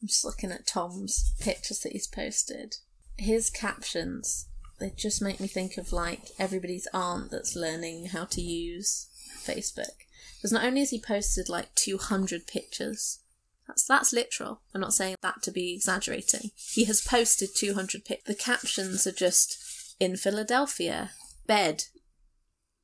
I'm 0.00 0.08
just 0.08 0.24
looking 0.24 0.52
at 0.52 0.66
Tom's 0.66 1.34
pictures 1.40 1.80
that 1.80 1.92
he's 1.92 2.06
posted. 2.06 2.76
His 3.16 3.50
captions, 3.50 4.48
they 4.78 4.90
just 4.96 5.20
make 5.20 5.40
me 5.40 5.48
think 5.48 5.76
of 5.76 5.92
like 5.92 6.30
everybody's 6.38 6.86
aunt 6.94 7.30
that's 7.30 7.56
learning 7.56 8.06
how 8.06 8.24
to 8.26 8.40
use 8.40 9.08
Facebook. 9.44 10.06
Because 10.36 10.52
not 10.52 10.64
only 10.64 10.80
has 10.80 10.90
he 10.90 11.00
posted 11.00 11.48
like 11.48 11.74
200 11.74 12.46
pictures, 12.46 13.18
that's 13.66 13.84
that's 13.84 14.12
literal. 14.12 14.62
I'm 14.74 14.80
not 14.80 14.94
saying 14.94 15.16
that 15.20 15.42
to 15.42 15.50
be 15.50 15.74
exaggerating. 15.74 16.52
He 16.54 16.84
has 16.84 17.00
posted 17.00 17.50
200 17.54 18.04
pictures. 18.04 18.24
The 18.26 18.34
captions 18.34 19.06
are 19.06 19.12
just 19.12 19.96
in 19.98 20.16
Philadelphia, 20.16 21.10
bed, 21.46 21.84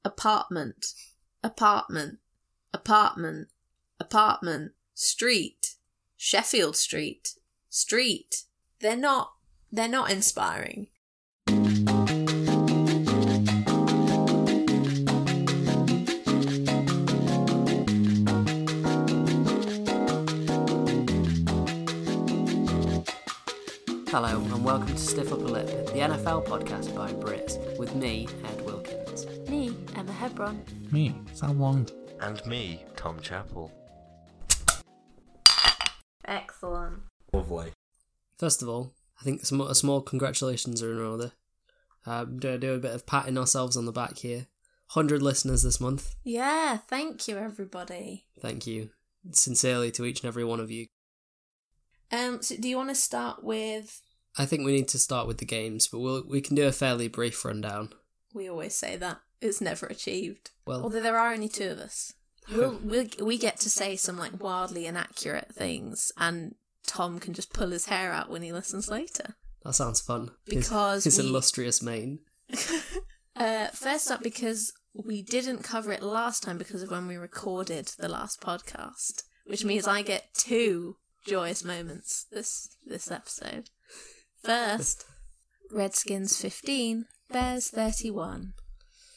apartment, 0.04 0.86
apartment, 1.42 2.18
apartment, 2.72 3.48
apartment, 4.00 4.72
street, 4.94 5.73
Sheffield 6.26 6.74
Street, 6.74 7.34
street. 7.68 8.44
They're 8.80 8.96
not 8.96 9.34
they're 9.70 9.86
not 9.86 10.10
inspiring. 10.10 10.86
Hello, 24.08 24.40
and 24.40 24.64
welcome 24.64 24.86
to 24.86 24.96
Stiff 24.96 25.30
Upper 25.30 25.42
Lip, 25.42 25.66
the 25.88 25.92
NFL 25.92 26.46
podcast 26.46 26.96
by 26.96 27.12
Brits, 27.12 27.78
with 27.78 27.94
me, 27.94 28.28
Ed 28.46 28.64
Wilkins. 28.64 29.26
Me, 29.50 29.76
Emma 29.94 30.12
Hebron. 30.12 30.64
Me, 30.90 31.14
Sam 31.34 31.58
Wong. 31.58 31.86
And 32.22 32.44
me, 32.46 32.82
Tom 32.96 33.20
Chappell. 33.20 33.70
Excellent. 36.26 37.02
Lovely. 37.32 37.72
First 38.38 38.62
of 38.62 38.68
all, 38.68 38.92
I 39.20 39.24
think 39.24 39.44
some, 39.44 39.60
a 39.60 39.74
small 39.74 40.00
congratulations 40.00 40.82
are 40.82 40.92
in 40.92 41.00
order. 41.00 41.32
Um, 42.06 42.38
do, 42.38 42.58
do 42.58 42.74
a 42.74 42.78
bit 42.78 42.94
of 42.94 43.06
patting 43.06 43.38
ourselves 43.38 43.76
on 43.76 43.86
the 43.86 43.92
back 43.92 44.18
here. 44.18 44.46
100 44.92 45.22
listeners 45.22 45.62
this 45.62 45.80
month. 45.80 46.14
Yeah, 46.22 46.76
thank 46.76 47.26
you 47.26 47.38
everybody. 47.38 48.26
Thank 48.38 48.66
you 48.66 48.90
sincerely 49.32 49.90
to 49.92 50.04
each 50.04 50.20
and 50.20 50.28
every 50.28 50.44
one 50.44 50.60
of 50.60 50.70
you. 50.70 50.86
Um 52.12 52.42
so 52.42 52.56
do 52.56 52.68
you 52.68 52.76
want 52.76 52.90
to 52.90 52.94
start 52.94 53.42
with 53.42 54.02
I 54.36 54.44
think 54.44 54.64
we 54.64 54.72
need 54.72 54.88
to 54.88 54.98
start 54.98 55.26
with 55.26 55.38
the 55.38 55.46
games, 55.46 55.88
but 55.88 56.00
we'll, 56.00 56.24
we 56.28 56.40
can 56.42 56.54
do 56.54 56.66
a 56.66 56.72
fairly 56.72 57.08
brief 57.08 57.44
rundown. 57.44 57.90
we 58.34 58.48
always 58.48 58.74
say 58.74 58.96
that 58.96 59.20
it's 59.40 59.60
never 59.60 59.86
achieved. 59.86 60.50
Well, 60.66 60.82
Although 60.82 61.00
there 61.00 61.16
are 61.18 61.32
only 61.32 61.48
two 61.48 61.70
of 61.70 61.78
us. 61.78 62.12
We'll, 62.52 62.78
we'll, 62.82 63.06
we 63.22 63.38
get 63.38 63.58
to 63.60 63.70
say 63.70 63.96
some 63.96 64.18
like 64.18 64.42
wildly 64.42 64.86
inaccurate 64.86 65.54
things 65.54 66.12
and 66.18 66.54
Tom 66.86 67.18
can 67.18 67.32
just 67.32 67.52
pull 67.52 67.70
his 67.70 67.86
hair 67.86 68.12
out 68.12 68.28
when 68.28 68.42
he 68.42 68.52
listens 68.52 68.88
later. 68.90 69.36
that 69.64 69.74
sounds 69.74 70.00
fun. 70.00 70.30
His- 70.46 70.56
Because 70.64 71.04
his, 71.04 71.18
we- 71.18 71.26
illustrious 71.26 71.82
mane. 71.82 72.18
Uh, 73.36 73.66
first 73.68 74.12
up, 74.12 74.22
because 74.22 74.72
we 74.94 75.20
didn't 75.20 75.64
cover 75.64 75.90
it 75.90 76.04
last 76.04 76.40
time 76.44 76.56
because 76.56 76.84
of 76.84 76.90
when 76.92 77.08
we 77.08 77.16
recorded 77.16 77.88
the 77.98 78.08
last 78.08 78.40
podcast, 78.40 79.24
which 79.46 79.64
means 79.64 79.88
I 79.88 80.02
get 80.02 80.32
two 80.34 80.98
joyous 81.26 81.64
moments 81.64 82.26
this 82.30 82.68
this 82.86 83.10
episode. 83.10 83.70
First, 84.44 85.04
Redskins 85.72 86.40
fifteen, 86.40 87.06
Bears 87.28 87.68
thirty 87.70 88.08
one. 88.08 88.52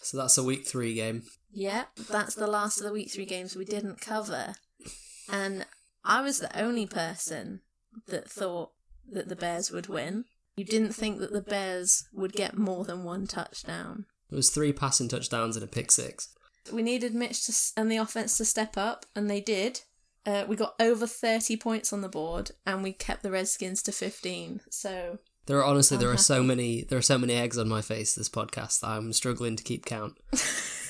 So 0.02 0.18
that's 0.18 0.38
a 0.40 0.44
week 0.44 0.66
three 0.66 0.96
game. 0.96 1.22
Yep, 1.58 1.96
that's 2.12 2.36
the 2.36 2.46
last 2.46 2.78
of 2.78 2.84
the 2.84 2.94
week 2.94 3.10
three 3.10 3.26
games 3.26 3.56
we 3.56 3.66
didn't 3.66 4.00
cover, 4.00 4.54
and 5.32 5.66
I 6.06 6.22
was 6.22 6.38
the 6.38 6.56
only 6.56 6.86
person 6.86 7.62
that 8.06 8.30
thought 8.30 8.74
that 9.12 9.28
the 9.28 9.36
Bears 9.36 9.72
would 9.72 9.88
win. 9.88 10.26
You 10.56 10.66
didn't 10.66 10.94
think 10.94 11.20
that 11.20 11.34
the 11.34 11.42
Bears 11.42 12.04
would 12.14 12.34
get 12.34 12.60
more 12.60 12.86
than 12.86 13.04
one 13.04 13.26
touchdown. 13.26 14.06
It 14.32 14.36
was 14.36 14.52
three 14.52 14.72
passing 14.72 15.10
touchdowns 15.10 15.56
and 15.56 15.64
a 15.64 15.68
pick 15.68 15.90
six. 15.90 16.30
We 16.72 16.84
needed 16.84 17.16
Mitch 17.16 17.48
to, 17.48 17.54
and 17.76 17.92
the 17.92 17.98
offense 17.98 18.38
to 18.38 18.46
step 18.46 18.78
up, 18.78 19.08
and 19.16 19.28
they 19.28 19.42
did. 19.42 19.82
Uh, 20.28 20.46
we 20.48 20.56
got 20.56 20.76
over 20.80 21.08
30 21.08 21.58
points 21.58 21.92
on 21.92 22.02
the 22.02 22.10
board, 22.10 22.52
and 22.68 22.84
we 22.84 22.94
kept 22.94 23.24
the 23.24 23.32
Redskins 23.32 23.82
to 23.82 23.92
15. 23.92 24.62
So, 24.70 25.18
There 25.48 25.58
are 25.58 25.66
honestly 25.66 25.96
I'm 25.96 26.02
there 26.02 26.12
are 26.12 26.18
so 26.18 26.44
many 26.44 26.84
there 26.84 27.00
are 27.00 27.02
so 27.02 27.18
many 27.18 27.34
eggs 27.34 27.58
on 27.58 27.68
my 27.68 27.82
face 27.82 28.14
this 28.14 28.30
podcast 28.30 28.82
that 28.82 28.90
I'm 28.90 29.12
struggling 29.12 29.56
to 29.56 29.64
keep 29.64 29.86
count. 29.86 30.20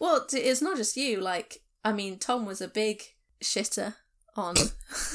well, 0.00 0.26
it's 0.32 0.62
not 0.62 0.76
just 0.76 0.96
you. 0.96 1.20
Like, 1.20 1.62
I 1.84 1.92
mean, 1.92 2.18
Tom 2.18 2.46
was 2.46 2.60
a 2.60 2.68
big 2.68 3.02
shitter 3.42 3.94
on. 4.34 4.56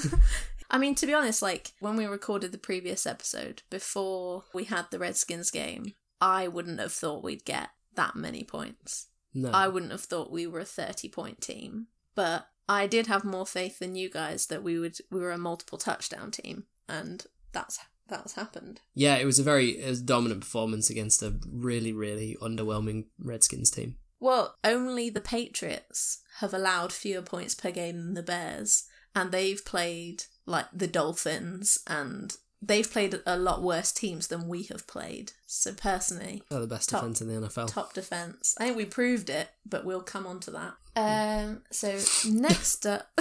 I 0.70 0.78
mean, 0.78 0.96
to 0.96 1.06
be 1.06 1.14
honest, 1.14 1.42
like, 1.42 1.74
when 1.80 1.98
we 1.98 2.06
recorded 2.06 2.52
the 2.52 2.58
previous 2.58 3.06
episode, 3.06 3.64
before 3.70 4.46
we 4.54 4.66
had 4.66 4.86
the 4.92 5.00
Redskins 5.00 5.52
game, 5.52 5.94
I 6.22 6.48
wouldn't 6.48 6.80
have 6.80 6.94
thought 6.94 7.24
we'd 7.24 7.46
get 7.46 7.70
that 7.96 8.16
many 8.16 8.44
points. 8.44 9.08
No. 9.34 9.50
I 9.52 9.68
wouldn't 9.68 9.92
have 9.92 10.02
thought 10.02 10.32
we 10.32 10.48
were 10.48 10.60
a 10.60 10.66
30 10.66 11.10
point 11.10 11.42
team, 11.42 11.88
but 12.16 12.48
I 12.70 12.88
did 12.88 13.08
have 13.08 13.26
more 13.26 13.46
faith 13.46 13.80
than 13.80 13.96
you 13.96 14.10
guys 14.10 14.48
that 14.48 14.64
we 14.64 14.80
would 14.80 14.98
we 15.12 15.20
were 15.20 15.32
a 15.32 15.38
multiple 15.38 15.78
touchdown 15.78 16.32
team 16.32 16.66
and 16.88 17.26
that's 17.52 17.80
that's 18.08 18.34
happened. 18.34 18.82
Yeah, 18.94 19.18
it 19.18 19.26
was 19.26 19.40
a 19.40 19.44
very 19.44 19.72
it 19.72 19.90
was 19.90 20.00
a 20.00 20.06
dominant 20.06 20.42
performance 20.42 20.90
against 20.90 21.22
a 21.22 21.34
really, 21.52 21.92
really 21.92 22.38
underwhelming 22.42 23.06
Redskins 23.20 23.72
team. 23.72 23.98
Well, 24.20 24.56
only 24.64 25.10
the 25.10 25.22
Patriots 25.22 26.20
have 26.40 26.54
allowed 26.54 26.92
fewer 26.94 27.22
points 27.22 27.54
per 27.56 27.72
game 27.72 27.98
than 27.98 28.14
the 28.14 28.24
Bears 28.24 28.86
and 29.14 29.32
they've 29.32 29.64
played 29.64 30.24
like 30.46 30.66
the 30.74 30.88
Dolphins 30.88 31.78
and 31.88 32.36
they've 32.62 32.90
played 32.92 33.20
a 33.26 33.38
lot 33.38 33.62
worse 33.62 33.92
teams 33.92 34.28
than 34.28 34.48
we 34.48 34.64
have 34.64 34.88
played. 34.88 35.32
So 35.46 35.74
personally, 35.74 36.44
They're 36.50 36.60
the 36.62 36.68
best 36.68 36.90
Top- 36.90 37.02
defense 37.02 37.22
in 37.22 37.28
the 37.28 37.48
NFL. 37.48 37.68
top 37.72 37.94
defense. 37.94 38.56
I 38.60 38.66
think 38.66 38.78
we 38.78 38.86
proved 38.86 39.30
it, 39.30 39.50
but 39.66 39.86
we'll 39.86 40.02
come 40.02 40.26
on 40.28 40.40
to 40.42 40.52
that. 40.52 40.74
Um. 40.98 41.62
So 41.72 42.00
next 42.30 42.86
up, 42.86 43.08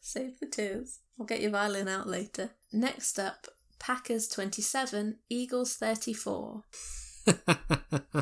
save 0.00 0.38
the 0.40 0.46
tears. 0.46 1.00
I'll 1.18 1.26
get 1.26 1.40
your 1.40 1.50
violin 1.50 1.88
out 1.88 2.06
later. 2.08 2.50
Next 2.72 3.18
up, 3.18 3.46
Packers 3.78 4.28
twenty-seven, 4.28 5.18
Eagles 5.28 5.74
thirty-four. 5.74 6.62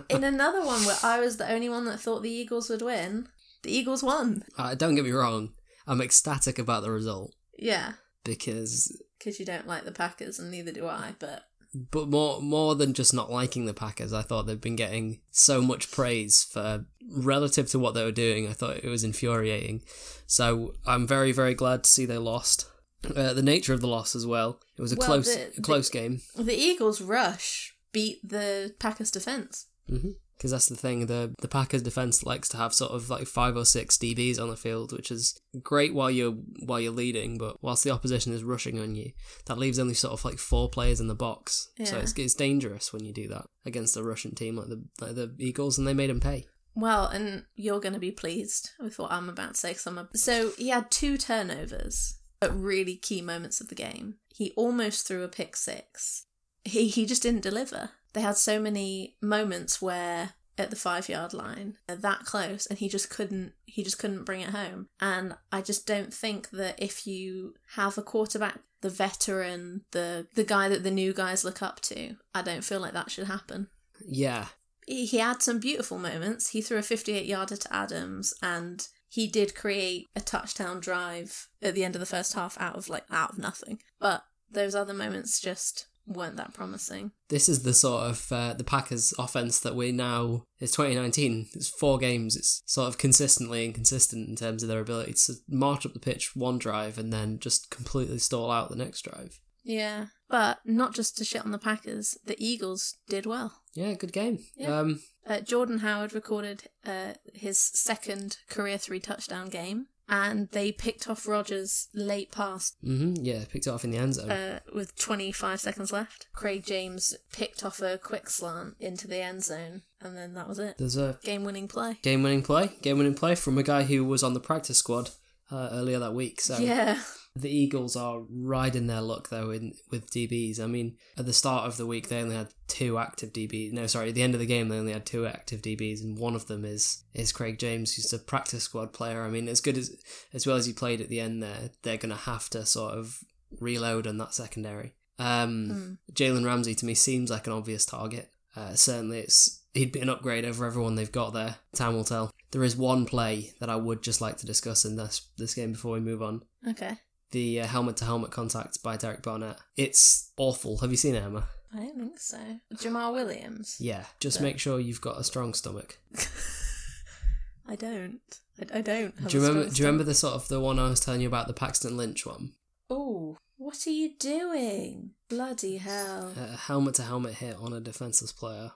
In 0.09 0.25
another 0.25 0.65
one 0.65 0.85
where 0.85 0.97
I 1.03 1.21
was 1.21 1.37
the 1.37 1.51
only 1.51 1.69
one 1.69 1.85
that 1.87 2.01
thought 2.01 2.23
the 2.23 2.31
Eagles 2.31 2.69
would 2.71 2.83
win, 2.83 3.29
the 3.63 3.75
Eagles 3.77 4.03
won. 4.03 4.45
uh, 4.59 4.75
don't 4.75 4.95
get 4.95 5.05
me 5.05 5.11
wrong, 5.11 5.51
I'm 5.87 6.01
ecstatic 6.01 6.59
about 6.59 6.83
the 6.83 6.91
result 6.91 7.35
Yeah, 7.59 7.93
because 8.25 9.01
because 9.19 9.39
you 9.41 9.47
don't 9.47 9.67
like 9.67 9.85
the 9.85 9.93
Packers, 9.93 10.39
and 10.39 10.51
neither 10.51 10.73
do 10.73 10.87
I. 10.87 11.15
But 11.19 11.45
but 11.91 12.09
more 12.09 12.41
more 12.41 12.75
than 12.75 12.95
just 12.95 13.13
not 13.15 13.31
liking 13.33 13.67
the 13.67 13.75
Packers, 13.75 14.13
I 14.13 14.23
thought 14.23 14.47
they've 14.47 14.61
been 14.61 14.77
getting 14.77 15.21
so 15.33 15.61
much 15.63 15.91
praise 15.91 16.43
for 16.45 16.87
relative 17.17 17.69
to 17.71 17.79
what 17.79 17.95
they 17.95 18.05
were 18.05 18.13
doing. 18.13 18.49
I 18.49 18.53
thought 18.53 18.77
it 18.79 18.89
was 18.89 19.05
infuriating. 19.05 19.83
So 20.27 20.75
I'm 20.87 21.07
very 21.07 21.33
very 21.33 21.55
glad 21.55 21.85
to 21.85 21.91
see 21.91 22.07
they 22.07 22.19
lost. 22.19 22.71
Uh, 23.15 23.35
the 23.35 23.43
nature 23.43 23.75
of 23.75 23.83
the 23.83 23.87
loss 23.87 24.17
as 24.17 24.27
well. 24.27 24.61
It 24.79 24.81
was 24.83 24.93
a 24.93 24.97
Well, 24.97 25.07
close 25.07 25.35
the- 25.35 25.53
a 25.59 25.61
close 25.61 25.91
game. 25.91 26.23
the 26.37 26.55
Eagles' 26.57 27.03
rush 27.03 27.74
beat 27.95 28.29
the 28.29 28.75
Packers' 28.79 29.11
defense. 29.11 29.69
Mm-hmm. 29.91 30.11
Because 30.37 30.51
that's 30.51 30.67
the 30.67 30.77
thing. 30.77 31.07
The 31.07 31.33
the 31.41 31.49
Packers 31.49 31.81
defense 31.81 32.27
likes 32.27 32.49
to 32.51 32.57
have 32.57 32.75
sort 32.75 32.91
of 32.91 33.09
like 33.09 33.27
five 33.27 33.57
or 33.57 33.65
six 33.65 33.97
DBs 33.97 34.41
on 34.41 34.51
the 34.51 34.57
field, 34.57 34.93
which 34.93 35.11
is 35.11 35.39
great 35.63 35.95
while 35.95 36.11
you're 36.11 36.33
while 36.67 36.81
you're 36.81 36.93
leading, 36.93 37.39
but 37.39 37.63
whilst 37.63 37.85
the 37.85 37.93
opposition 37.93 38.33
is 38.33 38.43
rushing 38.43 38.81
on 38.81 38.97
you, 38.97 39.13
that 39.47 39.59
leaves 39.59 39.79
only 39.79 39.95
sort 39.95 40.13
of 40.13 40.25
like 40.25 40.39
four 40.39 40.69
players 40.69 41.01
in 41.01 41.07
the 41.07 41.15
box. 41.15 41.71
So 41.85 41.99
it's 41.99 42.13
it's 42.15 42.35
dangerous 42.35 42.93
when 42.93 43.05
you 43.05 43.13
do 43.13 43.29
that 43.29 43.47
against 43.65 43.97
a 43.97 44.03
Russian 44.03 44.35
team 44.35 44.57
like 44.57 44.67
the 44.67 44.85
like 45.01 45.15
the 45.15 45.35
Eagles, 45.39 45.79
and 45.79 45.87
they 45.87 45.95
made 45.95 46.11
them 46.11 46.21
pay. 46.21 46.47
Well, 46.75 47.07
and 47.07 47.45
you're 47.55 47.81
going 47.81 47.93
to 47.93 48.01
be 48.01 48.11
pleased 48.11 48.71
with 48.81 48.99
what 48.99 49.13
I'm 49.13 49.29
about 49.29 49.55
to 49.55 49.61
say. 49.61 49.75
Cause 49.75 49.87
I'm 49.87 49.99
a... 49.99 50.09
So 50.17 50.51
he 50.59 50.71
had 50.71 50.91
two 50.91 51.17
turnovers 51.17 52.19
at 52.43 52.53
really 52.53 52.97
key 52.97 53.23
moments 53.23 53.61
of 53.61 53.69
the 53.69 53.75
game. 53.75 54.17
He 54.29 54.53
almost 54.57 55.07
threw 55.07 55.23
a 55.23 55.29
pick 55.29 55.57
six. 55.57 56.27
He 56.65 56.89
he 56.89 57.07
just 57.07 57.23
didn't 57.23 57.43
deliver. 57.43 57.91
They 58.13 58.21
had 58.21 58.37
so 58.37 58.61
many 58.61 59.17
moments 59.21 59.83
where 59.83 60.35
at 60.57 60.71
the 60.71 60.77
five 60.77 61.09
yard 61.09 61.35
line, 61.35 61.77
that 61.87 62.25
close, 62.25 62.67
and 62.67 62.79
he 62.79 62.89
just 62.89 63.11
couldn't. 63.11 63.53
He 63.67 63.83
just 63.83 63.99
couldn't 63.99 64.25
bring 64.25 64.41
it 64.41 64.51
home. 64.51 64.89
And 65.01 65.37
I 65.51 65.61
just 65.61 65.87
don't 65.87 66.15
think 66.15 66.51
that 66.51 66.81
if 66.81 67.07
you 67.07 67.55
have 67.75 67.99
a 67.99 68.03
quarterback, 68.03 68.61
the 68.81 68.91
veteran, 68.91 69.83
the 69.91 70.27
the 70.35 70.45
guy 70.45 70.69
that 70.69 70.83
the 70.83 70.91
new 70.91 71.13
guys 71.13 71.45
look 71.45 71.63
up 71.63 71.81
to, 71.83 72.17
I 72.35 72.43
don't 72.43 72.65
feel 72.65 72.81
like 72.81 72.93
that 72.93 73.11
should 73.11 73.27
happen 73.27 73.69
Yeah, 74.07 74.47
he 74.87 75.07
he 75.07 75.19
had 75.19 75.43
some 75.43 75.59
beautiful 75.59 75.99
moments. 75.99 76.51
He 76.51 76.63
threw 76.63 76.79
a 76.79 76.83
58 76.83 77.27
yarder 77.27 77.57
to 77.57 77.75
Adams 77.75 78.35
and 78.43 78.87
he 79.09 79.27
did 79.27 79.55
create 79.55 80.09
a 80.17 80.21
touchdown 80.21 80.81
drive 80.81 81.49
at 81.63 81.75
the 81.75 81.85
end 81.85 81.95
of 81.95 82.01
the 82.01 82.07
first 82.07 82.35
half 82.35 82.61
out 82.61 82.77
of 82.77 82.89
like 82.89 83.05
out 83.11 83.33
of 83.33 83.39
nothing. 83.39 83.81
But 83.99 84.25
those 84.51 84.75
other 84.75 84.95
moments 84.95 85.41
just 85.41 85.87
weren't 86.07 86.37
that 86.37 86.55
promising. 86.55 87.13
This 87.29 87.49
is 87.49 87.63
the 87.63 87.75
sort 87.75 88.03
of 88.05 88.33
uh, 88.33 88.53
the 88.55 88.65
Packers 88.65 89.15
offense 89.19 89.61
that 89.61 89.75
we 89.75 89.93
now. 89.93 90.45
It's 90.61 90.73
2019. 90.73 91.49
It's 91.55 91.69
four 91.69 91.99
games. 91.99 92.37
It's 92.37 92.63
sort 92.67 92.89
of 92.89 92.99
consistently 92.99 93.65
inconsistent 93.65 94.29
in 94.29 94.37
terms 94.37 94.63
of 94.63 94.69
their 94.69 94.81
ability 94.81 95.15
to 95.27 95.35
march 95.49 95.85
up 95.87 95.93
the 95.95 96.01
pitch 96.01 96.37
one 96.37 96.59
drive 96.59 96.99
and 96.99 97.13
then 97.13 97.39
just 97.39 97.71
completely 97.71 98.19
stall 98.19 98.51
out 98.51 98.69
the 98.71 98.77
next 98.77 99.03
drive. 99.03 99.41
Yeah. 99.63 100.07
But 100.29 100.59
not 100.65 100.95
just 100.95 101.17
to 101.19 101.25
shit 101.25 101.45
on 101.45 101.53
the 101.53 101.59
Packers, 101.59 102.17
the 102.25 102.37
Eagles 102.39 102.97
did 103.09 103.25
well. 103.25 103.61
Yeah, 103.75 103.95
good 103.95 104.13
game. 104.13 104.39
Yeah. 104.57 104.79
Um, 104.81 105.01
Uh, 105.27 105.41
Jordan 105.41 105.79
Howard 105.79 106.13
recorded 106.13 106.65
uh, 106.85 107.15
his 107.33 107.59
second 107.59 108.37
career 108.51 108.77
three 108.77 109.01
touchdown 109.01 109.49
game, 109.49 109.87
and 110.09 110.49
they 110.51 110.71
picked 110.71 111.09
off 111.09 111.27
Rodgers 111.27 111.89
late 111.95 112.31
pass 112.31 112.75
hmm 112.83 113.15
yeah, 113.21 113.45
picked 113.51 113.67
it 113.67 113.71
off 113.71 113.85
in 113.85 113.91
the 113.91 113.99
end 113.99 114.15
zone. 114.15 114.31
uh, 114.31 114.61
with 114.75 114.95
25 114.99 115.61
seconds 115.61 115.93
left. 115.93 116.27
Craig 116.35 116.65
James 116.65 117.15
picked 117.33 117.65
off 117.65 117.81
a 117.81 117.97
quick 117.99 118.29
slant 118.29 118.75
into 118.81 119.09
the 119.09 119.19
end 119.23 119.43
zone, 119.45 119.83
and 120.01 120.17
then 120.17 120.35
that 120.35 120.49
was 120.49 120.59
it. 120.59 120.77
There's 120.79 120.97
a 120.97 121.19
Game 121.23 121.45
winning 121.45 121.69
play. 121.69 121.99
game 122.03 122.23
winning 122.23 122.43
play, 122.43 122.71
game 122.83 122.99
winning 122.99 123.15
play 123.15 123.35
from 123.35 123.57
a 123.59 123.63
guy 123.63 123.85
who 123.85 124.05
was 124.05 124.23
on 124.23 124.35
the 124.35 124.41
practice 124.41 124.79
squad 124.79 125.11
uh, 125.51 125.71
earlier 125.73 125.99
that 125.99 126.15
week. 126.15 126.41
So 126.41 126.59
Yeah. 126.59 127.01
The 127.37 127.51
Eagles 127.51 127.97
are 127.97 128.23
riding 128.31 128.87
their 128.87 129.01
luck 129.01 129.29
though 129.29 129.51
in 129.51 129.75
with 129.91 130.11
DBs. 130.11 130.61
I 130.61 130.67
mean, 130.67 130.97
at 131.19 131.27
the 131.27 131.33
start 131.33 131.67
of 131.67 131.77
the 131.77 131.87
week 131.87 132.09
they 132.09 132.21
only 132.21 132.37
had 132.37 132.55
two 132.69 132.97
active 132.97 133.33
DBs. 133.33 133.73
No, 133.73 133.87
sorry, 133.87 134.11
at 134.11 134.15
the 134.15 134.23
end 134.23 134.35
of 134.35 134.41
the 134.41 134.47
game 134.47 134.69
they 134.69 134.79
only 134.79 134.93
had 134.93 135.05
two 135.05 135.27
active 135.27 135.61
DBs, 135.61 136.03
and 136.03 136.19
one 136.19 136.35
of 136.35 136.47
them 136.47 136.65
is 136.65 137.05
is 137.13 137.33
Craig 137.33 137.59
James, 137.59 137.95
who's 137.95 138.13
a 138.13 138.19
practice 138.19 138.63
squad 138.63 138.93
player. 138.93 139.23
I 139.23 139.31
mean, 139.31 139.49
as 139.49 139.61
good 139.61 139.77
as 139.77 139.97
as 140.33 140.47
well 140.47 140.57
as 140.57 140.67
he 140.67 140.73
played 140.73 141.01
at 141.01 141.09
the 141.09 141.21
end 141.21 141.43
there, 141.43 141.71
they're 141.83 141.97
gonna 141.97 142.15
have 142.15 142.49
to 142.51 142.65
sort 142.65 142.95
of 142.95 143.19
reload 143.59 144.07
on 144.07 144.19
that 144.19 144.35
secondary. 144.35 144.95
Um, 145.19 145.99
Jalen 146.13 146.45
Ramsey 146.45 146.75
to 146.77 146.87
me 146.87 146.95
seems 146.95 147.31
like 147.31 147.47
an 147.47 147.53
obvious 147.53 147.85
target. 147.85 148.31
Uh, 148.57 148.75
certainly, 148.75 149.19
it's 149.19 149.63
he'd 149.75 149.93
be 149.93 150.01
an 150.01 150.09
upgrade 150.09 150.45
over 150.45 150.65
everyone 150.65 150.95
they've 150.95 151.11
got 151.11 151.33
there. 151.33 151.57
Time 151.75 151.95
will 151.95 152.05
tell. 152.05 152.33
There 152.53 152.63
is 152.63 152.77
one 152.77 153.07
play 153.07 153.55
that 153.59 153.69
I 153.69 153.75
would 153.75 154.03
just 154.03 154.21
like 154.21 154.37
to 154.39 154.47
discuss 154.47 154.85
in 154.85 154.95
this 154.95 155.29
this 155.37 155.55
game 155.55 155.73
before 155.73 155.95
we 155.95 156.01
move 156.01 156.23
on. 156.23 156.43
Okay. 156.69 156.97
The 157.35 157.57
helmet 157.57 157.97
to 157.97 158.05
helmet 158.05 158.31
contact 158.31 158.81
by 158.81 158.97
Derek 158.97 159.23
Barnett. 159.23 159.59
It's 159.77 160.31
awful. 160.37 160.79
Have 160.79 160.93
you 160.93 160.97
seen 160.97 161.17
it, 161.17 161.25
Emma? 161.25 161.49
I 161.75 161.79
don't 161.79 161.99
think 161.99 162.21
so. 162.21 162.39
Jamaal 162.75 163.13
Williams? 163.13 163.77
Yeah. 163.81 164.05
Just 164.21 164.37
Yeah. 164.37 164.43
make 164.45 164.61
sure 164.61 164.79
you've 164.79 165.01
got 165.01 165.19
a 165.19 165.25
strong 165.25 165.53
stomach. 165.53 165.99
I 167.67 167.75
don't. 167.75 168.21
I, 168.61 168.79
I 168.79 168.81
don't. 168.83 169.27
Do 169.27 169.37
you 169.37 169.45
remember? 169.45 169.69
Do 169.69 169.83
you 169.83 169.87
remember 169.87 170.05
the 170.05 170.15
sort 170.15 170.35
of 170.35 170.47
the 170.47 170.61
one 170.61 170.79
I 170.79 170.89
was 170.89 171.01
telling 171.01 171.23
you 171.23 171.27
about, 171.27 171.49
the 171.49 171.55
Paxton 171.55 171.97
Lynch 171.97 172.25
one? 172.25 172.53
Oh, 172.89 173.37
what 173.57 173.85
are 173.89 173.91
you 173.91 174.13
doing? 174.17 175.11
Bloody 175.29 175.79
hell. 175.79 176.33
A 176.39 176.57
helmet 176.57 176.95
to 176.95 177.03
helmet 177.03 177.35
hit 177.35 177.57
on 177.57 177.73
a 177.73 177.81
defenseless 177.81 178.31
player. 178.31 178.71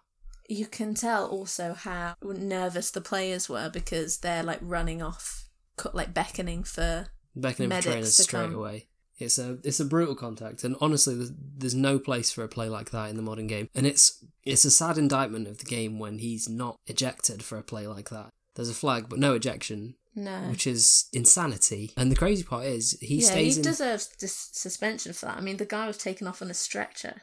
You 0.48 0.66
can 0.66 0.94
tell 0.94 1.26
also 1.28 1.74
how 1.74 2.14
nervous 2.22 2.90
the 2.90 3.02
players 3.02 3.48
were 3.48 3.70
because 3.70 4.18
they're 4.18 4.42
like 4.42 4.58
running 4.62 5.00
off, 5.00 5.44
like 5.92 6.12
beckoning 6.12 6.64
for. 6.64 7.06
Beckoning 7.40 7.68
for 7.70 7.74
Medics 7.76 7.86
trainers 7.92 8.16
straight 8.16 8.46
come. 8.46 8.54
away. 8.54 8.86
It's 9.18 9.36
a 9.38 9.58
it's 9.64 9.80
a 9.80 9.84
brutal 9.84 10.14
contact, 10.14 10.62
and 10.62 10.76
honestly, 10.80 11.16
there's, 11.16 11.32
there's 11.56 11.74
no 11.74 11.98
place 11.98 12.30
for 12.30 12.44
a 12.44 12.48
play 12.48 12.68
like 12.68 12.90
that 12.92 13.10
in 13.10 13.16
the 13.16 13.22
modern 13.22 13.48
game. 13.48 13.68
And 13.74 13.84
it's 13.86 14.24
it's 14.44 14.64
a 14.64 14.70
sad 14.70 14.96
indictment 14.96 15.48
of 15.48 15.58
the 15.58 15.64
game 15.64 15.98
when 15.98 16.18
he's 16.18 16.48
not 16.48 16.76
ejected 16.86 17.42
for 17.42 17.58
a 17.58 17.62
play 17.64 17.86
like 17.88 18.10
that. 18.10 18.30
There's 18.54 18.70
a 18.70 18.74
flag, 18.74 19.06
but 19.08 19.18
no 19.18 19.34
ejection, 19.34 19.96
No. 20.14 20.42
which 20.50 20.66
is 20.68 21.06
insanity. 21.12 21.90
And 21.96 22.12
the 22.12 22.16
crazy 22.16 22.44
part 22.44 22.66
is 22.66 22.96
he 23.00 23.16
yeah, 23.16 23.26
stays 23.26 23.54
he 23.56 23.60
in. 23.60 23.64
deserves 23.64 24.06
dis- 24.18 24.50
suspension 24.52 25.12
for 25.12 25.26
that. 25.26 25.36
I 25.36 25.40
mean, 25.40 25.56
the 25.56 25.64
guy 25.66 25.86
was 25.88 25.98
taken 25.98 26.26
off 26.28 26.40
on 26.40 26.50
a 26.50 26.54
stretcher. 26.54 27.22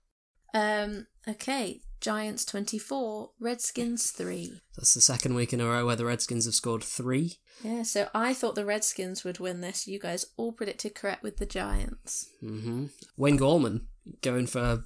Um. 0.54 1.08
Okay. 1.28 1.82
Giants 2.06 2.46
twenty 2.46 2.78
four, 2.78 3.32
Redskins 3.40 4.12
three. 4.12 4.62
That's 4.78 4.94
the 4.94 5.02
second 5.02 5.34
week 5.34 5.54
in 5.54 5.60
a 5.60 5.66
row 5.66 5.88
where 5.88 5.96
the 5.96 6.06
Redskins 6.06 6.46
have 6.46 6.54
scored 6.54 6.84
three. 6.84 7.38
Yeah. 7.64 7.82
So 7.82 8.10
I 8.14 8.36
thought 8.36 8.54
the 8.54 8.64
Redskins 8.64 9.24
would 9.24 9.40
win 9.40 9.62
this. 9.62 9.88
You 9.88 9.98
guys 9.98 10.28
all 10.38 10.52
predicted 10.52 10.94
correct 10.94 11.24
with 11.24 11.38
the 11.38 11.48
Giants. 11.48 12.30
hmm 12.42 12.86
Wayne 13.18 13.40
Gallman 13.40 13.86
going 14.22 14.46
for 14.46 14.84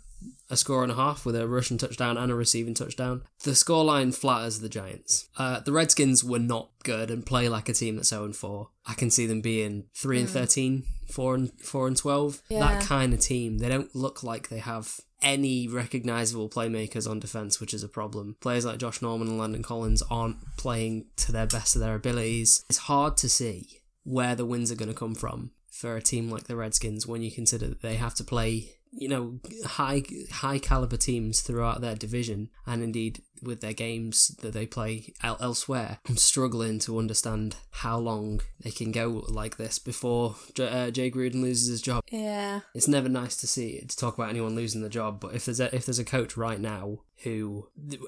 a 0.50 0.56
score 0.56 0.81
and 0.83 0.94
a 0.94 0.95
half 0.95 1.25
with 1.25 1.36
a 1.36 1.45
rushing 1.45 1.77
touchdown 1.77 2.18
and 2.18 2.31
a 2.31 2.36
receiving 2.36 2.74
touchdown. 2.74 3.24
The 3.44 3.51
scoreline 3.51 4.16
flatters 4.16 4.62
the 4.62 4.69
Giants. 4.69 5.27
Uh, 5.38 5.60
the 5.60 5.74
Redskins 5.74 6.24
were 6.24 6.39
not 6.39 6.69
good 6.83 7.12
and 7.12 7.25
play 7.25 7.50
like 7.50 7.68
a 7.68 7.74
team 7.74 7.98
that's 7.98 8.10
0 8.10 8.24
and 8.25 8.36
4. 8.36 8.69
I 8.86 8.94
can 8.94 9.12
see 9.12 9.25
them 9.25 9.42
being 9.42 9.86
3 9.94 10.21
and 10.21 10.30
13, 10.30 10.83
4 11.12 11.36
and 11.36 11.51
4 11.62 11.88
and 11.88 11.98
12. 11.98 12.42
Yeah. 12.48 12.60
That 12.60 12.83
kind 12.83 13.13
of 13.13 13.19
team. 13.19 13.57
They 13.57 13.68
don't 13.69 13.94
look 13.94 14.24
like 14.24 14.48
they 14.48 14.60
have 14.60 15.01
any 15.21 15.68
recognizable 15.68 16.50
playmakers 16.50 17.10
on 17.10 17.19
defense, 17.19 17.60
which 17.60 17.74
is 17.74 17.83
a 17.83 17.89
problem. 17.89 18.36
Players 18.39 18.66
like 18.66 18.77
Josh 18.77 19.01
Norman 19.01 19.27
and 19.27 19.38
Landon 19.38 19.63
Collins 19.63 20.04
aren't 20.10 20.38
playing 20.57 21.06
to 21.18 21.31
their 21.31 21.48
best 21.48 21.75
of 21.75 21.81
their 21.81 21.95
abilities. 21.95 22.63
It's 22.69 22.80
hard 22.80 23.18
to 23.18 23.30
see 23.30 23.81
where 24.04 24.36
the 24.36 24.45
wins 24.45 24.71
are 24.71 24.75
going 24.75 24.89
to 24.89 24.95
come 24.95 25.16
from 25.16 25.51
for 25.69 25.95
a 25.95 26.01
team 26.01 26.30
like 26.30 26.45
the 26.45 26.56
Redskins 26.56 27.07
when 27.07 27.21
you 27.21 27.31
consider 27.31 27.68
that 27.68 27.81
they 27.81 27.95
have 27.95 28.16
to 28.16 28.24
play, 28.24 28.71
you 28.91 29.07
know, 29.07 29.39
high 29.65 30.03
high 30.31 30.59
caliber 30.59 30.97
teams 30.97 31.41
throughout 31.41 31.81
their 31.81 31.95
division 31.95 32.50
and 32.65 32.81
indeed 32.83 33.21
with 33.41 33.62
their 33.62 33.74
games 33.74 34.30
that 34.41 34.51
they 34.53 34.65
play 34.65 35.13
el- 35.24 35.38
elsewhere. 35.39 36.00
I'm 36.09 36.18
struggling 36.18 36.80
to 36.80 36.97
understand 36.97 37.56
how 37.69 37.97
long 38.00 38.41
they 38.62 38.71
can 38.71 38.91
go 38.91 39.24
like 39.30 39.56
this 39.57 39.80
before 39.80 40.36
J- 40.56 40.68
uh, 40.88 40.91
Jay 40.91 41.09
Gruden 41.09 41.41
loses 41.41 41.69
his 41.69 41.81
job. 41.81 42.03
Yeah. 42.12 42.62
It's 42.75 42.88
never 42.88 43.07
nice 43.07 43.38
to 43.38 43.47
see 43.47 43.80
to 43.80 43.95
talk 43.95 44.15
about 44.18 44.30
anyone 44.30 44.56
losing 44.56 44.81
the 44.81 44.89
job, 44.89 45.19
but 45.21 45.33
if 45.35 45.45
there's 45.45 45.59
a, 45.62 45.74
if 45.74 45.85
there's 45.85 46.00
a 46.00 46.03
coach 46.06 46.35
right 46.35 46.59
now 46.59 47.00
who 47.24 47.68
the, 47.77 48.00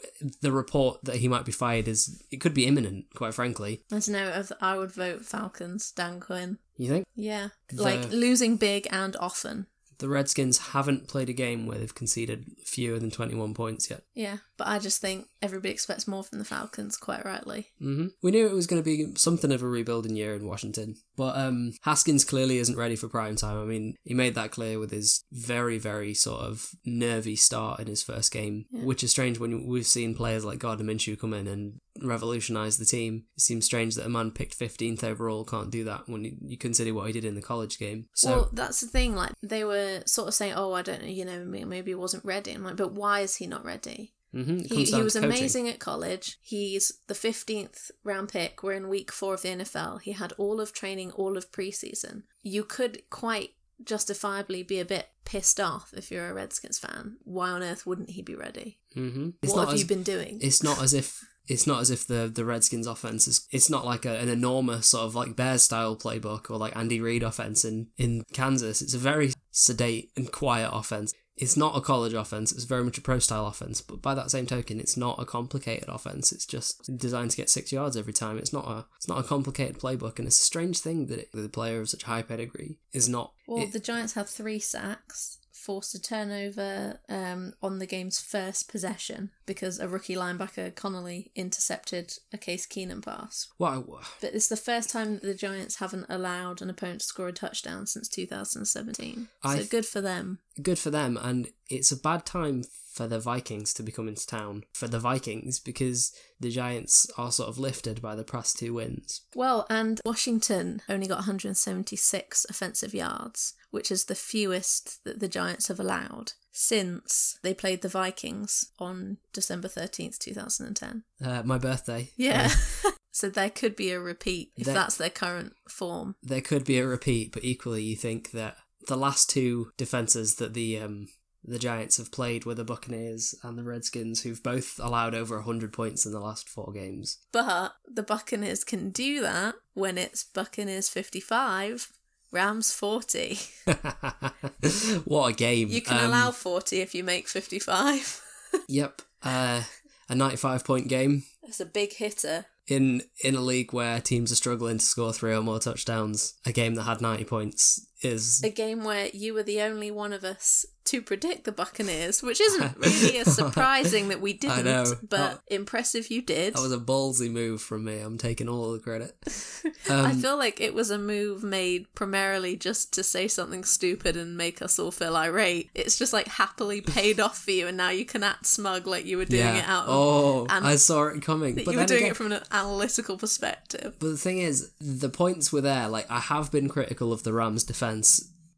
the 0.41 0.51
report 0.51 0.99
that 1.03 1.17
he 1.17 1.27
might 1.27 1.45
be 1.45 1.51
fired 1.51 1.87
is 1.87 2.21
it 2.31 2.37
could 2.41 2.53
be 2.53 2.65
imminent, 2.65 3.05
quite 3.15 3.33
frankly. 3.33 3.83
I 3.91 3.99
don't 3.99 4.09
know. 4.09 4.43
I 4.61 4.77
would 4.77 4.91
vote 4.91 5.25
Falcons. 5.25 5.91
Dan 5.91 6.19
Quinn. 6.19 6.57
You 6.75 6.89
think? 6.89 7.05
Yeah. 7.15 7.49
The- 7.69 7.83
Like 7.83 8.09
losing 8.11 8.57
big 8.57 8.87
and 8.91 9.15
often. 9.17 9.67
The 10.01 10.09
Redskins 10.09 10.57
haven't 10.57 11.07
played 11.07 11.29
a 11.29 11.33
game 11.33 11.67
where 11.67 11.77
they've 11.77 11.93
conceded 11.93 12.47
fewer 12.65 12.97
than 12.97 13.11
21 13.11 13.53
points 13.53 13.91
yet. 13.91 14.01
Yeah. 14.15 14.37
But 14.61 14.67
I 14.67 14.77
just 14.77 15.01
think 15.01 15.25
everybody 15.41 15.71
expects 15.73 16.07
more 16.07 16.23
from 16.23 16.37
the 16.37 16.45
Falcons, 16.45 16.97
quite 16.97 17.25
rightly. 17.25 17.71
hmm 17.79 18.07
We 18.21 18.29
knew 18.29 18.45
it 18.45 18.53
was 18.53 18.67
going 18.67 18.79
to 18.79 18.85
be 18.85 19.07
something 19.15 19.51
of 19.51 19.63
a 19.63 19.67
rebuilding 19.67 20.15
year 20.15 20.35
in 20.35 20.45
Washington, 20.45 20.97
but 21.17 21.35
um, 21.35 21.73
Haskins 21.81 22.23
clearly 22.23 22.59
isn't 22.59 22.77
ready 22.77 22.95
for 22.95 23.07
prime 23.07 23.35
time. 23.37 23.57
I 23.59 23.65
mean, 23.65 23.95
he 24.03 24.13
made 24.13 24.35
that 24.35 24.51
clear 24.51 24.77
with 24.77 24.91
his 24.91 25.23
very, 25.31 25.79
very 25.79 26.13
sort 26.13 26.41
of 26.41 26.69
nervy 26.85 27.35
start 27.35 27.79
in 27.79 27.87
his 27.87 28.03
first 28.03 28.31
game, 28.31 28.65
Yeah. 28.69 28.83
which 28.83 29.03
is 29.03 29.09
strange 29.09 29.39
when 29.39 29.65
we've 29.65 29.87
seen 29.87 30.13
players 30.13 30.45
like 30.45 30.59
Gardner 30.59 30.85
Minshew 30.85 31.19
come 31.19 31.33
in 31.33 31.47
and 31.47 31.79
revolutionise 32.03 32.77
the 32.77 32.85
team. 32.85 33.23
It 33.35 33.41
seems 33.41 33.65
strange 33.65 33.95
that 33.95 34.05
a 34.05 34.09
man 34.09 34.29
picked 34.29 34.59
15th 34.59 35.03
overall 35.03 35.43
can't 35.43 35.71
do 35.71 35.83
that 35.85 36.07
when 36.07 36.23
you, 36.23 36.33
you 36.45 36.57
consider 36.57 36.93
what 36.93 37.07
he 37.07 37.13
did 37.13 37.25
in 37.25 37.33
the 37.33 37.41
college 37.41 37.79
game. 37.79 38.05
So, 38.13 38.29
well, 38.29 38.49
that's 38.53 38.81
the 38.81 38.87
thing. 38.87 39.15
Like 39.15 39.31
they 39.41 39.63
were 39.63 40.03
sort 40.05 40.27
of 40.27 40.33
saying, 40.35 40.53
"Oh, 40.55 40.73
I 40.73 40.83
don't 40.83 41.01
know, 41.01 41.07
you 41.07 41.25
know, 41.25 41.43
maybe 41.45 41.91
he 41.91 41.95
wasn't 41.95 42.25
ready." 42.25 42.51
I'm 42.51 42.63
like, 42.63 42.77
but 42.77 42.93
why 42.93 43.21
is 43.21 43.37
he 43.37 43.47
not 43.47 43.65
ready? 43.65 44.13
Mhm, 44.33 44.65
He, 44.65 44.85
he 44.85 45.01
was 45.01 45.15
amazing 45.15 45.67
at 45.67 45.79
college. 45.79 46.37
He's 46.41 46.91
the 47.07 47.13
15th 47.13 47.91
round 48.03 48.29
pick. 48.29 48.63
We're 48.63 48.73
in 48.73 48.89
week 48.89 49.11
four 49.11 49.33
of 49.33 49.41
the 49.41 49.49
NFL. 49.49 50.01
He 50.01 50.11
had 50.13 50.33
all 50.37 50.59
of 50.59 50.73
training, 50.73 51.11
all 51.11 51.37
of 51.37 51.51
preseason. 51.51 52.23
You 52.41 52.63
could 52.63 53.03
quite 53.09 53.51
justifiably 53.83 54.63
be 54.63 54.79
a 54.79 54.85
bit 54.85 55.09
pissed 55.25 55.59
off 55.59 55.93
if 55.95 56.11
you're 56.11 56.29
a 56.29 56.33
Redskins 56.33 56.79
fan. 56.79 57.17
Why 57.23 57.49
on 57.49 57.63
earth 57.63 57.85
wouldn't 57.85 58.11
he 58.11 58.21
be 58.21 58.35
ready? 58.35 58.79
hmm 58.93 59.29
what 59.43 59.69
have 59.69 59.79
you 59.79 59.85
been 59.85 60.03
doing? 60.03 60.39
it's 60.41 60.61
not 60.61 60.81
as 60.83 60.93
if 60.93 61.23
it's 61.47 61.65
not 61.65 61.81
as 61.81 61.89
if 61.89 62.05
the 62.05 62.31
the 62.33 62.45
Redskins 62.45 62.85
offense 62.87 63.27
is 63.27 63.47
it's 63.51 63.69
not 63.69 63.85
like 63.85 64.05
a, 64.05 64.17
an 64.19 64.29
enormous 64.29 64.87
sort 64.87 65.05
of 65.05 65.15
like 65.15 65.35
Bears 65.35 65.63
style 65.63 65.95
playbook 65.95 66.49
or 66.51 66.57
like 66.57 66.75
Andy 66.75 67.01
Reid 67.01 67.23
offense 67.23 67.65
in 67.65 67.87
in 67.97 68.23
Kansas. 68.33 68.81
It's 68.81 68.93
a 68.93 68.99
very 68.99 69.33
sedate 69.51 70.11
and 70.15 70.31
quiet 70.31 70.69
offense. 70.71 71.13
It's 71.41 71.57
not 71.57 71.75
a 71.75 71.81
college 71.81 72.13
offense. 72.13 72.51
It's 72.51 72.65
very 72.65 72.83
much 72.83 72.97
a 72.97 73.01
pro 73.01 73.19
style 73.19 73.47
offense. 73.47 73.81
But 73.81 74.01
by 74.01 74.13
that 74.13 74.29
same 74.31 74.45
token, 74.45 74.79
it's 74.79 74.95
not 74.95 75.19
a 75.19 75.25
complicated 75.25 75.89
offense. 75.89 76.31
It's 76.31 76.45
just 76.45 76.95
designed 76.97 77.31
to 77.31 77.37
get 77.37 77.49
six 77.49 77.71
yards 77.71 77.97
every 77.97 78.13
time. 78.13 78.37
It's 78.37 78.53
not 78.53 78.67
a 78.67 78.85
it's 78.97 79.07
not 79.07 79.19
a 79.19 79.23
complicated 79.23 79.79
playbook. 79.79 80.19
And 80.19 80.27
it's 80.27 80.39
a 80.39 80.43
strange 80.43 80.79
thing 80.79 81.07
that, 81.07 81.19
it, 81.19 81.31
that 81.33 81.43
a 81.43 81.49
player 81.49 81.81
of 81.81 81.89
such 81.89 82.03
high 82.03 82.21
pedigree 82.21 82.77
is 82.93 83.09
not. 83.09 83.33
Well, 83.47 83.63
it- 83.63 83.73
the 83.73 83.79
Giants 83.79 84.13
have 84.13 84.29
three 84.29 84.59
sacks, 84.59 85.39
forced 85.61 85.95
a 85.95 86.01
turnover 86.01 86.99
um, 87.07 87.53
on 87.61 87.79
the 87.79 87.85
game's 87.85 88.19
first 88.19 88.69
possession 88.69 89.29
because 89.45 89.79
a 89.79 89.87
rookie 89.87 90.15
linebacker, 90.15 90.73
Connelly, 90.75 91.31
intercepted 91.35 92.13
a 92.33 92.37
Case 92.37 92.65
Keenum 92.65 93.03
pass. 93.03 93.47
wow. 93.57 93.99
But 94.19 94.33
it's 94.33 94.47
the 94.47 94.57
first 94.57 94.89
time 94.89 95.13
that 95.13 95.23
the 95.23 95.33
Giants 95.33 95.77
haven't 95.77 96.05
allowed 96.09 96.61
an 96.61 96.69
opponent 96.69 97.01
to 97.01 97.05
score 97.05 97.27
a 97.27 97.33
touchdown 97.33 97.85
since 97.85 98.07
2017. 98.09 99.27
I 99.43 99.51
so 99.53 99.57
th- 99.59 99.69
good 99.69 99.85
for 99.85 100.01
them. 100.01 100.39
good 100.61 100.79
for 100.79 100.89
them 100.89 101.17
and 101.21 101.49
it's 101.69 101.91
a 101.91 101.97
bad 101.97 102.25
time 102.25 102.63
for 102.91 103.07
the 103.07 103.19
Vikings 103.19 103.73
to 103.73 103.83
be 103.83 103.91
coming 103.91 104.15
to 104.15 104.27
town 104.27 104.63
for 104.73 104.87
the 104.87 104.99
Vikings 104.99 105.59
because 105.59 106.11
the 106.39 106.51
Giants 106.51 107.09
are 107.17 107.31
sort 107.31 107.49
of 107.49 107.57
lifted 107.57 108.01
by 108.01 108.15
the 108.15 108.23
past 108.23 108.59
two 108.59 108.73
wins. 108.73 109.21
Well, 109.33 109.65
and 109.69 110.01
Washington 110.05 110.81
only 110.89 111.07
got 111.07 111.19
176 111.19 112.45
offensive 112.49 112.93
yards, 112.93 113.53
which 113.71 113.91
is 113.91 114.05
the 114.05 114.15
fewest 114.15 115.03
that 115.03 115.19
the 115.19 115.27
Giants 115.27 115.67
have 115.67 115.79
allowed 115.79 116.33
since 116.51 117.39
they 117.43 117.53
played 117.53 117.81
the 117.81 117.87
Vikings 117.89 118.71
on 118.77 119.17
December 119.33 119.67
13th, 119.67 120.17
2010. 120.19 121.03
Uh, 121.23 121.41
my 121.43 121.57
birthday. 121.57 122.09
Yeah. 122.17 122.51
so 123.11 123.29
there 123.29 123.49
could 123.49 123.75
be 123.75 123.91
a 123.91 123.99
repeat 123.99 124.51
if 124.57 124.65
That- 124.67 124.73
that's 124.73 124.97
their 124.97 125.09
current 125.09 125.53
form. 125.69 126.15
there 126.21 126.41
could 126.41 126.65
be 126.65 126.77
a 126.77 126.85
repeat, 126.87 127.31
but 127.31 127.43
equally, 127.43 127.83
you 127.83 127.95
think 127.95 128.31
that 128.31 128.57
the 128.87 128.97
last 128.97 129.29
two 129.29 129.71
defenses 129.77 130.35
that 130.35 130.53
the 130.53 130.79
um, 130.79 131.07
the 131.43 131.57
Giants 131.59 131.97
have 131.97 132.11
played 132.11 132.45
were 132.45 132.53
the 132.53 132.63
Buccaneers 132.63 133.33
and 133.43 133.57
the 133.57 133.63
Redskins, 133.63 134.21
who've 134.21 134.43
both 134.43 134.79
allowed 134.79 135.15
over 135.15 135.41
hundred 135.41 135.73
points 135.73 136.05
in 136.05 136.11
the 136.11 136.19
last 136.19 136.47
four 136.49 136.71
games. 136.71 137.17
But 137.31 137.73
the 137.87 138.03
Buccaneers 138.03 138.63
can 138.63 138.89
do 138.91 139.21
that 139.21 139.55
when 139.73 139.97
it's 139.97 140.23
Buccaneers 140.23 140.87
55, 140.89 141.91
Rams 142.31 142.71
40. 142.71 143.37
what 145.05 145.27
a 145.27 145.33
game! 145.33 145.69
You 145.69 145.81
can 145.81 145.97
Um, 145.97 146.05
allow 146.05 146.31
40 146.31 146.81
if 146.81 146.95
you 146.95 147.03
make 147.03 147.27
55. 147.27 148.21
Yep, 148.67 149.01
uh, 149.23 149.63
a 150.09 150.15
ninety-five 150.15 150.65
point 150.65 150.89
game 150.89 151.23
That's 151.41 151.61
a 151.61 151.65
big 151.65 151.93
hitter. 151.93 152.47
in 152.67 153.01
in 153.23 153.35
a 153.35 153.39
league 153.39 153.71
where 153.71 154.01
teams 154.01 154.29
are 154.29 154.35
struggling 154.35 154.77
to 154.77 154.83
score 154.83 155.13
three 155.13 155.33
or 155.33 155.41
more 155.41 155.59
touchdowns. 155.59 156.33
A 156.45 156.51
game 156.51 156.75
that 156.75 156.83
had 156.83 156.99
ninety 156.99 157.23
points 157.23 157.87
is 158.01 158.41
A 158.43 158.49
game 158.49 158.83
where 158.83 159.09
you 159.13 159.33
were 159.33 159.43
the 159.43 159.61
only 159.61 159.91
one 159.91 160.13
of 160.13 160.23
us 160.23 160.65
to 160.83 160.99
predict 161.01 161.43
the 161.43 161.51
Buccaneers, 161.51 162.23
which 162.23 162.41
isn't 162.47 162.75
really 162.77 163.19
as 163.19 163.35
surprising 163.35 164.07
that 164.09 164.19
we 164.19 164.33
didn't, 164.45 164.65
know. 164.65 164.85
but 165.07 165.35
Oh. 165.35 165.39
impressive 165.55 166.09
you 166.09 166.23
did. 166.23 166.55
that 166.55 166.61
was 166.61 166.71
a 166.73 166.79
ballsy 166.79 167.31
move 167.31 167.61
from 167.61 167.83
me. 167.85 167.99
I'm 167.99 168.17
taking 168.17 168.49
all 168.49 168.71
the 168.73 168.79
credit. 168.79 169.15
I 169.89 169.93
Um, 170.11 170.19
feel 170.19 170.37
like 170.37 170.59
it 170.59 170.73
was 170.73 170.89
a 170.89 170.97
move 170.97 171.43
made 171.43 171.85
primarily 171.93 172.55
just 172.57 172.91
to 172.95 173.03
say 173.03 173.27
something 173.27 173.63
stupid 173.63 174.17
and 174.17 174.35
make 174.35 174.59
us 174.61 174.79
all 174.79 174.89
feel 174.91 175.15
irate. 175.15 175.69
It's 175.75 175.99
just 175.99 176.13
like 176.13 176.27
happily 176.27 176.81
paid 176.81 177.19
off 177.19 177.37
for 177.43 177.51
you, 177.51 177.67
and 177.67 177.77
now 177.77 177.91
you 177.91 178.03
can 178.03 178.23
act 178.23 178.47
smug 178.47 178.87
like 178.87 179.05
you 179.05 179.17
were 179.17 179.25
doing 179.25 179.43
yeah. 179.43 179.57
it 179.59 179.69
out 179.69 179.83
of 179.83 179.89
oh, 179.89 180.47
and- 180.49 180.65
I 180.65 180.77
saw 180.77 181.03
it 181.03 181.21
coming. 181.21 181.55
but 181.55 181.67
you 181.67 181.77
were 181.77 181.85
doing 181.85 181.99
again, 182.01 182.11
it 182.11 182.17
from 182.17 182.31
an 182.31 182.41
analytical 182.51 183.17
perspective. 183.17 183.95
But 183.99 184.07
the 184.07 184.17
thing 184.17 184.39
is, 184.39 184.71
the 184.81 185.09
points 185.09 185.53
were 185.53 185.61
there. 185.61 185.87
Like 185.87 186.09
I 186.09 186.19
have 186.19 186.51
been 186.51 186.67
critical 186.69 187.13
of 187.13 187.21
the 187.21 187.33
Rams' 187.33 187.63
defense 187.63 187.90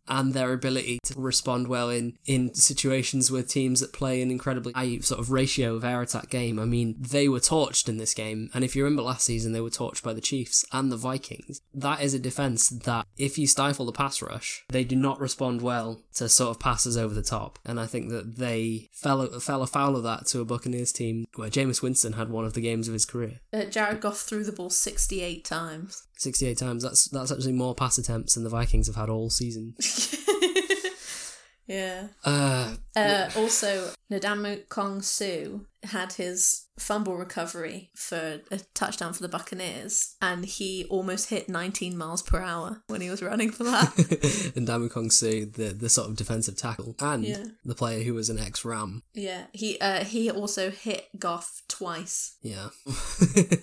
and 0.07 0.33
their 0.33 0.51
ability 0.53 0.99
to 1.03 1.19
respond 1.19 1.67
well 1.67 1.89
in 1.89 2.17
in 2.25 2.53
situations 2.53 3.31
with 3.31 3.47
teams 3.47 3.79
that 3.79 3.93
play 3.93 4.21
an 4.21 4.31
incredibly 4.31 4.73
high 4.73 4.99
sort 4.99 5.19
of 5.19 5.31
ratio 5.31 5.75
of 5.75 5.83
air 5.83 6.01
attack 6.01 6.29
game. 6.29 6.59
I 6.59 6.65
mean, 6.65 6.95
they 6.99 7.29
were 7.29 7.39
torched 7.39 7.87
in 7.87 7.97
this 7.97 8.13
game, 8.13 8.49
and 8.53 8.63
if 8.63 8.75
you 8.75 8.83
remember 8.83 9.03
last 9.03 9.25
season, 9.25 9.53
they 9.53 9.61
were 9.61 9.69
torched 9.69 10.03
by 10.03 10.13
the 10.13 10.21
Chiefs 10.21 10.65
and 10.71 10.91
the 10.91 10.97
Vikings. 10.97 11.61
That 11.73 12.01
is 12.01 12.13
a 12.13 12.19
defense 12.19 12.69
that, 12.69 13.05
if 13.17 13.37
you 13.37 13.47
stifle 13.47 13.85
the 13.85 13.91
pass 13.91 14.21
rush, 14.21 14.63
they 14.69 14.83
do 14.83 14.95
not 14.95 15.19
respond 15.19 15.61
well 15.61 16.03
to 16.15 16.27
sort 16.29 16.51
of 16.51 16.59
passes 16.59 16.97
over 16.97 17.13
the 17.13 17.21
top. 17.21 17.59
And 17.65 17.79
I 17.79 17.85
think 17.85 18.09
that 18.09 18.37
they 18.37 18.89
fell 18.93 19.25
fell 19.39 19.63
afoul 19.63 19.95
of 19.95 20.03
that 20.03 20.25
to 20.27 20.41
a 20.41 20.45
Buccaneers 20.45 20.91
team 20.91 21.25
where 21.35 21.49
Jameis 21.49 21.81
Winston 21.81 22.13
had 22.13 22.29
one 22.29 22.45
of 22.45 22.53
the 22.53 22.61
games 22.61 22.87
of 22.87 22.93
his 22.93 23.05
career. 23.05 23.39
Uh, 23.53 23.65
Jared 23.65 24.01
Goff 24.01 24.19
threw 24.19 24.43
the 24.43 24.51
ball 24.51 24.69
68 24.69 25.45
times. 25.45 26.03
68 26.23 26.57
times. 26.57 26.83
That's 26.83 27.05
that's 27.09 27.31
actually 27.31 27.53
more 27.53 27.75
pass 27.75 27.97
attempts 27.97 28.35
than 28.35 28.43
the 28.43 28.49
Vikings 28.49 28.87
have 28.87 28.95
had 28.95 29.09
all 29.09 29.29
season. 29.29 29.75
yeah. 31.67 32.07
Uh, 32.23 32.75
Uh, 32.95 33.29
also, 33.35 33.91
Ndamukong 34.11 35.03
Suh 35.03 35.59
had 35.83 36.13
his 36.13 36.67
fumble 36.77 37.15
recovery 37.15 37.89
for 37.95 38.41
a 38.51 38.59
touchdown 38.73 39.13
for 39.13 39.21
the 39.21 39.29
Buccaneers, 39.29 40.15
and 40.21 40.45
he 40.45 40.85
almost 40.89 41.29
hit 41.29 41.47
19 41.49 41.97
miles 41.97 42.21
per 42.21 42.39
hour 42.39 42.81
when 42.87 43.01
he 43.01 43.09
was 43.09 43.21
running 43.21 43.51
for 43.51 43.63
that. 43.65 43.93
Ndamukong 44.55 45.11
Suh, 45.11 45.45
the 45.51 45.73
the 45.73 45.89
sort 45.89 46.09
of 46.09 46.15
defensive 46.15 46.55
tackle, 46.57 46.95
and 46.99 47.23
Yeah. 47.25 47.43
the 47.63 47.75
player 47.75 48.03
who 48.03 48.13
was 48.13 48.29
an 48.29 48.39
ex 48.39 48.65
Ram. 48.65 49.03
yeah, 49.13 49.43
he 49.53 49.79
uh, 49.79 50.03
he 50.03 50.29
also 50.31 50.69
hit 50.71 51.07
Goff 51.17 51.61
twice. 51.67 52.37
Yeah, 52.41 52.69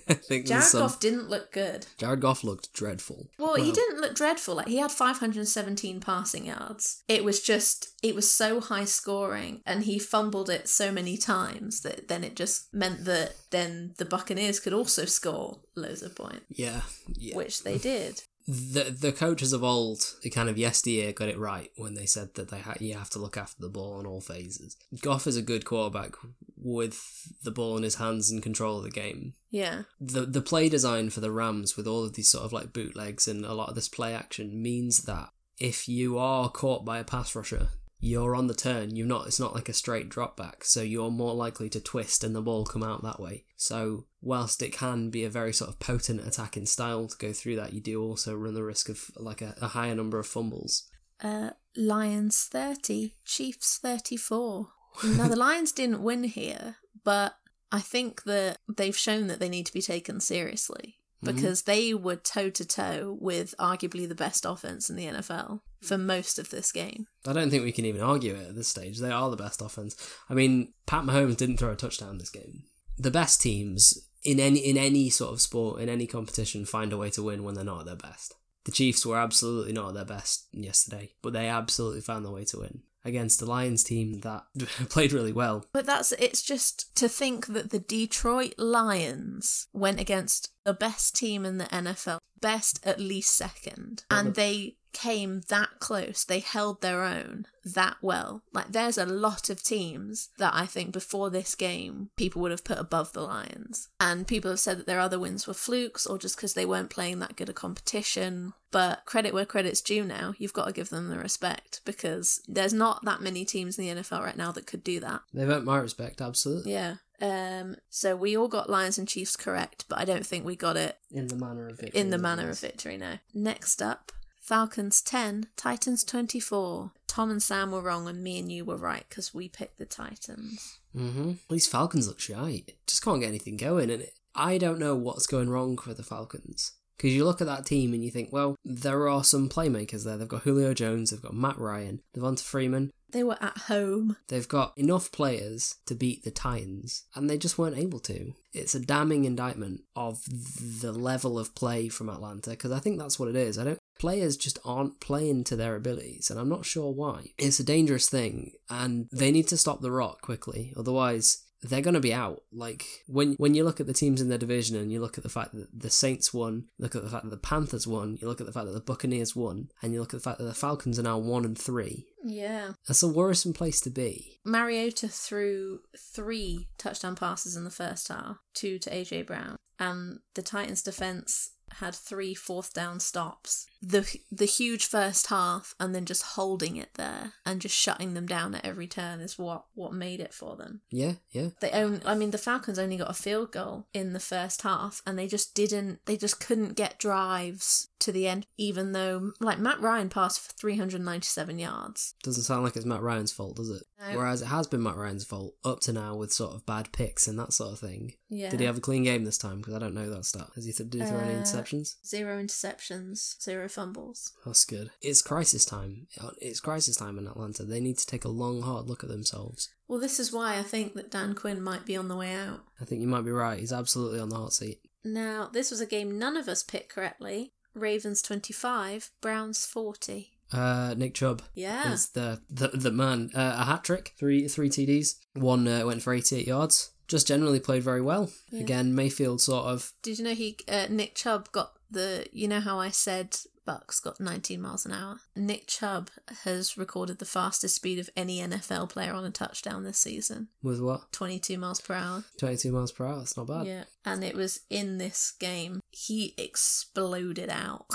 I 0.08 0.14
think 0.14 0.46
Jared 0.46 0.64
some. 0.64 0.80
Goff 0.82 1.00
didn't 1.00 1.28
look 1.28 1.52
good. 1.52 1.86
Jared 1.98 2.20
Goff 2.20 2.44
looked 2.44 2.72
dreadful. 2.72 3.28
Well, 3.38 3.54
he 3.56 3.72
didn't 3.72 4.00
look 4.00 4.14
dreadful. 4.14 4.54
Like 4.56 4.68
he 4.68 4.76
had 4.78 4.90
517 4.92 6.00
passing 6.00 6.46
yards. 6.46 7.02
It 7.08 7.24
was 7.24 7.40
just 7.40 7.88
it 8.02 8.14
was 8.14 8.30
so 8.30 8.60
high 8.60 8.84
scoring 8.84 9.60
and 9.66 9.84
he 9.84 9.98
fumbled 9.98 10.48
it 10.48 10.68
so 10.68 10.90
many 10.90 11.16
times 11.18 11.80
that 11.82 12.08
then 12.08 12.24
it 12.24 12.34
just 12.34 12.72
meant 12.72 12.99
that 13.04 13.34
then 13.50 13.94
the 13.98 14.04
Buccaneers 14.04 14.60
could 14.60 14.72
also 14.72 15.04
score 15.04 15.60
loads 15.74 16.02
of 16.02 16.14
points, 16.14 16.44
Yeah, 16.48 16.82
yeah. 17.16 17.36
which 17.36 17.62
they 17.62 17.78
did. 17.78 18.22
The 18.48 18.84
the 18.98 19.12
coaches 19.12 19.52
of 19.52 19.62
old, 19.62 20.00
the 20.22 20.30
kind 20.30 20.48
of 20.48 20.58
yesteryear, 20.58 21.12
got 21.12 21.28
it 21.28 21.38
right 21.38 21.70
when 21.76 21.94
they 21.94 22.06
said 22.06 22.34
that 22.34 22.50
they 22.50 22.58
ha- 22.60 22.74
you 22.80 22.94
have 22.94 23.10
to 23.10 23.18
look 23.20 23.36
after 23.36 23.60
the 23.60 23.68
ball 23.68 24.00
in 24.00 24.06
all 24.06 24.20
phases. 24.20 24.76
Goff 25.02 25.26
is 25.26 25.36
a 25.36 25.42
good 25.42 25.64
quarterback 25.64 26.14
with 26.56 27.28
the 27.44 27.50
ball 27.52 27.76
in 27.76 27.82
his 27.84 27.96
hands 27.96 28.30
and 28.30 28.42
control 28.42 28.78
of 28.78 28.84
the 28.84 28.90
game. 28.90 29.34
Yeah. 29.50 29.82
the 30.00 30.22
the 30.26 30.40
play 30.42 30.68
design 30.68 31.10
for 31.10 31.20
the 31.20 31.30
Rams 31.30 31.76
with 31.76 31.86
all 31.86 32.02
of 32.04 32.14
these 32.14 32.30
sort 32.30 32.44
of 32.44 32.52
like 32.52 32.72
bootlegs 32.72 33.28
and 33.28 33.44
a 33.44 33.54
lot 33.54 33.68
of 33.68 33.74
this 33.74 33.88
play 33.88 34.14
action 34.14 34.60
means 34.60 35.02
that 35.04 35.28
if 35.58 35.88
you 35.88 36.18
are 36.18 36.48
caught 36.50 36.84
by 36.84 36.98
a 36.98 37.04
pass 37.04 37.34
rusher, 37.36 37.68
you're 38.00 38.34
on 38.34 38.46
the 38.46 38.54
turn. 38.54 38.96
You're 38.96 39.06
not. 39.06 39.26
It's 39.26 39.40
not 39.40 39.54
like 39.54 39.68
a 39.68 39.74
straight 39.74 40.08
drop 40.08 40.36
back, 40.36 40.64
so 40.64 40.80
you're 40.82 41.10
more 41.10 41.34
likely 41.34 41.68
to 41.70 41.80
twist 41.80 42.24
and 42.24 42.34
the 42.34 42.42
ball 42.42 42.64
come 42.64 42.82
out 42.82 43.02
that 43.02 43.20
way. 43.20 43.44
So 43.56 44.06
whilst 44.22 44.62
it 44.62 44.72
can 44.72 45.10
be 45.10 45.24
a 45.24 45.30
very 45.30 45.52
sort 45.52 45.70
of 45.70 45.78
potent 45.78 46.26
attacking 46.26 46.66
style 46.66 47.06
to 47.08 47.16
go 47.18 47.32
through 47.32 47.56
that, 47.56 47.74
you 47.74 47.80
do 47.80 48.02
also 48.02 48.34
run 48.34 48.54
the 48.54 48.64
risk 48.64 48.88
of 48.88 49.10
like 49.16 49.42
a, 49.42 49.54
a 49.60 49.68
higher 49.68 49.94
number 49.94 50.18
of 50.18 50.26
fumbles. 50.26 50.88
Uh, 51.22 51.50
Lions 51.76 52.48
30, 52.50 53.14
Chiefs 53.24 53.78
34. 53.78 54.68
Now, 55.04 55.28
the 55.28 55.36
Lions 55.36 55.72
didn't 55.72 56.02
win 56.02 56.24
here, 56.24 56.76
but 57.04 57.34
I 57.70 57.80
think 57.80 58.24
that 58.24 58.56
they've 58.74 58.96
shown 58.96 59.26
that 59.26 59.38
they 59.38 59.50
need 59.50 59.66
to 59.66 59.72
be 59.72 59.82
taken 59.82 60.20
seriously 60.20 60.96
Mm-hmm. 61.22 61.36
because 61.36 61.62
they 61.62 61.92
were 61.92 62.16
toe 62.16 62.48
to 62.48 62.64
toe 62.64 63.16
with 63.20 63.54
arguably 63.58 64.08
the 64.08 64.14
best 64.14 64.46
offense 64.46 64.88
in 64.88 64.96
the 64.96 65.04
NFL 65.04 65.60
for 65.82 65.98
most 65.98 66.38
of 66.38 66.48
this 66.48 66.72
game. 66.72 67.08
I 67.26 67.34
don't 67.34 67.50
think 67.50 67.62
we 67.62 67.72
can 67.72 67.84
even 67.84 68.00
argue 68.00 68.34
it 68.34 68.48
at 68.48 68.54
this 68.54 68.68
stage. 68.68 68.98
They 68.98 69.10
are 69.10 69.28
the 69.28 69.36
best 69.36 69.60
offense. 69.60 69.96
I 70.30 70.34
mean, 70.34 70.72
Pat 70.86 71.04
Mahomes 71.04 71.36
didn't 71.36 71.58
throw 71.58 71.72
a 71.72 71.76
touchdown 71.76 72.16
this 72.16 72.30
game. 72.30 72.62
The 72.98 73.10
best 73.10 73.42
teams 73.42 74.06
in 74.24 74.40
any 74.40 74.60
in 74.60 74.78
any 74.78 75.10
sort 75.10 75.32
of 75.32 75.42
sport 75.42 75.80
in 75.80 75.88
any 75.90 76.06
competition 76.06 76.64
find 76.64 76.92
a 76.92 76.96
way 76.96 77.10
to 77.10 77.22
win 77.22 77.44
when 77.44 77.54
they're 77.54 77.64
not 77.64 77.80
at 77.80 77.86
their 77.86 77.96
best. 77.96 78.34
The 78.64 78.72
Chiefs 78.72 79.04
were 79.04 79.18
absolutely 79.18 79.74
not 79.74 79.88
at 79.88 79.94
their 79.94 80.04
best 80.04 80.46
yesterday, 80.52 81.12
but 81.20 81.34
they 81.34 81.48
absolutely 81.48 82.00
found 82.00 82.24
their 82.24 82.32
way 82.32 82.44
to 82.44 82.60
win 82.60 82.82
against 83.04 83.40
the 83.40 83.46
Lions 83.46 83.82
team 83.82 84.20
that 84.20 84.44
played 84.88 85.12
really 85.12 85.32
well. 85.32 85.64
But 85.72 85.86
that's 85.86 86.12
it's 86.12 86.42
just 86.42 86.94
to 86.96 87.08
think 87.08 87.46
that 87.48 87.70
the 87.70 87.78
Detroit 87.78 88.54
Lions 88.58 89.68
went 89.72 90.00
against 90.00 90.50
the 90.64 90.74
best 90.74 91.16
team 91.16 91.44
in 91.44 91.58
the 91.58 91.64
NFL, 91.64 92.18
best 92.40 92.80
at 92.84 93.00
least 93.00 93.36
second, 93.36 94.04
and 94.10 94.34
they 94.34 94.76
came 94.92 95.42
that 95.48 95.78
close. 95.78 96.24
They 96.24 96.40
held 96.40 96.80
their 96.82 97.04
own 97.04 97.46
that 97.64 97.96
well. 98.00 98.42
Like 98.52 98.72
there's 98.72 98.98
a 98.98 99.04
lot 99.06 99.50
of 99.50 99.62
teams 99.62 100.30
that 100.38 100.52
I 100.54 100.66
think 100.66 100.92
before 100.92 101.30
this 101.30 101.54
game 101.54 102.10
people 102.16 102.40
would 102.42 102.50
have 102.50 102.64
put 102.64 102.78
above 102.78 103.12
the 103.12 103.20
Lions. 103.22 103.88
And 104.00 104.26
people 104.26 104.50
have 104.50 104.60
said 104.60 104.78
that 104.78 104.86
their 104.86 105.00
other 105.00 105.18
wins 105.18 105.46
were 105.46 105.54
flukes 105.54 106.06
or 106.06 106.18
just 106.18 106.36
because 106.36 106.54
they 106.54 106.66
weren't 106.66 106.90
playing 106.90 107.18
that 107.20 107.36
good 107.36 107.48
a 107.48 107.52
competition. 107.52 108.52
But 108.72 109.04
credit 109.04 109.34
where 109.34 109.44
credit's 109.46 109.80
due 109.80 110.04
now. 110.04 110.34
You've 110.38 110.52
got 110.52 110.66
to 110.66 110.72
give 110.72 110.90
them 110.90 111.08
the 111.08 111.18
respect 111.18 111.80
because 111.84 112.40
there's 112.48 112.72
not 112.72 113.04
that 113.04 113.20
many 113.20 113.44
teams 113.44 113.78
in 113.78 113.84
the 113.96 114.02
NFL 114.02 114.22
right 114.24 114.36
now 114.36 114.52
that 114.52 114.66
could 114.66 114.84
do 114.84 115.00
that. 115.00 115.22
They've 115.34 115.48
earned 115.48 115.64
my 115.64 115.78
respect, 115.78 116.20
absolutely. 116.20 116.72
Yeah. 116.72 116.96
Um. 117.20 117.76
So 117.90 118.16
we 118.16 118.34
all 118.36 118.48
got 118.48 118.70
Lions 118.70 118.96
and 118.96 119.06
Chiefs 119.06 119.36
correct, 119.36 119.84
but 119.88 119.98
I 119.98 120.06
don't 120.06 120.24
think 120.24 120.46
we 120.46 120.56
got 120.56 120.78
it 120.78 120.96
In 121.10 121.26
the 121.26 121.36
manner 121.36 121.68
of 121.68 121.78
victory. 121.78 122.00
in 122.00 122.08
the 122.08 122.16
manner 122.16 122.48
of 122.48 122.58
victory 122.58 122.96
now. 122.96 123.18
Next 123.34 123.82
up, 123.82 124.10
Falcons 124.50 125.00
10, 125.00 125.46
Titans 125.56 126.02
24. 126.02 126.90
Tom 127.06 127.30
and 127.30 127.40
Sam 127.40 127.70
were 127.70 127.82
wrong 127.82 128.08
and 128.08 128.20
me 128.20 128.40
and 128.40 128.50
you 128.50 128.64
were 128.64 128.76
right 128.76 129.04
because 129.08 129.32
we 129.32 129.48
picked 129.48 129.78
the 129.78 129.86
Titans. 129.86 130.80
Mm-hmm. 130.92 131.34
These 131.48 131.68
Falcons 131.68 132.08
look 132.08 132.18
shy. 132.18 132.64
Just 132.84 133.04
can't 133.04 133.20
get 133.20 133.28
anything 133.28 133.56
going, 133.56 133.92
and 133.92 134.08
I 134.34 134.58
don't 134.58 134.80
know 134.80 134.96
what's 134.96 135.28
going 135.28 135.50
wrong 135.50 135.78
with 135.86 135.98
the 135.98 136.02
Falcons 136.02 136.72
Because 137.00 137.14
you 137.14 137.24
look 137.24 137.40
at 137.40 137.46
that 137.46 137.64
team 137.64 137.94
and 137.94 138.04
you 138.04 138.10
think, 138.10 138.28
well, 138.30 138.56
there 138.62 139.08
are 139.08 139.24
some 139.24 139.48
playmakers 139.48 140.04
there. 140.04 140.18
They've 140.18 140.28
got 140.28 140.42
Julio 140.42 140.74
Jones, 140.74 141.10
they've 141.10 141.22
got 141.22 141.32
Matt 141.32 141.56
Ryan, 141.56 142.02
Devonta 142.14 142.42
Freeman. 142.42 142.90
They 143.10 143.24
were 143.24 143.38
at 143.40 143.56
home. 143.56 144.18
They've 144.28 144.46
got 144.46 144.76
enough 144.76 145.10
players 145.10 145.76
to 145.86 145.94
beat 145.94 146.24
the 146.24 146.30
Titans, 146.30 147.06
and 147.14 147.28
they 147.30 147.38
just 147.38 147.56
weren't 147.56 147.78
able 147.78 148.00
to. 148.00 148.34
It's 148.52 148.74
a 148.74 148.80
damning 148.80 149.24
indictment 149.24 149.80
of 149.96 150.22
the 150.26 150.92
level 150.92 151.38
of 151.38 151.54
play 151.54 151.88
from 151.88 152.10
Atlanta, 152.10 152.50
because 152.50 152.70
I 152.70 152.80
think 152.80 152.98
that's 152.98 153.18
what 153.18 153.30
it 153.30 153.36
is. 153.36 153.58
I 153.58 153.64
don't. 153.64 153.78
Players 153.98 154.36
just 154.36 154.58
aren't 154.62 155.00
playing 155.00 155.44
to 155.44 155.56
their 155.56 155.76
abilities, 155.76 156.30
and 156.30 156.38
I'm 156.38 156.50
not 156.50 156.66
sure 156.66 156.92
why. 156.92 157.32
It's 157.38 157.60
a 157.60 157.64
dangerous 157.64 158.10
thing, 158.10 158.52
and 158.68 159.08
they 159.10 159.30
need 159.30 159.48
to 159.48 159.56
stop 159.56 159.80
the 159.80 159.90
rot 159.90 160.20
quickly. 160.20 160.74
Otherwise, 160.76 161.44
they're 161.62 161.80
going 161.80 161.94
to 161.94 162.00
be 162.00 162.14
out. 162.14 162.42
Like 162.52 162.84
when 163.06 163.34
when 163.34 163.54
you 163.54 163.64
look 163.64 163.80
at 163.80 163.86
the 163.86 163.92
teams 163.92 164.20
in 164.20 164.28
their 164.28 164.38
division 164.38 164.76
and 164.76 164.92
you 164.92 165.00
look 165.00 165.18
at 165.18 165.24
the 165.24 165.30
fact 165.30 165.52
that 165.54 165.68
the 165.78 165.90
Saints 165.90 166.32
won, 166.32 166.66
look 166.78 166.94
at 166.94 167.02
the 167.02 167.10
fact 167.10 167.24
that 167.24 167.30
the 167.30 167.36
Panthers 167.36 167.86
won, 167.86 168.18
you 168.20 168.28
look 168.28 168.40
at 168.40 168.46
the 168.46 168.52
fact 168.52 168.66
that 168.66 168.72
the 168.72 168.80
Buccaneers 168.80 169.36
won, 169.36 169.70
and 169.82 169.92
you 169.92 170.00
look 170.00 170.14
at 170.14 170.20
the 170.20 170.24
fact 170.24 170.38
that 170.38 170.44
the 170.44 170.54
Falcons 170.54 170.98
are 170.98 171.02
now 171.02 171.18
one 171.18 171.44
and 171.44 171.58
three. 171.58 172.06
Yeah. 172.24 172.72
That's 172.86 173.02
a 173.02 173.08
worrisome 173.08 173.52
place 173.52 173.80
to 173.82 173.90
be. 173.90 174.40
Mariota 174.44 175.08
threw 175.08 175.80
three 175.96 176.68
touchdown 176.78 177.16
passes 177.16 177.56
in 177.56 177.64
the 177.64 177.70
first 177.70 178.08
half, 178.08 178.38
two 178.54 178.78
to 178.78 178.90
AJ 178.90 179.26
Brown, 179.26 179.56
and 179.78 180.20
the 180.34 180.42
Titans' 180.42 180.82
defense 180.82 181.52
had 181.74 181.94
three 181.94 182.34
fourth 182.34 182.72
down 182.72 183.00
stops. 183.00 183.66
The 183.82 184.06
the 184.30 184.46
huge 184.46 184.86
first 184.86 185.28
half 185.28 185.74
and 185.78 185.94
then 185.94 186.04
just 186.04 186.22
holding 186.22 186.76
it 186.76 186.94
there 186.94 187.34
and 187.46 187.60
just 187.60 187.74
shutting 187.74 188.14
them 188.14 188.26
down 188.26 188.54
at 188.54 188.64
every 188.64 188.86
turn 188.86 189.20
is 189.20 189.38
what 189.38 189.64
what 189.74 189.92
made 189.92 190.20
it 190.20 190.34
for 190.34 190.56
them. 190.56 190.80
Yeah, 190.90 191.14
yeah. 191.30 191.48
They 191.60 191.70
own 191.70 192.02
I 192.04 192.14
mean 192.14 192.30
the 192.30 192.38
Falcons 192.38 192.78
only 192.78 192.96
got 192.96 193.10
a 193.10 193.14
field 193.14 193.52
goal 193.52 193.86
in 193.94 194.12
the 194.12 194.20
first 194.20 194.62
half 194.62 195.02
and 195.06 195.18
they 195.18 195.26
just 195.26 195.54
didn't 195.54 196.00
they 196.06 196.16
just 196.16 196.40
couldn't 196.40 196.74
get 196.74 196.98
drives 196.98 197.89
to 198.00 198.12
the 198.12 198.26
end 198.28 198.46
even 198.56 198.92
though 198.92 199.32
like 199.40 199.58
Matt 199.58 199.80
Ryan 199.80 200.08
passed 200.08 200.40
for 200.40 200.52
397 200.54 201.58
yards. 201.58 202.14
Doesn't 202.22 202.42
sound 202.42 202.64
like 202.64 202.76
it's 202.76 202.84
Matt 202.86 203.02
Ryan's 203.02 203.32
fault, 203.32 203.56
does 203.56 203.70
it? 203.70 203.82
No. 204.00 204.18
Whereas 204.18 204.42
it 204.42 204.46
has 204.46 204.66
been 204.66 204.82
Matt 204.82 204.96
Ryan's 204.96 205.24
fault 205.24 205.54
up 205.64 205.80
to 205.80 205.92
now 205.92 206.16
with 206.16 206.32
sort 206.32 206.54
of 206.54 206.64
bad 206.66 206.92
picks 206.92 207.26
and 207.28 207.38
that 207.38 207.52
sort 207.52 207.72
of 207.72 207.78
thing. 207.78 208.14
Yeah. 208.28 208.50
Did 208.50 208.60
he 208.60 208.66
have 208.66 208.78
a 208.78 208.80
clean 208.80 209.04
game 209.04 209.24
this 209.24 209.38
time? 209.38 209.58
Because 209.58 209.74
I 209.74 209.78
don't 209.78 209.94
know 209.94 210.08
that 210.10 210.24
stat. 210.24 210.48
Has 210.54 210.64
he 210.64 210.72
th- 210.72 210.88
did 210.90 211.02
he 211.02 211.06
throw 211.08 211.18
any 211.18 211.34
Uh, 211.34 211.42
interceptions? 211.42 211.96
Zero 212.06 212.42
interceptions, 212.42 213.40
zero 213.42 213.68
fumbles. 213.68 214.32
That's 214.44 214.64
good. 214.64 214.90
It's 215.02 215.22
crisis 215.22 215.64
time. 215.64 216.06
It's 216.38 216.60
crisis 216.60 216.96
time 216.96 217.18
in 217.18 217.26
Atlanta. 217.26 217.64
They 217.64 217.80
need 217.80 217.98
to 217.98 218.06
take 218.06 218.24
a 218.24 218.28
long, 218.28 218.62
hard 218.62 218.86
look 218.86 219.02
at 219.02 219.10
themselves. 219.10 219.68
Well, 219.88 220.00
this 220.00 220.20
is 220.20 220.32
why 220.32 220.56
I 220.58 220.62
think 220.62 220.94
that 220.94 221.10
Dan 221.10 221.34
Quinn 221.34 221.62
might 221.62 221.84
be 221.84 221.96
on 221.96 222.08
the 222.08 222.16
way 222.16 222.32
out. 222.34 222.60
I 222.80 222.84
think 222.84 223.00
you 223.00 223.08
might 223.08 223.24
be 223.24 223.30
right. 223.32 223.58
He's 223.58 223.72
absolutely 223.72 224.20
on 224.20 224.28
the 224.28 224.36
hot 224.36 224.52
seat. 224.52 224.80
Now, 225.04 225.48
this 225.52 225.70
was 225.70 225.80
a 225.80 225.86
game 225.86 226.18
none 226.18 226.36
of 226.36 226.48
us 226.48 226.62
picked 226.62 226.90
correctly. 226.92 227.52
Ravens 227.74 228.22
25, 228.22 229.10
Browns 229.20 229.66
40. 229.66 230.30
Uh, 230.52 230.94
Nick 230.96 231.14
Chubb 231.14 231.42
Yeah. 231.54 231.92
is 231.92 232.08
the 232.10 232.40
the, 232.50 232.68
the 232.68 232.90
man. 232.90 233.30
Uh, 233.34 233.54
a 233.58 233.64
hat 233.66 233.84
trick, 233.84 234.14
three 234.18 234.48
three 234.48 234.68
TDs. 234.68 235.14
One 235.34 235.68
uh, 235.68 235.86
went 235.86 236.02
for 236.02 236.12
88 236.12 236.46
yards. 236.46 236.90
Just 237.06 237.26
generally 237.28 237.60
played 237.60 237.82
very 237.84 238.00
well. 238.02 238.30
Yeah. 238.50 238.60
Again, 238.60 238.94
Mayfield 238.94 239.40
sort 239.40 239.66
of 239.66 239.92
Did 240.02 240.18
you 240.18 240.24
know 240.24 240.34
he 240.34 240.56
uh, 240.68 240.86
Nick 240.90 241.14
Chubb 241.14 241.50
got 241.52 241.72
the 241.90 242.26
you 242.32 242.48
know 242.48 242.60
how 242.60 242.78
I 242.78 242.90
said 242.90 243.36
Bucks 243.66 244.00
got 244.00 244.20
19 244.20 244.60
miles 244.60 244.84
an 244.86 244.92
hour? 244.92 245.20
Nick 245.36 245.66
Chubb 245.66 246.10
has 246.44 246.76
recorded 246.76 247.18
the 247.18 247.24
fastest 247.24 247.76
speed 247.76 247.98
of 247.98 248.10
any 248.16 248.38
NFL 248.40 248.88
player 248.88 249.12
on 249.12 249.24
a 249.24 249.30
touchdown 249.30 249.84
this 249.84 249.98
season. 249.98 250.48
with 250.62 250.80
what 250.80 251.12
22 251.12 251.58
miles 251.58 251.80
per 251.80 251.94
hour. 251.94 252.24
22 252.38 252.72
miles 252.72 252.92
per 252.92 253.06
hour. 253.06 253.18
That's 253.18 253.36
not 253.36 253.46
bad. 253.46 253.66
Yeah. 253.66 253.84
And 254.04 254.24
it 254.24 254.34
was 254.34 254.60
in 254.70 254.98
this 254.98 255.32
game. 255.38 255.80
He 255.90 256.34
exploded 256.38 257.50
out. 257.50 257.86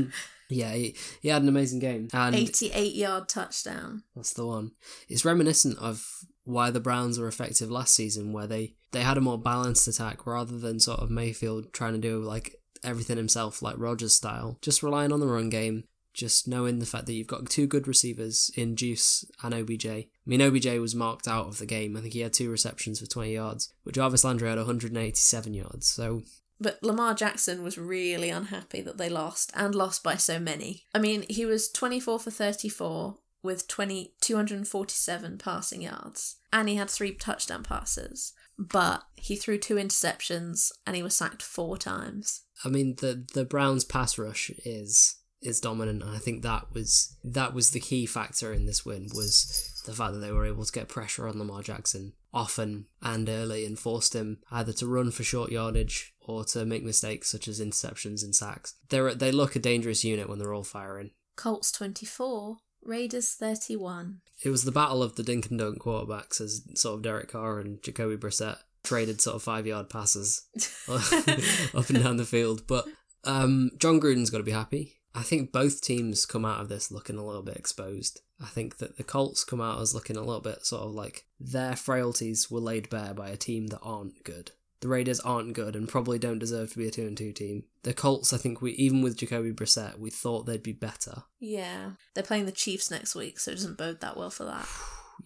Yeah, 0.49 0.71
he, 0.73 0.95
he 1.21 1.27
had 1.27 1.41
an 1.41 1.49
amazing 1.49 1.79
game, 1.79 2.07
and 2.13 2.33
88 2.33 2.93
yard 2.95 3.27
touchdown. 3.27 4.03
that's 4.15 4.31
the 4.31 4.45
one. 4.45 4.71
It's 5.09 5.25
reminiscent 5.25 5.77
of 5.77 6.07
why 6.45 6.71
the 6.71 6.79
Browns 6.79 7.19
were 7.19 7.27
effective 7.27 7.69
last 7.69 7.93
season, 7.93 8.31
where 8.31 8.47
they 8.47 8.75
they 8.91 9.01
had 9.01 9.17
a 9.17 9.21
more 9.21 9.37
balanced 9.37 9.89
attack 9.89 10.25
rather 10.25 10.57
than 10.57 10.79
sort 10.79 11.01
of 11.01 11.11
Mayfield 11.11 11.73
trying 11.73 11.93
to 11.93 11.99
do 11.99 12.19
like 12.19 12.55
everything 12.83 13.17
himself, 13.17 13.61
like 13.61 13.75
Rodgers 13.77 14.13
style. 14.13 14.57
Just 14.61 14.83
relying 14.83 15.11
on 15.11 15.19
the 15.19 15.27
run 15.27 15.49
game, 15.49 15.83
just 16.13 16.47
knowing 16.47 16.79
the 16.79 16.85
fact 16.85 17.05
that 17.05 17.13
you've 17.13 17.27
got 17.27 17.49
two 17.49 17.67
good 17.67 17.87
receivers 17.87 18.51
in 18.55 18.75
Juice 18.75 19.23
and 19.43 19.53
OBJ. 19.53 19.85
I 19.85 20.07
mean, 20.25 20.41
OBJ 20.41 20.65
was 20.79 20.95
marked 20.95 21.27
out 21.27 21.47
of 21.47 21.59
the 21.59 21.65
game. 21.65 21.95
I 21.95 22.01
think 22.01 22.13
he 22.13 22.21
had 22.21 22.33
two 22.33 22.49
receptions 22.49 22.99
for 22.99 23.05
20 23.05 23.33
yards, 23.33 23.71
but 23.85 23.93
Jarvis 23.93 24.23
Landry 24.23 24.49
had 24.49 24.57
187 24.57 25.53
yards. 25.53 25.87
So 25.87 26.23
But 26.59 26.81
Lamar 26.81 27.13
Jackson 27.13 27.63
was 27.63 27.77
really 27.77 28.29
unhappy 28.29 28.81
that 28.81 28.97
they 28.97 29.09
lost 29.09 29.51
and 29.53 29.75
lost 29.75 30.03
by 30.03 30.15
so 30.15 30.39
many. 30.39 30.85
I 30.93 30.99
mean, 30.99 31.23
he 31.29 31.45
was 31.45 31.69
24 31.69 32.19
for 32.19 32.31
34 32.31 33.17
with 33.43 33.67
20, 33.67 34.13
247 34.19 35.37
passing 35.37 35.83
yards 35.83 36.37
and 36.51 36.67
he 36.67 36.75
had 36.75 36.89
three 36.89 37.13
touchdown 37.13 37.63
passes. 37.63 38.33
But 38.57 39.03
he 39.15 39.35
threw 39.35 39.59
two 39.59 39.75
interceptions 39.75 40.71
and 40.85 40.95
he 40.95 41.03
was 41.03 41.15
sacked 41.15 41.43
four 41.43 41.77
times. 41.77 42.41
I 42.63 42.69
mean, 42.69 42.95
the 42.95 43.25
the 43.33 43.45
Browns 43.45 43.83
pass 43.83 44.17
rush 44.17 44.51
is 44.65 45.15
is 45.41 45.59
dominant, 45.59 46.03
and 46.03 46.15
I 46.15 46.17
think 46.17 46.41
that 46.41 46.73
was 46.73 47.15
that 47.23 47.53
was 47.53 47.71
the 47.71 47.79
key 47.79 48.05
factor 48.05 48.53
in 48.53 48.65
this 48.65 48.85
win 48.85 49.07
was 49.13 49.81
the 49.85 49.93
fact 49.93 50.13
that 50.13 50.19
they 50.19 50.31
were 50.31 50.45
able 50.45 50.65
to 50.65 50.71
get 50.71 50.89
pressure 50.89 51.27
on 51.27 51.39
Lamar 51.39 51.61
Jackson 51.61 52.13
often 52.33 52.85
and 53.01 53.29
early 53.29 53.65
and 53.65 53.79
forced 53.79 54.13
him 54.13 54.39
either 54.51 54.73
to 54.73 54.85
run 54.85 55.11
for 55.11 55.23
short 55.23 55.51
yardage 55.51 56.13
or 56.19 56.43
to 56.43 56.65
make 56.65 56.83
mistakes 56.83 57.31
such 57.31 57.47
as 57.47 57.61
interceptions 57.61 58.23
and 58.23 58.35
sacks. 58.35 58.75
They 58.89 59.13
they 59.13 59.31
look 59.31 59.55
a 59.55 59.59
dangerous 59.59 60.03
unit 60.03 60.29
when 60.29 60.39
they're 60.39 60.53
all 60.53 60.63
firing. 60.63 61.11
Colts 61.35 61.71
24, 61.71 62.57
Raiders 62.83 63.33
31. 63.33 64.21
It 64.43 64.49
was 64.49 64.63
the 64.63 64.71
battle 64.71 65.03
of 65.03 65.15
the 65.15 65.23
dink 65.23 65.49
and 65.49 65.59
dunk 65.59 65.79
quarterbacks 65.79 66.41
as 66.41 66.63
sort 66.73 66.95
of 66.95 67.03
Derek 67.03 67.31
Carr 67.31 67.59
and 67.59 67.81
Jacoby 67.81 68.17
Brissett 68.17 68.57
traded 68.87 69.21
sort 69.21 69.35
of 69.35 69.43
five 69.43 69.67
yard 69.67 69.89
passes 69.89 70.47
up 71.75 71.89
and 71.89 72.03
down 72.03 72.17
the 72.17 72.25
field. 72.25 72.65
But 72.67 72.85
um, 73.23 73.71
Jon 73.77 73.99
Gruden's 73.99 74.29
got 74.29 74.37
to 74.37 74.43
be 74.43 74.51
happy. 74.51 74.93
I 75.13 75.23
think 75.23 75.51
both 75.51 75.81
teams 75.81 76.25
come 76.25 76.45
out 76.45 76.61
of 76.61 76.69
this 76.69 76.91
looking 76.91 77.17
a 77.17 77.25
little 77.25 77.41
bit 77.41 77.57
exposed. 77.57 78.21
I 78.41 78.45
think 78.45 78.77
that 78.77 78.97
the 78.97 79.03
Colts 79.03 79.43
come 79.43 79.61
out 79.61 79.81
as 79.81 79.93
looking 79.95 80.15
a 80.15 80.21
little 80.21 80.41
bit 80.41 80.65
sort 80.65 80.83
of 80.83 80.91
like 80.91 81.25
their 81.39 81.75
frailties 81.75 82.51
were 82.51 82.59
laid 82.59 82.89
bare 82.89 83.15
by 83.15 83.29
a 83.29 83.37
team 83.37 83.67
that 83.67 83.79
aren't 83.81 84.23
good. 84.23 84.51
The 84.79 84.87
Raiders 84.87 85.19
aren't 85.19 85.53
good 85.53 85.75
and 85.75 85.89
probably 85.89 86.19
don't 86.19 86.37
deserve 86.37 86.71
to 86.71 86.77
be 86.77 86.87
a 86.87 86.91
two 86.91 87.07
and 87.07 87.17
two 87.17 87.33
team. 87.33 87.63
The 87.81 87.95
Colts, 87.95 88.31
I 88.31 88.37
think 88.37 88.61
we 88.61 88.73
even 88.73 89.01
with 89.01 89.17
Jacoby 89.17 89.51
Brissett, 89.51 89.97
we 89.97 90.11
thought 90.11 90.45
they'd 90.45 90.61
be 90.61 90.73
better. 90.73 91.23
Yeah. 91.39 91.91
They're 92.13 92.23
playing 92.23 92.45
the 92.45 92.51
Chiefs 92.51 92.91
next 92.91 93.15
week, 93.15 93.39
so 93.39 93.51
it 93.51 93.55
doesn't 93.55 93.77
bode 93.77 94.01
that 94.01 94.17
well 94.17 94.29
for 94.29 94.45
that. 94.45 94.67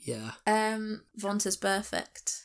Yeah. 0.06 0.32
Um, 0.47 1.02
Vontaze 1.19 1.60
Burfict. 1.60 2.43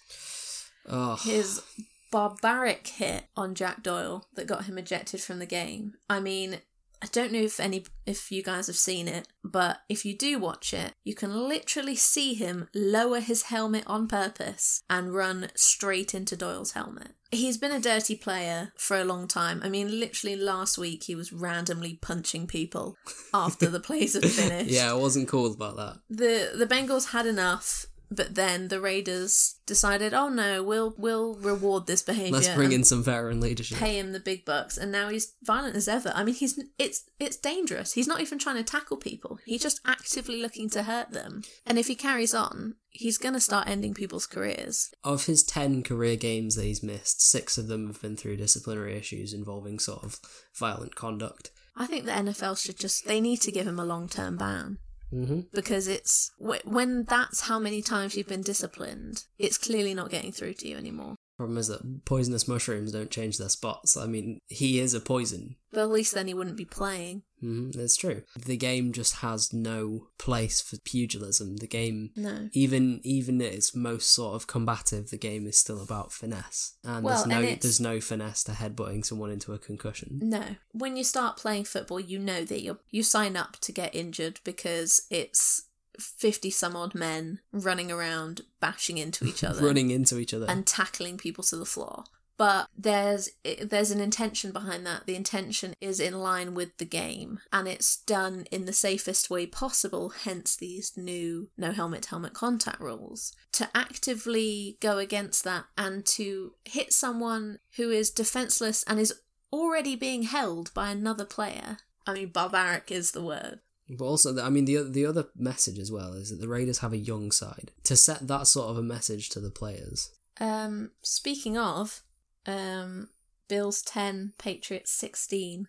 Oh, 0.89 1.17
his 1.17 1.63
barbaric 2.11 2.87
hit 2.87 3.25
on 3.37 3.55
Jack 3.55 3.83
Doyle 3.83 4.27
that 4.35 4.47
got 4.47 4.65
him 4.67 4.79
ejected 4.79 5.21
from 5.21 5.39
the 5.39 5.47
game. 5.47 5.95
I 6.09 6.21
mean, 6.21 6.59
I 7.03 7.07
don't 7.13 7.33
know 7.33 7.41
if 7.41 7.61
any 7.61 7.85
if 8.07 8.31
you 8.33 8.43
guys 8.43 8.69
have 8.69 8.77
seen 8.77 9.07
it, 9.09 9.29
but 9.45 9.79
if 9.89 10.05
you 10.05 10.17
do 10.17 10.39
watch 10.39 10.73
it, 10.73 10.93
you 11.05 11.15
can 11.15 11.49
literally 11.49 11.97
see 11.97 12.35
him 12.35 12.69
lower 12.75 13.21
his 13.21 13.43
helmet 13.45 13.85
on 13.87 14.09
purpose 14.09 14.83
and 14.89 15.15
run 15.15 15.49
straight 15.55 16.15
into 16.15 16.37
Doyle's 16.37 16.73
helmet. 16.73 17.09
He's 17.33 17.59
been 17.59 17.73
a 17.73 17.81
dirty 17.81 18.15
player 18.15 18.73
for 18.79 18.97
a 18.99 19.05
long 19.05 19.27
time. 19.27 19.61
I 19.65 19.69
mean, 19.69 19.99
literally 20.01 20.37
last 20.37 20.79
week 20.79 21.03
he 21.05 21.15
was 21.17 21.33
randomly 21.33 21.99
punching 22.01 22.47
people 22.47 22.97
after 23.35 23.69
the 23.69 23.81
plays 23.81 24.15
had 24.15 24.25
finished. 24.31 24.71
yeah, 24.71 24.91
I 24.91 24.95
wasn't 24.95 25.29
cool 25.29 25.53
about 25.53 25.77
that. 25.77 25.99
the 26.09 26.53
the 26.57 26.67
Bengals 26.73 27.11
had 27.11 27.27
enough, 27.27 27.87
but 28.11 28.35
then 28.35 28.69
the 28.69 28.81
Raiders 28.81 29.57
decided, 29.67 30.15
oh 30.15 30.29
no, 30.29 30.63
we'll 30.63 30.95
we'll 30.97 31.35
reward 31.35 31.87
this 31.87 32.03
behavior. 32.03 32.33
Let's 32.33 32.49
bring 32.49 32.73
in 32.73 32.85
some 32.85 33.03
veteran 33.03 33.41
leadership. 33.41 33.79
pay 33.79 33.99
him 33.99 34.13
the 34.13 34.21
big 34.21 34.45
bucks, 34.45 34.79
and 34.79 34.93
now 34.93 35.09
he's 35.09 35.35
violent 35.43 35.77
as 35.77 35.89
ever. 35.89 36.13
I 36.15 36.25
mean, 36.25 36.35
he's 36.35 36.59
it's 36.79 37.05
it's 37.19 37.37
dangerous. 37.37 37.93
He's 37.95 38.07
not 38.07 38.21
even 38.21 38.39
trying 38.39 38.57
to 38.57 38.65
tackle 38.65 38.97
people. 38.97 39.39
He's 39.45 39.63
just 39.63 39.81
actively 39.85 40.41
looking 40.41 40.71
to 40.71 40.85
hurt 40.85 41.11
them. 41.11 41.43
And 41.67 41.79
if 41.79 41.89
he 41.89 41.95
carries 41.95 42.35
on, 42.35 42.77
he's 42.91 43.19
gonna 43.19 43.41
start 43.41 43.69
ending 43.69 43.95
people's 43.95 44.27
careers. 44.27 44.91
Of 45.03 45.27
his 45.27 45.43
10 45.43 45.83
career 45.83 46.17
games 46.17 46.55
that 46.55 46.65
he's 46.65 46.83
missed, 46.83 47.21
six 47.23 47.59
of 47.59 47.67
them 47.67 47.89
have 47.89 48.01
been 48.01 48.17
through 48.17 48.37
disciplinary 48.37 48.97
issues 48.97 49.33
involving 49.33 49.79
sort 49.79 50.05
of 50.05 50.21
violent 50.55 50.95
conduct. 50.95 51.51
I 51.77 51.87
think 51.87 52.07
the 52.07 52.13
NFL 52.13 52.59
should 52.59 52.79
just 52.79 53.07
they 53.07 53.21
need 53.21 53.41
to 53.43 53.53
give 53.53 53.67
him 53.67 53.79
a 53.79 53.85
long 53.85 54.09
term 54.09 54.37
ban. 54.37 54.79
Hmm 55.11 55.41
Because 55.53 55.87
it's 55.89 56.31
when 56.39 57.05
that's 57.05 57.43
how 57.43 57.59
many 57.59 57.83
times 57.83 58.17
you've 58.17 58.29
been 58.29 58.43
disciplined, 58.43 59.25
it's 59.39 59.59
clearly 59.59 59.95
not 59.95 60.11
getting 60.11 60.33
through 60.33 60.55
to 60.55 60.69
you 60.69 60.77
anymore. 60.77 61.15
Problem 61.37 61.59
is 61.59 61.69
that 61.69 62.05
poisonous 62.07 62.49
mushrooms 62.49 62.93
don't 62.93 63.11
change 63.11 63.37
their 63.37 63.51
spots. 63.51 63.95
I 63.95 64.07
mean, 64.07 64.41
he 64.49 64.79
is 64.79 64.95
a 64.95 65.01
poison. 65.01 65.57
But 65.71 65.83
at 65.83 65.91
least 65.91 66.15
then 66.15 66.29
he 66.29 66.33
wouldn't 66.33 66.57
be 66.57 66.65
playing. 66.65 67.25
Mm, 67.43 67.77
it's 67.77 67.99
true. 67.99 68.23
The 68.35 68.57
game 68.57 68.93
just 68.95 69.17
has 69.17 69.53
no 69.53 70.07
place 70.19 70.63
for 70.63 70.79
pugilism. 70.79 71.59
The 71.59 71.67
game, 71.67 72.13
No. 72.17 72.49
even 72.53 73.01
even 73.05 73.43
at 73.43 73.53
its 73.53 73.77
most 73.77 74.11
sort 74.13 74.35
of 74.35 74.47
combative, 74.47 75.11
the 75.11 75.19
game 75.19 75.47
is 75.47 75.59
still 75.59 75.83
about 75.83 76.11
finesse. 76.11 76.77
And 76.83 77.05
Well, 77.05 77.17
there's 77.17 77.27
no 77.27 77.41
and 77.47 77.61
there's 77.61 77.81
no 77.81 78.01
finesse 78.01 78.43
to 78.45 78.53
headbutting 78.53 79.05
someone 79.05 79.31
into 79.31 79.53
a 79.53 79.59
concussion. 79.59 80.19
No. 80.23 80.57
When 80.73 80.97
you 80.97 81.05
start 81.05 81.37
playing 81.37 81.65
football, 81.65 82.01
you 82.01 82.19
know 82.19 82.45
that 82.47 82.63
you 82.63 82.79
you 82.91 83.03
sign 83.03 83.37
up 83.37 83.59
to 83.61 83.73
get 83.73 83.95
injured 83.95 84.41
because 84.43 85.03
it's 85.11 85.65
50 86.01 86.51
some 86.51 86.77
odd 86.77 86.95
men 86.95 87.41
running 87.53 87.91
around 87.91 88.43
bashing 88.61 88.99
into 88.99 89.25
each 89.25 89.43
other 89.49 89.65
Running 89.65 89.91
into 89.91 90.19
each 90.19 90.35
other. 90.35 90.47
and 90.49 90.67
tackling 90.67 91.17
people 91.19 91.45
to 91.45 91.57
the 91.57 91.65
floor. 91.65 92.05
But 92.39 92.69
there's 92.77 93.31
there's 93.63 93.91
an 93.91 94.01
intention 94.01 94.53
behind 94.53 94.85
that. 94.87 95.07
The 95.07 95.17
intention 95.17 95.73
is 95.81 95.99
in 96.01 96.19
line 96.19 96.53
with 96.53 96.77
the 96.77 96.85
game, 96.85 97.41
and 97.51 97.67
it's 97.67 97.97
done 97.97 98.45
in 98.51 98.67
the 98.67 98.75
safest 98.75 99.31
way 99.31 99.47
possible. 99.47 100.11
Hence 100.11 100.55
these 100.55 100.93
new 100.99 101.49
no 101.57 101.73
helmet 101.73 102.05
helmet 102.05 102.35
contact 102.35 102.79
rules. 102.79 103.33
To 103.53 103.71
actively 103.75 104.77
go 104.83 104.99
against 104.99 105.45
that 105.45 105.65
and 105.79 106.05
to 106.09 106.53
hit 106.67 106.93
someone 106.93 107.59
who 107.77 107.91
is 107.91 108.11
defenseless 108.11 108.85
and 108.87 109.01
is 109.01 109.15
already 109.51 109.97
being 109.97 110.25
held 110.25 110.75
by 110.75 110.91
another 110.91 111.25
player. 111.25 111.79
I 112.07 112.13
mean, 112.13 112.29
barbaric 112.29 112.91
is 112.93 113.13
the 113.13 113.23
word. 113.23 113.61
But 113.89 114.05
also, 114.05 114.37
I 114.43 114.51
mean, 114.51 114.65
the 114.65 114.83
the 114.83 115.07
other 115.07 115.27
message 115.37 115.79
as 115.79 115.93
well 115.93 116.13
is 116.15 116.31
that 116.31 116.41
the 116.41 116.49
Raiders 116.49 116.79
have 116.79 116.93
a 116.93 116.97
young 116.99 117.31
side. 117.31 117.73
To 117.85 117.97
set 117.97 118.27
that 118.27 118.47
sort 118.47 118.71
of 118.71 118.79
a 118.79 118.83
message 118.83 119.29
to 119.31 119.41
the 119.41 119.51
players, 119.51 120.11
Um, 120.41 120.91
speaking 121.03 121.57
of, 121.57 122.03
um, 122.47 123.09
Bills 123.49 123.83
10, 123.83 124.33
Patriots 124.39 124.91
16. 124.93 125.69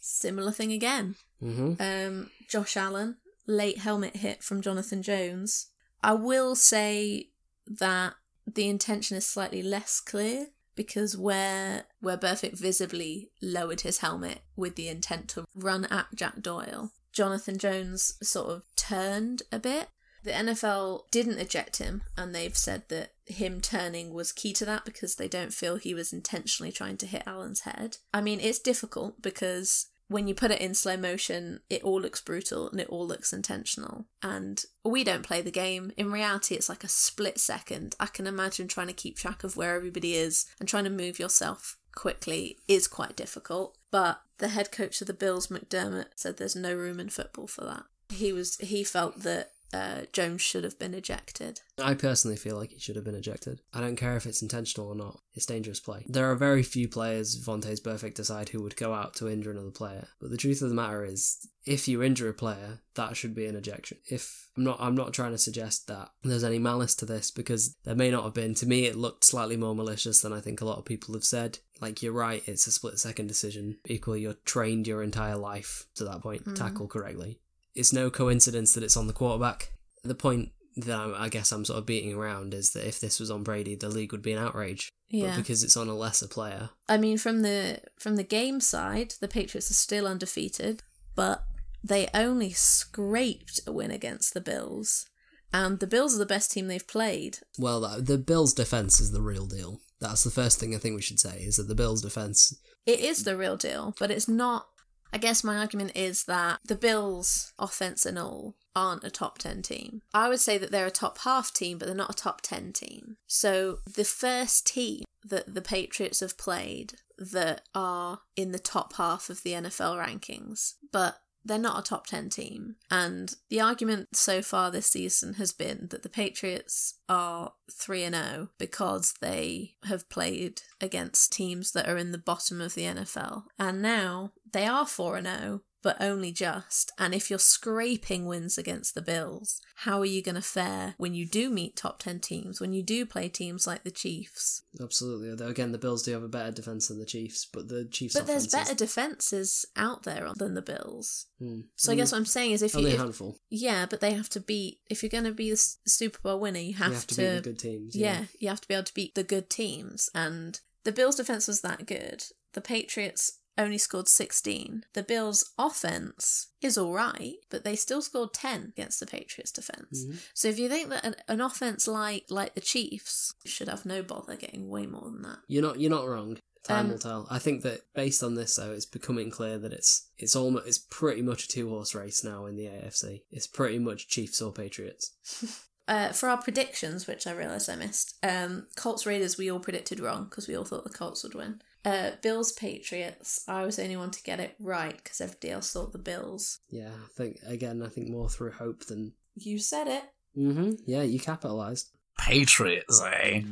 Similar 0.00 0.52
thing 0.52 0.72
again. 0.72 1.16
hmm 1.40 1.74
Um, 1.80 2.30
Josh 2.48 2.76
Allen, 2.76 3.16
late 3.46 3.78
helmet 3.78 4.16
hit 4.16 4.42
from 4.44 4.62
Jonathan 4.62 5.02
Jones. 5.02 5.66
I 6.02 6.12
will 6.12 6.54
say 6.54 7.30
that 7.66 8.14
the 8.46 8.68
intention 8.68 9.16
is 9.16 9.26
slightly 9.26 9.62
less 9.62 10.00
clear 10.00 10.48
because 10.76 11.16
where 11.16 11.86
where 12.00 12.16
Burfict 12.16 12.56
visibly 12.56 13.32
lowered 13.42 13.80
his 13.80 13.98
helmet 13.98 14.42
with 14.54 14.76
the 14.76 14.88
intent 14.88 15.28
to 15.30 15.44
run 15.54 15.84
at 15.86 16.06
Jack 16.14 16.40
Doyle, 16.42 16.92
Jonathan 17.16 17.56
Jones 17.56 18.18
sort 18.22 18.50
of 18.50 18.62
turned 18.76 19.42
a 19.50 19.58
bit. 19.58 19.88
The 20.22 20.32
NFL 20.32 21.10
didn't 21.10 21.38
eject 21.38 21.78
him, 21.78 22.02
and 22.14 22.34
they've 22.34 22.56
said 22.56 22.82
that 22.90 23.12
him 23.24 23.62
turning 23.62 24.12
was 24.12 24.32
key 24.32 24.52
to 24.52 24.66
that 24.66 24.84
because 24.84 25.14
they 25.14 25.26
don't 25.26 25.54
feel 25.54 25.76
he 25.76 25.94
was 25.94 26.12
intentionally 26.12 26.70
trying 26.70 26.98
to 26.98 27.06
hit 27.06 27.22
Allen's 27.26 27.60
head. 27.60 27.96
I 28.12 28.20
mean, 28.20 28.38
it's 28.38 28.58
difficult 28.58 29.22
because 29.22 29.86
when 30.08 30.28
you 30.28 30.34
put 30.34 30.50
it 30.50 30.60
in 30.60 30.74
slow 30.74 30.98
motion, 30.98 31.60
it 31.70 31.82
all 31.82 31.98
looks 31.98 32.20
brutal 32.20 32.68
and 32.68 32.78
it 32.80 32.88
all 32.90 33.06
looks 33.06 33.32
intentional. 33.32 34.04
And 34.22 34.62
we 34.84 35.02
don't 35.02 35.24
play 35.24 35.40
the 35.40 35.50
game. 35.50 35.92
In 35.96 36.12
reality, 36.12 36.54
it's 36.54 36.68
like 36.68 36.84
a 36.84 36.88
split 36.88 37.40
second. 37.40 37.96
I 37.98 38.06
can 38.06 38.26
imagine 38.26 38.68
trying 38.68 38.88
to 38.88 38.92
keep 38.92 39.16
track 39.16 39.42
of 39.42 39.56
where 39.56 39.74
everybody 39.74 40.16
is 40.16 40.44
and 40.60 40.68
trying 40.68 40.84
to 40.84 40.90
move 40.90 41.18
yourself 41.18 41.78
quickly 41.94 42.58
is 42.68 42.86
quite 42.86 43.16
difficult. 43.16 43.75
But 43.96 44.20
the 44.36 44.48
head 44.48 44.72
coach 44.72 45.00
of 45.00 45.06
the 45.06 45.14
Bills, 45.14 45.46
McDermott, 45.46 46.08
said 46.16 46.36
there's 46.36 46.54
no 46.54 46.74
room 46.74 47.00
in 47.00 47.08
football 47.08 47.46
for 47.46 47.64
that. 47.64 47.84
He 48.10 48.30
was 48.30 48.58
he 48.58 48.84
felt 48.84 49.22
that 49.22 49.52
uh, 49.72 50.02
Jones 50.12 50.42
should 50.42 50.64
have 50.64 50.78
been 50.78 50.92
ejected. 50.92 51.62
I 51.78 51.94
personally 51.94 52.36
feel 52.36 52.56
like 52.56 52.72
he 52.72 52.78
should 52.78 52.96
have 52.96 53.06
been 53.06 53.14
ejected. 53.14 53.62
I 53.72 53.80
don't 53.80 53.96
care 53.96 54.14
if 54.18 54.26
it's 54.26 54.42
intentional 54.42 54.88
or 54.88 54.94
not. 54.94 55.20
It's 55.34 55.46
dangerous 55.46 55.80
play. 55.80 56.04
There 56.06 56.30
are 56.30 56.34
very 56.34 56.62
few 56.62 56.88
players, 56.88 57.42
Vontaze 57.42 57.80
Burfict 57.80 58.18
aside, 58.18 58.50
who 58.50 58.62
would 58.62 58.76
go 58.76 58.92
out 58.92 59.14
to 59.14 59.30
injure 59.30 59.50
another 59.50 59.70
player. 59.70 60.08
But 60.20 60.30
the 60.30 60.36
truth 60.36 60.60
of 60.60 60.68
the 60.68 60.74
matter 60.74 61.02
is, 61.02 61.48
if 61.64 61.88
you 61.88 62.02
injure 62.02 62.28
a 62.28 62.34
player, 62.34 62.80
that 62.96 63.16
should 63.16 63.34
be 63.34 63.46
an 63.46 63.56
ejection. 63.56 63.96
If 64.10 64.50
I'm 64.58 64.64
not, 64.64 64.76
I'm 64.78 64.94
not 64.94 65.14
trying 65.14 65.32
to 65.32 65.38
suggest 65.38 65.88
that 65.88 66.10
there's 66.22 66.44
any 66.44 66.58
malice 66.58 66.94
to 66.96 67.06
this 67.06 67.30
because 67.30 67.74
there 67.84 67.96
may 67.96 68.10
not 68.10 68.24
have 68.24 68.34
been. 68.34 68.54
To 68.56 68.66
me, 68.66 68.84
it 68.84 68.94
looked 68.94 69.24
slightly 69.24 69.56
more 69.56 69.74
malicious 69.74 70.20
than 70.20 70.34
I 70.34 70.40
think 70.40 70.60
a 70.60 70.66
lot 70.66 70.78
of 70.78 70.84
people 70.84 71.14
have 71.14 71.24
said. 71.24 71.60
Like 71.80 72.02
you're 72.02 72.12
right, 72.12 72.42
it's 72.46 72.66
a 72.66 72.72
split 72.72 72.98
second 72.98 73.26
decision. 73.26 73.78
Equally, 73.86 74.22
you're 74.22 74.36
trained 74.44 74.86
your 74.86 75.02
entire 75.02 75.36
life 75.36 75.86
to 75.96 76.04
that 76.04 76.22
point, 76.22 76.42
mm-hmm. 76.42 76.54
tackle 76.54 76.88
correctly. 76.88 77.38
It's 77.74 77.92
no 77.92 78.10
coincidence 78.10 78.74
that 78.74 78.82
it's 78.82 78.96
on 78.96 79.06
the 79.06 79.12
quarterback. 79.12 79.72
The 80.02 80.14
point 80.14 80.50
that 80.76 80.98
I'm, 80.98 81.14
I 81.14 81.28
guess 81.28 81.52
I'm 81.52 81.64
sort 81.64 81.78
of 81.78 81.86
beating 81.86 82.14
around 82.14 82.54
is 82.54 82.70
that 82.70 82.86
if 82.86 83.00
this 83.00 83.20
was 83.20 83.30
on 83.30 83.42
Brady, 83.42 83.74
the 83.74 83.88
league 83.88 84.12
would 84.12 84.22
be 84.22 84.32
an 84.32 84.42
outrage. 84.42 84.88
Yeah. 85.08 85.28
But 85.28 85.36
because 85.36 85.62
it's 85.62 85.76
on 85.76 85.88
a 85.88 85.94
lesser 85.94 86.26
player, 86.26 86.70
I 86.88 86.96
mean, 86.96 87.18
from 87.18 87.42
the 87.42 87.80
from 87.98 88.16
the 88.16 88.24
game 88.24 88.60
side, 88.60 89.14
the 89.20 89.28
Patriots 89.28 89.70
are 89.70 89.74
still 89.74 90.06
undefeated, 90.06 90.82
but 91.14 91.44
they 91.82 92.08
only 92.12 92.50
scraped 92.50 93.60
a 93.66 93.72
win 93.72 93.92
against 93.92 94.34
the 94.34 94.40
Bills, 94.40 95.06
and 95.52 95.78
the 95.78 95.86
Bills 95.86 96.16
are 96.16 96.18
the 96.18 96.26
best 96.26 96.50
team 96.50 96.66
they've 96.66 96.86
played. 96.86 97.38
well, 97.58 98.00
the 98.00 98.18
Bills' 98.18 98.52
defense 98.52 98.98
is 98.98 99.12
the 99.12 99.22
real 99.22 99.46
deal. 99.46 99.80
That's 100.00 100.24
the 100.24 100.30
first 100.30 100.58
thing 100.58 100.74
I 100.74 100.78
think 100.78 100.94
we 100.94 101.02
should 101.02 101.20
say 101.20 101.38
is 101.40 101.56
that 101.56 101.68
the 101.68 101.74
Bills' 101.74 102.02
defense. 102.02 102.58
It 102.84 103.00
is 103.00 103.24
the 103.24 103.36
real 103.36 103.56
deal, 103.56 103.94
but 103.98 104.10
it's 104.10 104.28
not. 104.28 104.66
I 105.12 105.18
guess 105.18 105.44
my 105.44 105.56
argument 105.56 105.92
is 105.94 106.24
that 106.24 106.58
the 106.66 106.74
Bills, 106.74 107.52
offense 107.58 108.04
and 108.04 108.18
all, 108.18 108.56
aren't 108.74 109.04
a 109.04 109.10
top 109.10 109.38
10 109.38 109.62
team. 109.62 110.02
I 110.12 110.28
would 110.28 110.40
say 110.40 110.58
that 110.58 110.70
they're 110.70 110.86
a 110.86 110.90
top 110.90 111.18
half 111.18 111.52
team, 111.52 111.78
but 111.78 111.86
they're 111.86 111.94
not 111.94 112.10
a 112.10 112.16
top 112.16 112.42
10 112.42 112.72
team. 112.72 113.16
So 113.26 113.78
the 113.86 114.04
first 114.04 114.66
team 114.66 115.04
that 115.24 115.54
the 115.54 115.62
Patriots 115.62 116.20
have 116.20 116.36
played 116.36 116.94
that 117.18 117.62
are 117.74 118.20
in 118.36 118.52
the 118.52 118.58
top 118.58 118.94
half 118.94 119.30
of 119.30 119.42
the 119.42 119.52
NFL 119.52 120.04
rankings, 120.04 120.74
but 120.92 121.20
they're 121.46 121.58
not 121.58 121.78
a 121.78 121.88
top 121.88 122.06
10 122.06 122.28
team. 122.30 122.76
And 122.90 123.34
the 123.48 123.60
argument 123.60 124.16
so 124.16 124.42
far 124.42 124.70
this 124.70 124.86
season 124.86 125.34
has 125.34 125.52
been 125.52 125.88
that 125.90 126.02
the 126.02 126.08
Patriots 126.08 126.94
are 127.08 127.52
3 127.70 128.04
and 128.04 128.14
0 128.14 128.48
because 128.58 129.14
they 129.20 129.74
have 129.84 130.08
played 130.08 130.62
against 130.80 131.32
teams 131.32 131.72
that 131.72 131.88
are 131.88 131.96
in 131.96 132.12
the 132.12 132.18
bottom 132.18 132.60
of 132.60 132.74
the 132.74 132.82
NFL. 132.82 133.44
And 133.58 133.80
now 133.80 134.32
they 134.52 134.66
are 134.66 134.86
4 134.86 135.16
and 135.16 135.26
0, 135.26 135.60
but 135.86 136.02
only 136.02 136.32
just. 136.32 136.90
And 136.98 137.14
if 137.14 137.30
you're 137.30 137.38
scraping 137.38 138.26
wins 138.26 138.58
against 138.58 138.96
the 138.96 139.00
Bills, 139.00 139.60
how 139.76 140.00
are 140.00 140.04
you 140.04 140.20
going 140.20 140.34
to 140.34 140.42
fare 140.42 140.96
when 140.98 141.14
you 141.14 141.24
do 141.24 141.48
meet 141.48 141.76
top 141.76 142.00
10 142.00 142.18
teams, 142.18 142.60
when 142.60 142.72
you 142.72 142.82
do 142.82 143.06
play 143.06 143.28
teams 143.28 143.68
like 143.68 143.84
the 143.84 143.92
Chiefs? 143.92 144.64
Absolutely. 144.82 145.30
Although, 145.30 145.46
Again, 145.46 145.70
the 145.70 145.78
Bills 145.78 146.02
do 146.02 146.10
have 146.10 146.24
a 146.24 146.28
better 146.28 146.50
defense 146.50 146.88
than 146.88 146.98
the 146.98 147.06
Chiefs, 147.06 147.46
but 147.46 147.68
the 147.68 147.84
Chiefs' 147.84 148.14
But 148.14 148.26
there's 148.26 148.48
better 148.48 148.74
defenses 148.74 149.64
out 149.76 150.02
there 150.02 150.28
than 150.36 150.54
the 150.54 150.60
Bills. 150.60 151.26
Hmm. 151.38 151.60
So 151.76 151.92
I 151.92 151.94
guess 151.94 152.10
what 152.10 152.18
I'm 152.18 152.26
saying 152.26 152.50
is 152.50 152.62
if 152.62 152.74
you 152.74 152.80
only 152.80 152.90
if, 152.90 152.98
a 152.98 153.02
handful. 153.02 153.38
Yeah, 153.48 153.86
but 153.88 154.00
they 154.00 154.14
have 154.14 154.28
to 154.30 154.40
beat. 154.40 154.80
If 154.90 155.04
you're 155.04 155.10
going 155.10 155.22
to 155.22 155.30
be 155.30 155.50
the 155.50 155.56
Super 155.86 156.18
Bowl 156.20 156.40
winner, 156.40 156.58
you 156.58 156.74
have, 156.74 156.88
you 156.88 156.94
have 156.94 157.06
to, 157.06 157.14
to. 157.14 157.20
beat 157.20 157.34
the 157.36 157.40
good 157.42 157.58
teams. 157.60 157.94
yeah. 157.94 158.24
you 158.40 158.48
have 158.48 158.60
to 158.60 158.66
be 158.66 158.74
able 158.74 158.82
to 158.82 158.94
beat 158.94 159.14
the 159.14 159.22
good 159.22 159.48
teams. 159.48 160.10
And 160.16 160.58
the 160.82 160.90
Bills' 160.90 161.14
defense 161.14 161.46
was 161.46 161.60
that 161.60 161.86
good. 161.86 162.24
The 162.54 162.60
Patriots 162.60 163.38
only 163.58 163.78
scored 163.78 164.08
16. 164.08 164.84
The 164.92 165.02
Bills' 165.02 165.52
offense 165.58 166.48
is 166.60 166.76
all 166.76 166.92
right, 166.92 167.34
but 167.50 167.64
they 167.64 167.76
still 167.76 168.02
scored 168.02 168.32
10 168.34 168.72
against 168.76 169.00
the 169.00 169.06
Patriots' 169.06 169.52
defense. 169.52 170.04
Mhm. 170.04 170.18
So 170.34 170.48
if 170.48 170.58
you 170.58 170.68
think 170.68 170.88
that 170.90 171.04
an, 171.04 171.16
an 171.28 171.40
offense 171.40 171.86
like 171.88 172.26
like 172.28 172.54
the 172.54 172.60
Chiefs 172.60 173.34
should 173.44 173.68
have 173.68 173.86
no 173.86 174.02
bother 174.02 174.36
getting 174.36 174.68
way 174.68 174.86
more 174.86 175.10
than 175.10 175.22
that. 175.22 175.38
You're 175.48 175.62
not. 175.62 175.80
You're 175.80 175.90
not 175.90 176.06
wrong. 176.08 176.38
Time 176.64 176.86
Um, 176.86 176.92
will 176.92 176.98
tell. 176.98 177.28
I 177.30 177.38
think 177.38 177.62
that 177.62 177.82
based 177.94 178.24
on 178.24 178.34
this, 178.34 178.56
though, 178.56 178.72
it's 178.72 178.86
becoming 178.86 179.30
clear 179.30 179.56
that 179.58 179.72
it's 179.72 180.08
it's 180.18 180.34
almost 180.34 180.66
it's 180.66 180.78
pretty 180.78 181.22
much 181.22 181.44
a 181.44 181.48
two 181.48 181.68
horse 181.68 181.94
race 181.94 182.24
now 182.24 182.46
in 182.46 182.56
the 182.56 182.66
AFC. 182.66 183.22
It's 183.30 183.46
pretty 183.46 183.78
much 183.78 184.08
Chiefs 184.08 184.42
or 184.42 184.52
Patriots. 184.52 185.12
Uh, 185.88 186.10
for 186.10 186.28
our 186.28 186.42
predictions, 186.42 187.06
which 187.06 187.28
I 187.28 187.30
realised 187.30 187.70
I 187.70 187.76
missed, 187.76 188.16
um, 188.24 188.66
Colts 188.74 189.06
Raiders 189.06 189.38
we 189.38 189.48
all 189.48 189.60
predicted 189.60 190.00
wrong 190.00 190.24
because 190.24 190.48
we 190.48 190.56
all 190.56 190.64
thought 190.64 190.82
the 190.82 190.90
Colts 190.90 191.22
would 191.22 191.36
win. 191.36 191.62
Uh, 191.86 192.10
Bills 192.20 192.50
Patriots, 192.50 193.44
I 193.46 193.64
was 193.64 193.76
the 193.76 193.84
only 193.84 193.96
one 193.96 194.10
to 194.10 194.22
get 194.24 194.40
it 194.40 194.56
right 194.58 194.96
because 194.96 195.20
everybody 195.20 195.50
else 195.50 195.72
thought 195.72 195.92
the 195.92 195.98
Bills. 195.98 196.58
Yeah, 196.68 196.88
I 196.90 197.06
think 197.16 197.38
again. 197.46 197.80
I 197.80 197.88
think 197.88 198.08
more 198.08 198.28
through 198.28 198.50
hope 198.50 198.86
than. 198.86 199.12
You 199.36 199.60
said 199.60 199.86
it. 199.86 200.02
hmm 200.34 200.72
Yeah, 200.84 201.02
you 201.02 201.20
capitalized. 201.20 201.90
Patriots, 202.18 203.00
eh? 203.06 203.42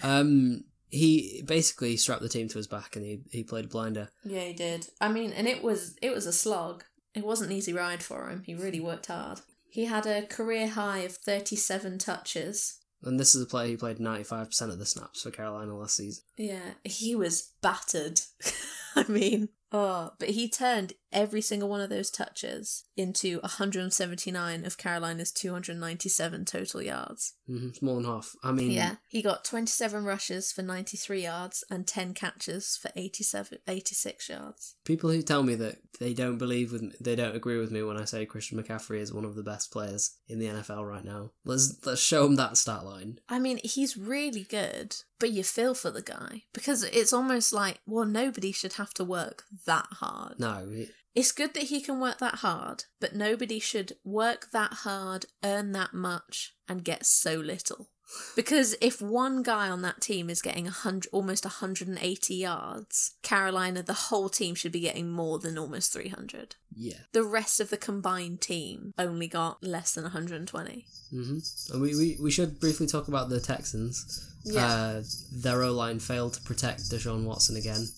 Um, 0.00 0.62
he 0.90 1.42
basically 1.44 1.96
strapped 1.96 2.22
the 2.22 2.28
team 2.28 2.46
to 2.46 2.56
his 2.56 2.68
back 2.68 2.94
and 2.94 3.04
he, 3.04 3.18
he 3.32 3.42
played 3.42 3.64
a 3.64 3.68
blinder. 3.68 4.10
yeah, 4.22 4.42
he 4.44 4.52
did. 4.52 4.86
I 5.00 5.08
mean, 5.08 5.32
and 5.32 5.48
it 5.48 5.60
was 5.60 5.96
it 6.00 6.14
was 6.14 6.24
a 6.24 6.32
slog. 6.32 6.84
It 7.14 7.24
wasn't 7.26 7.50
an 7.50 7.56
easy 7.56 7.72
ride 7.72 8.00
for 8.00 8.28
him. 8.28 8.44
He 8.46 8.54
really 8.54 8.78
worked 8.78 9.06
hard. 9.06 9.40
He 9.68 9.86
had 9.86 10.06
a 10.06 10.22
career 10.24 10.68
high 10.68 10.98
of 10.98 11.16
37 11.16 11.98
touches. 11.98 12.78
And 13.02 13.18
this 13.18 13.34
is 13.34 13.42
a 13.42 13.46
player 13.46 13.68
who 13.68 13.78
played 13.78 13.98
95% 13.98 14.60
of 14.62 14.78
the 14.78 14.86
snaps 14.86 15.22
for 15.22 15.30
Carolina 15.30 15.76
last 15.76 15.96
season. 15.96 16.24
Yeah, 16.36 16.74
he 16.84 17.14
was 17.14 17.52
battered. 17.60 18.20
I 18.96 19.04
mean, 19.08 19.50
oh, 19.70 20.12
but 20.18 20.30
he 20.30 20.48
turned 20.48 20.94
every 21.12 21.40
single 21.40 21.68
one 21.68 21.80
of 21.80 21.90
those 21.90 22.10
touches 22.10 22.84
into 22.96 23.38
179 23.40 24.64
of 24.64 24.76
Carolina's 24.78 25.32
297 25.32 26.44
total 26.44 26.82
yards. 26.82 27.34
hmm 27.46 27.68
It's 27.68 27.82
more 27.82 27.96
than 27.96 28.04
half. 28.04 28.34
I 28.42 28.52
mean, 28.52 28.70
Yeah, 28.70 28.96
he 29.08 29.22
got 29.22 29.44
27 29.44 30.04
rushes 30.04 30.52
for 30.52 30.62
93 30.62 31.22
yards 31.22 31.64
and 31.70 31.86
10 31.86 32.14
catches 32.14 32.76
for 32.80 32.90
87 32.96 33.58
86 33.66 34.28
yards. 34.28 34.74
people 34.84 35.10
who 35.10 35.22
tell 35.22 35.42
me 35.42 35.54
that 35.56 35.76
they 36.00 36.14
don't 36.14 36.38
believe 36.38 36.72
with 36.72 36.82
me, 36.82 36.92
they 37.00 37.16
don't 37.16 37.34
agree 37.36 37.58
with 37.58 37.70
me 37.70 37.82
when 37.82 37.96
I 37.96 38.04
say 38.04 38.26
Christian 38.26 38.62
McCaffrey 38.62 38.98
is 39.00 39.12
one 39.12 39.24
of 39.24 39.34
the 39.34 39.42
best 39.42 39.70
players 39.72 40.16
in 40.28 40.38
the 40.38 40.46
NFL 40.46 40.88
right 40.88 41.04
now. 41.04 41.32
Let's 41.44 41.74
let's 41.84 42.00
show 42.02 42.24
them 42.24 42.36
that 42.36 42.56
stat 42.56 42.84
line. 42.84 43.18
I 43.28 43.38
mean, 43.38 43.58
he's 43.64 43.96
really 43.96 44.44
good, 44.44 44.96
but 45.18 45.30
you 45.30 45.42
feel 45.44 45.74
for 45.74 45.90
the 45.90 46.02
guy 46.02 46.42
because 46.52 46.84
it's 46.84 47.12
almost 47.12 47.52
like, 47.52 47.80
well, 47.86 48.04
nobody 48.04 48.52
should 48.52 48.74
have 48.74 48.92
to 48.94 49.04
work 49.04 49.44
that 49.66 49.86
hard. 49.92 50.38
No, 50.38 50.68
it- 50.70 50.90
It's 51.18 51.32
good 51.32 51.52
that 51.54 51.64
he 51.64 51.80
can 51.80 51.98
work 51.98 52.18
that 52.18 52.36
hard, 52.36 52.84
but 53.00 53.12
nobody 53.16 53.58
should 53.58 53.94
work 54.04 54.52
that 54.52 54.72
hard, 54.84 55.26
earn 55.42 55.72
that 55.72 55.92
much, 55.92 56.54
and 56.68 56.84
get 56.84 57.04
so 57.06 57.34
little. 57.34 57.88
Because 58.36 58.76
if 58.80 59.02
one 59.02 59.42
guy 59.42 59.68
on 59.68 59.82
that 59.82 60.00
team 60.00 60.30
is 60.30 60.40
getting 60.40 60.64
100, 60.66 61.10
almost 61.12 61.44
180 61.44 62.34
yards, 62.34 63.16
Carolina, 63.24 63.82
the 63.82 63.92
whole 63.92 64.28
team 64.28 64.54
should 64.54 64.70
be 64.70 64.78
getting 64.78 65.10
more 65.10 65.40
than 65.40 65.58
almost 65.58 65.92
300. 65.92 66.54
yeah. 66.72 66.94
The 67.12 67.24
rest 67.24 67.58
of 67.58 67.70
the 67.70 67.76
combined 67.76 68.40
team 68.40 68.94
only 68.96 69.26
got 69.26 69.64
less 69.64 69.94
than 69.94 70.04
120. 70.04 70.86
hmm 71.10 71.38
And 71.72 71.82
we, 71.82 71.96
we, 71.96 72.16
we 72.22 72.30
should 72.30 72.60
briefly 72.60 72.86
talk 72.86 73.08
about 73.08 73.28
the 73.28 73.40
Texans. 73.40 74.24
Yeah. 74.44 74.66
Uh, 74.66 75.02
their 75.32 75.64
O 75.64 75.72
line 75.72 75.98
failed 75.98 76.34
to 76.34 76.42
protect 76.42 76.88
Deshaun 76.90 77.24
Watson 77.24 77.56
again. 77.56 77.88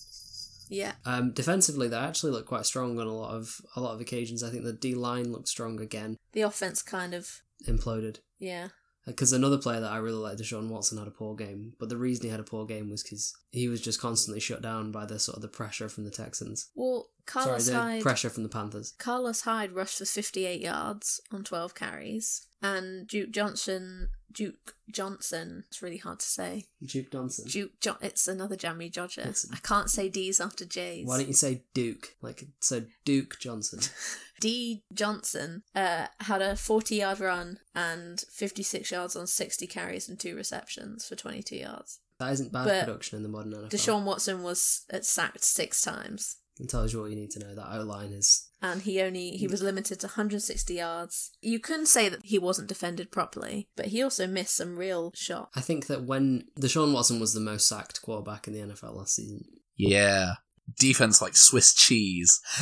Yeah. 0.71 0.93
Um, 1.05 1.33
defensively, 1.33 1.87
they 1.89 1.97
actually 1.97 2.31
look 2.31 2.47
quite 2.47 2.65
strong 2.65 2.97
on 2.97 3.05
a 3.05 3.13
lot 3.13 3.35
of 3.35 3.59
a 3.75 3.81
lot 3.81 3.93
of 3.93 4.01
occasions. 4.01 4.41
I 4.41 4.49
think 4.49 4.63
the 4.63 4.73
D 4.73 4.95
line 4.95 5.31
looked 5.31 5.49
strong 5.49 5.79
again. 5.81 6.17
The 6.31 6.41
offense 6.41 6.81
kind 6.81 7.13
of, 7.13 7.41
Imploded 7.67 8.19
yeah. 8.39 8.69
because 9.05 9.33
another 9.33 9.57
player 9.57 9.81
that 9.81 9.91
I 9.91 9.97
really 9.97 10.17
like, 10.17 10.37
Deshaun 10.37 10.69
Watson, 10.69 10.97
had 10.97 11.07
a 11.07 11.11
poor 11.11 11.35
game. 11.35 11.73
But 11.77 11.89
the 11.89 11.97
reason 11.97 12.23
he 12.25 12.31
had 12.31 12.39
a 12.39 12.43
poor 12.43 12.65
game 12.65 12.89
was 12.89 13.03
because 13.03 13.33
he 13.51 13.67
was 13.67 13.81
just 13.81 13.99
constantly 13.99 14.39
shut 14.39 14.61
down 14.61 14.91
by 14.93 15.05
the 15.05 15.19
sort 15.19 15.35
of 15.35 15.41
the 15.41 15.47
pressure 15.49 15.89
from 15.89 16.05
the 16.05 16.09
Texans. 16.09 16.69
Well, 16.73 17.09
Carlos 17.25 17.65
Sorry, 17.65 17.75
the 17.75 17.81
Hyde. 17.81 18.01
pressure 18.01 18.29
from 18.29 18.43
the 18.43 18.49
Panthers. 18.49 18.93
Carlos 18.97 19.41
Hyde 19.41 19.73
rushed 19.73 19.97
for 19.97 20.05
58 20.05 20.61
yards 20.61 21.19
on 21.31 21.43
12 21.43 21.75
carries, 21.75 22.47
and 22.61 23.07
Duke 23.07 23.31
Johnson, 23.31 24.09
Duke 24.31 24.75
Johnson, 24.91 25.63
it's 25.67 25.81
really 25.81 25.97
hard 25.97 26.19
to 26.19 26.25
say. 26.25 26.65
Duke 26.85 27.11
Johnson. 27.11 27.45
Duke, 27.47 27.71
it's 28.01 28.27
another 28.27 28.55
jammy 28.55 28.89
dodger. 28.89 29.21
It's- 29.21 29.47
I 29.51 29.57
can't 29.57 29.89
say 29.89 30.09
D's 30.09 30.39
after 30.39 30.65
J's. 30.65 31.07
Why 31.07 31.17
don't 31.17 31.27
you 31.27 31.33
say 31.33 31.63
Duke? 31.73 32.15
Like 32.21 32.43
so, 32.59 32.83
Duke 33.05 33.37
Johnson. 33.39 33.79
D 34.39 34.83
Johnson 34.91 35.61
uh, 35.75 36.07
had 36.21 36.41
a 36.41 36.55
40 36.55 36.95
yard 36.95 37.19
run 37.19 37.59
and 37.75 38.19
56 38.31 38.89
yards 38.89 39.15
on 39.15 39.27
60 39.27 39.67
carries 39.67 40.09
and 40.09 40.19
two 40.19 40.35
receptions 40.35 41.07
for 41.07 41.15
22 41.15 41.57
yards. 41.57 41.99
That 42.17 42.33
isn't 42.33 42.51
bad 42.51 42.65
But 42.65 42.85
production 42.85 43.17
in 43.17 43.23
the 43.23 43.29
modern 43.29 43.53
NFL. 43.53 43.69
Deshaun 43.69 44.03
Watson 44.03 44.41
was 44.43 44.85
sacked 45.01 45.43
six 45.43 45.81
times. 45.81 46.37
It 46.59 46.69
tells 46.69 46.91
you 46.93 47.01
all 47.01 47.09
you 47.09 47.15
need 47.15 47.31
to 47.31 47.39
know. 47.39 47.53
That 47.55 47.71
O 47.71 47.83
line 47.83 48.11
is 48.11 48.47
and 48.61 48.81
he 48.83 49.01
only 49.01 49.31
he 49.31 49.47
was 49.47 49.61
limited 49.61 49.99
to 49.99 50.07
160 50.07 50.73
yards. 50.73 51.31
You 51.41 51.59
couldn't 51.59 51.87
say 51.87 52.09
that 52.09 52.23
he 52.25 52.37
wasn't 52.37 52.67
defended 52.67 53.11
properly, 53.11 53.69
but 53.75 53.87
he 53.87 54.03
also 54.03 54.27
missed 54.27 54.55
some 54.55 54.77
real 54.77 55.11
shots. 55.15 55.51
I 55.55 55.61
think 55.61 55.87
that 55.87 56.03
when 56.03 56.45
Deshaun 56.59 56.93
Watson 56.93 57.19
was 57.19 57.33
the 57.33 57.39
most 57.39 57.67
sacked 57.67 58.01
quarterback 58.01 58.47
in 58.47 58.53
the 58.53 58.59
NFL 58.59 58.95
last 58.95 59.15
season, 59.15 59.45
Yeah. 59.75 60.33
Defense 60.79 61.21
like 61.21 61.35
Swiss 61.35 61.73
cheese. 61.73 62.39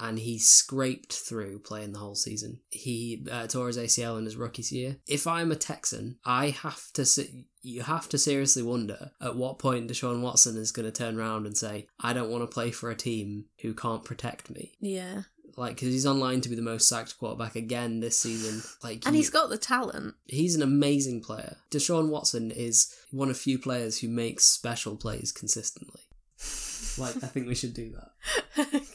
and 0.00 0.18
he 0.18 0.38
scraped 0.38 1.12
through 1.12 1.58
playing 1.60 1.92
the 1.92 1.98
whole 1.98 2.14
season. 2.14 2.60
He 2.70 3.26
uh, 3.30 3.46
tore 3.46 3.66
his 3.68 3.76
ACL 3.78 4.18
in 4.18 4.24
his 4.24 4.36
rookie 4.36 4.64
year. 4.74 4.96
If 5.06 5.26
I'm 5.26 5.52
a 5.52 5.56
Texan, 5.56 6.18
I 6.24 6.48
have 6.50 6.90
to 6.94 7.04
se- 7.04 7.44
you 7.62 7.82
have 7.82 8.08
to 8.08 8.18
seriously 8.18 8.62
wonder 8.62 9.10
at 9.20 9.36
what 9.36 9.58
point 9.58 9.90
Deshaun 9.90 10.22
Watson 10.22 10.56
is 10.56 10.72
going 10.72 10.90
to 10.90 10.92
turn 10.92 11.18
around 11.18 11.46
and 11.46 11.56
say, 11.56 11.86
"I 12.00 12.12
don't 12.14 12.30
want 12.30 12.42
to 12.42 12.46
play 12.54 12.70
for 12.70 12.90
a 12.90 12.96
team 12.96 13.44
who 13.60 13.74
can't 13.74 14.04
protect 14.04 14.48
me." 14.50 14.72
Yeah, 14.80 15.22
Like, 15.56 15.74
because 15.74 15.88
he's 15.92 16.06
online 16.06 16.40
to 16.42 16.48
be 16.48 16.54
the 16.56 16.62
most 16.62 16.88
sacked 16.88 17.18
quarterback 17.18 17.54
again 17.56 18.00
this 18.00 18.18
season. 18.18 18.62
Like, 18.82 19.04
and 19.04 19.14
you- 19.14 19.20
he's 19.20 19.28
got 19.30 19.50
the 19.50 19.58
talent. 19.58 20.14
he's 20.26 20.54
an 20.54 20.62
amazing 20.62 21.20
player. 21.22 21.56
Deshaun 21.70 22.08
Watson 22.08 22.50
is 22.50 22.94
one 23.10 23.28
of 23.28 23.36
few 23.36 23.58
players 23.58 23.98
who 23.98 24.08
makes 24.08 24.44
special 24.44 24.96
plays 24.96 25.30
consistently. 25.32 26.00
Like, 26.98 27.16
I 27.22 27.26
think 27.26 27.46
we 27.46 27.54
should 27.54 27.74
do 27.74 27.92
that. 27.92 28.82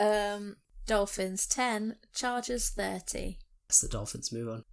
Um, 0.00 0.56
Dolphins 0.86 1.46
10, 1.46 1.96
Chargers 2.12 2.70
30. 2.70 3.38
That's 3.68 3.82
the 3.82 3.88
Dolphins. 3.88 4.32
Move 4.32 4.48
on. 4.48 4.64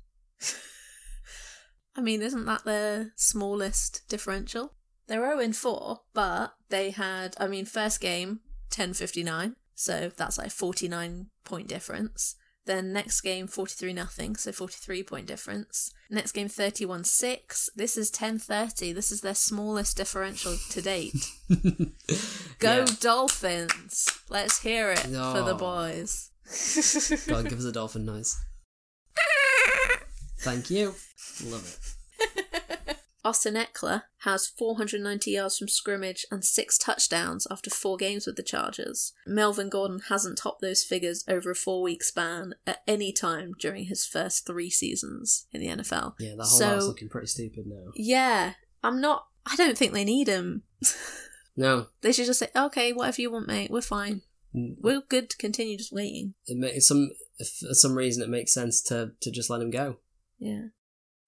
I 1.95 2.01
mean, 2.01 2.21
isn't 2.21 2.45
that 2.45 2.63
their 2.63 3.11
smallest 3.15 4.07
differential? 4.07 4.73
They're 5.07 5.21
0 5.21 5.39
in 5.39 5.53
4, 5.53 6.01
but 6.13 6.53
they 6.69 6.91
had, 6.91 7.35
I 7.39 7.47
mean, 7.47 7.65
first 7.65 7.99
game, 7.99 8.39
10 8.71 8.93
59, 8.93 9.55
so 9.75 10.11
that's 10.15 10.37
like 10.37 10.51
49 10.51 11.27
point 11.43 11.67
difference. 11.67 12.35
Then 12.67 12.93
next 12.93 13.21
game, 13.21 13.47
43 13.47 13.93
nothing, 13.93 14.35
so 14.35 14.51
43 14.51 15.01
point 15.03 15.25
difference. 15.25 15.91
Next 16.09 16.33
game, 16.33 16.47
31 16.49 17.05
6. 17.05 17.69
This 17.75 17.97
is 17.97 18.11
10 18.11 18.37
30. 18.39 18.91
This 18.93 19.11
is 19.11 19.21
their 19.21 19.33
smallest 19.33 19.97
differential 19.97 20.55
to 20.69 20.81
date. 20.81 21.15
Go 22.59 22.79
Yeah. 22.79 22.85
Dolphins! 22.99 24.07
Let's 24.29 24.59
hear 24.61 24.91
it 24.91 24.99
for 24.99 25.07
the 25.09 25.55
Oh. 25.55 25.57
boys. 25.57 26.29
God, 27.27 27.49
give 27.49 27.59
us 27.59 27.65
a 27.65 27.71
dolphin 27.71 28.05
noise. 28.05 28.37
Thank 30.39 30.69
you. 30.69 30.93
Love 31.45 31.65
it. 31.65 31.96
Austin 33.25 33.55
Ekeler 33.55 34.03
has 34.19 34.47
490 34.47 35.31
yards 35.31 35.57
from 35.57 35.67
scrimmage 35.67 36.25
and 36.31 36.45
six 36.45 36.77
touchdowns 36.77 37.45
after 37.51 37.69
four 37.69 37.97
games 37.97 38.25
with 38.25 38.35
the 38.37 38.43
Chargers. 38.43 39.13
Melvin 39.25 39.69
Gordon 39.69 39.99
hasn't 40.09 40.37
topped 40.37 40.61
those 40.61 40.83
figures 40.83 41.23
over 41.27 41.51
a 41.51 41.55
four 41.55 41.81
week 41.81 42.03
span 42.03 42.53
at 42.65 42.81
any 42.87 43.11
time 43.11 43.53
during 43.59 43.85
his 43.85 44.05
first 44.05 44.45
three 44.45 44.69
seasons 44.69 45.47
in 45.51 45.61
the 45.61 45.67
NFL. 45.67 46.13
Yeah, 46.19 46.35
that 46.37 46.43
whole 46.45 46.59
So- 46.59 46.67
lot's 46.73 46.85
looking 46.85 47.09
pretty 47.09 47.27
stupid 47.27 47.65
now. 47.67 47.91
Yeah, 47.95 48.53
I'm 48.83 49.01
not. 49.01 49.27
I 49.45 49.55
don't 49.55 49.77
think 49.77 49.93
they 49.93 50.05
need 50.05 50.27
him. 50.27 50.63
No, 51.55 51.87
They 52.01 52.11
should 52.11 52.25
just 52.27 52.39
say, 52.39 52.49
okay, 52.55 52.93
whatever 52.93 53.21
you 53.21 53.31
want, 53.31 53.47
mate, 53.47 53.71
we're 53.71 53.81
fine. 53.81 54.21
Mm. 54.55 54.75
We're 54.79 55.01
good 55.01 55.29
to 55.31 55.37
continue 55.37 55.77
just 55.77 55.91
waiting. 55.91 56.33
it 56.45 56.57
makes 56.57 56.87
some 56.87 57.11
for 57.37 57.73
some 57.73 57.95
reason 57.95 58.23
it 58.23 58.29
makes 58.29 58.53
sense 58.53 58.81
to 58.83 59.11
to 59.21 59.31
just 59.31 59.49
let 59.49 59.61
him 59.61 59.69
go. 59.69 59.97
Yeah. 60.39 60.67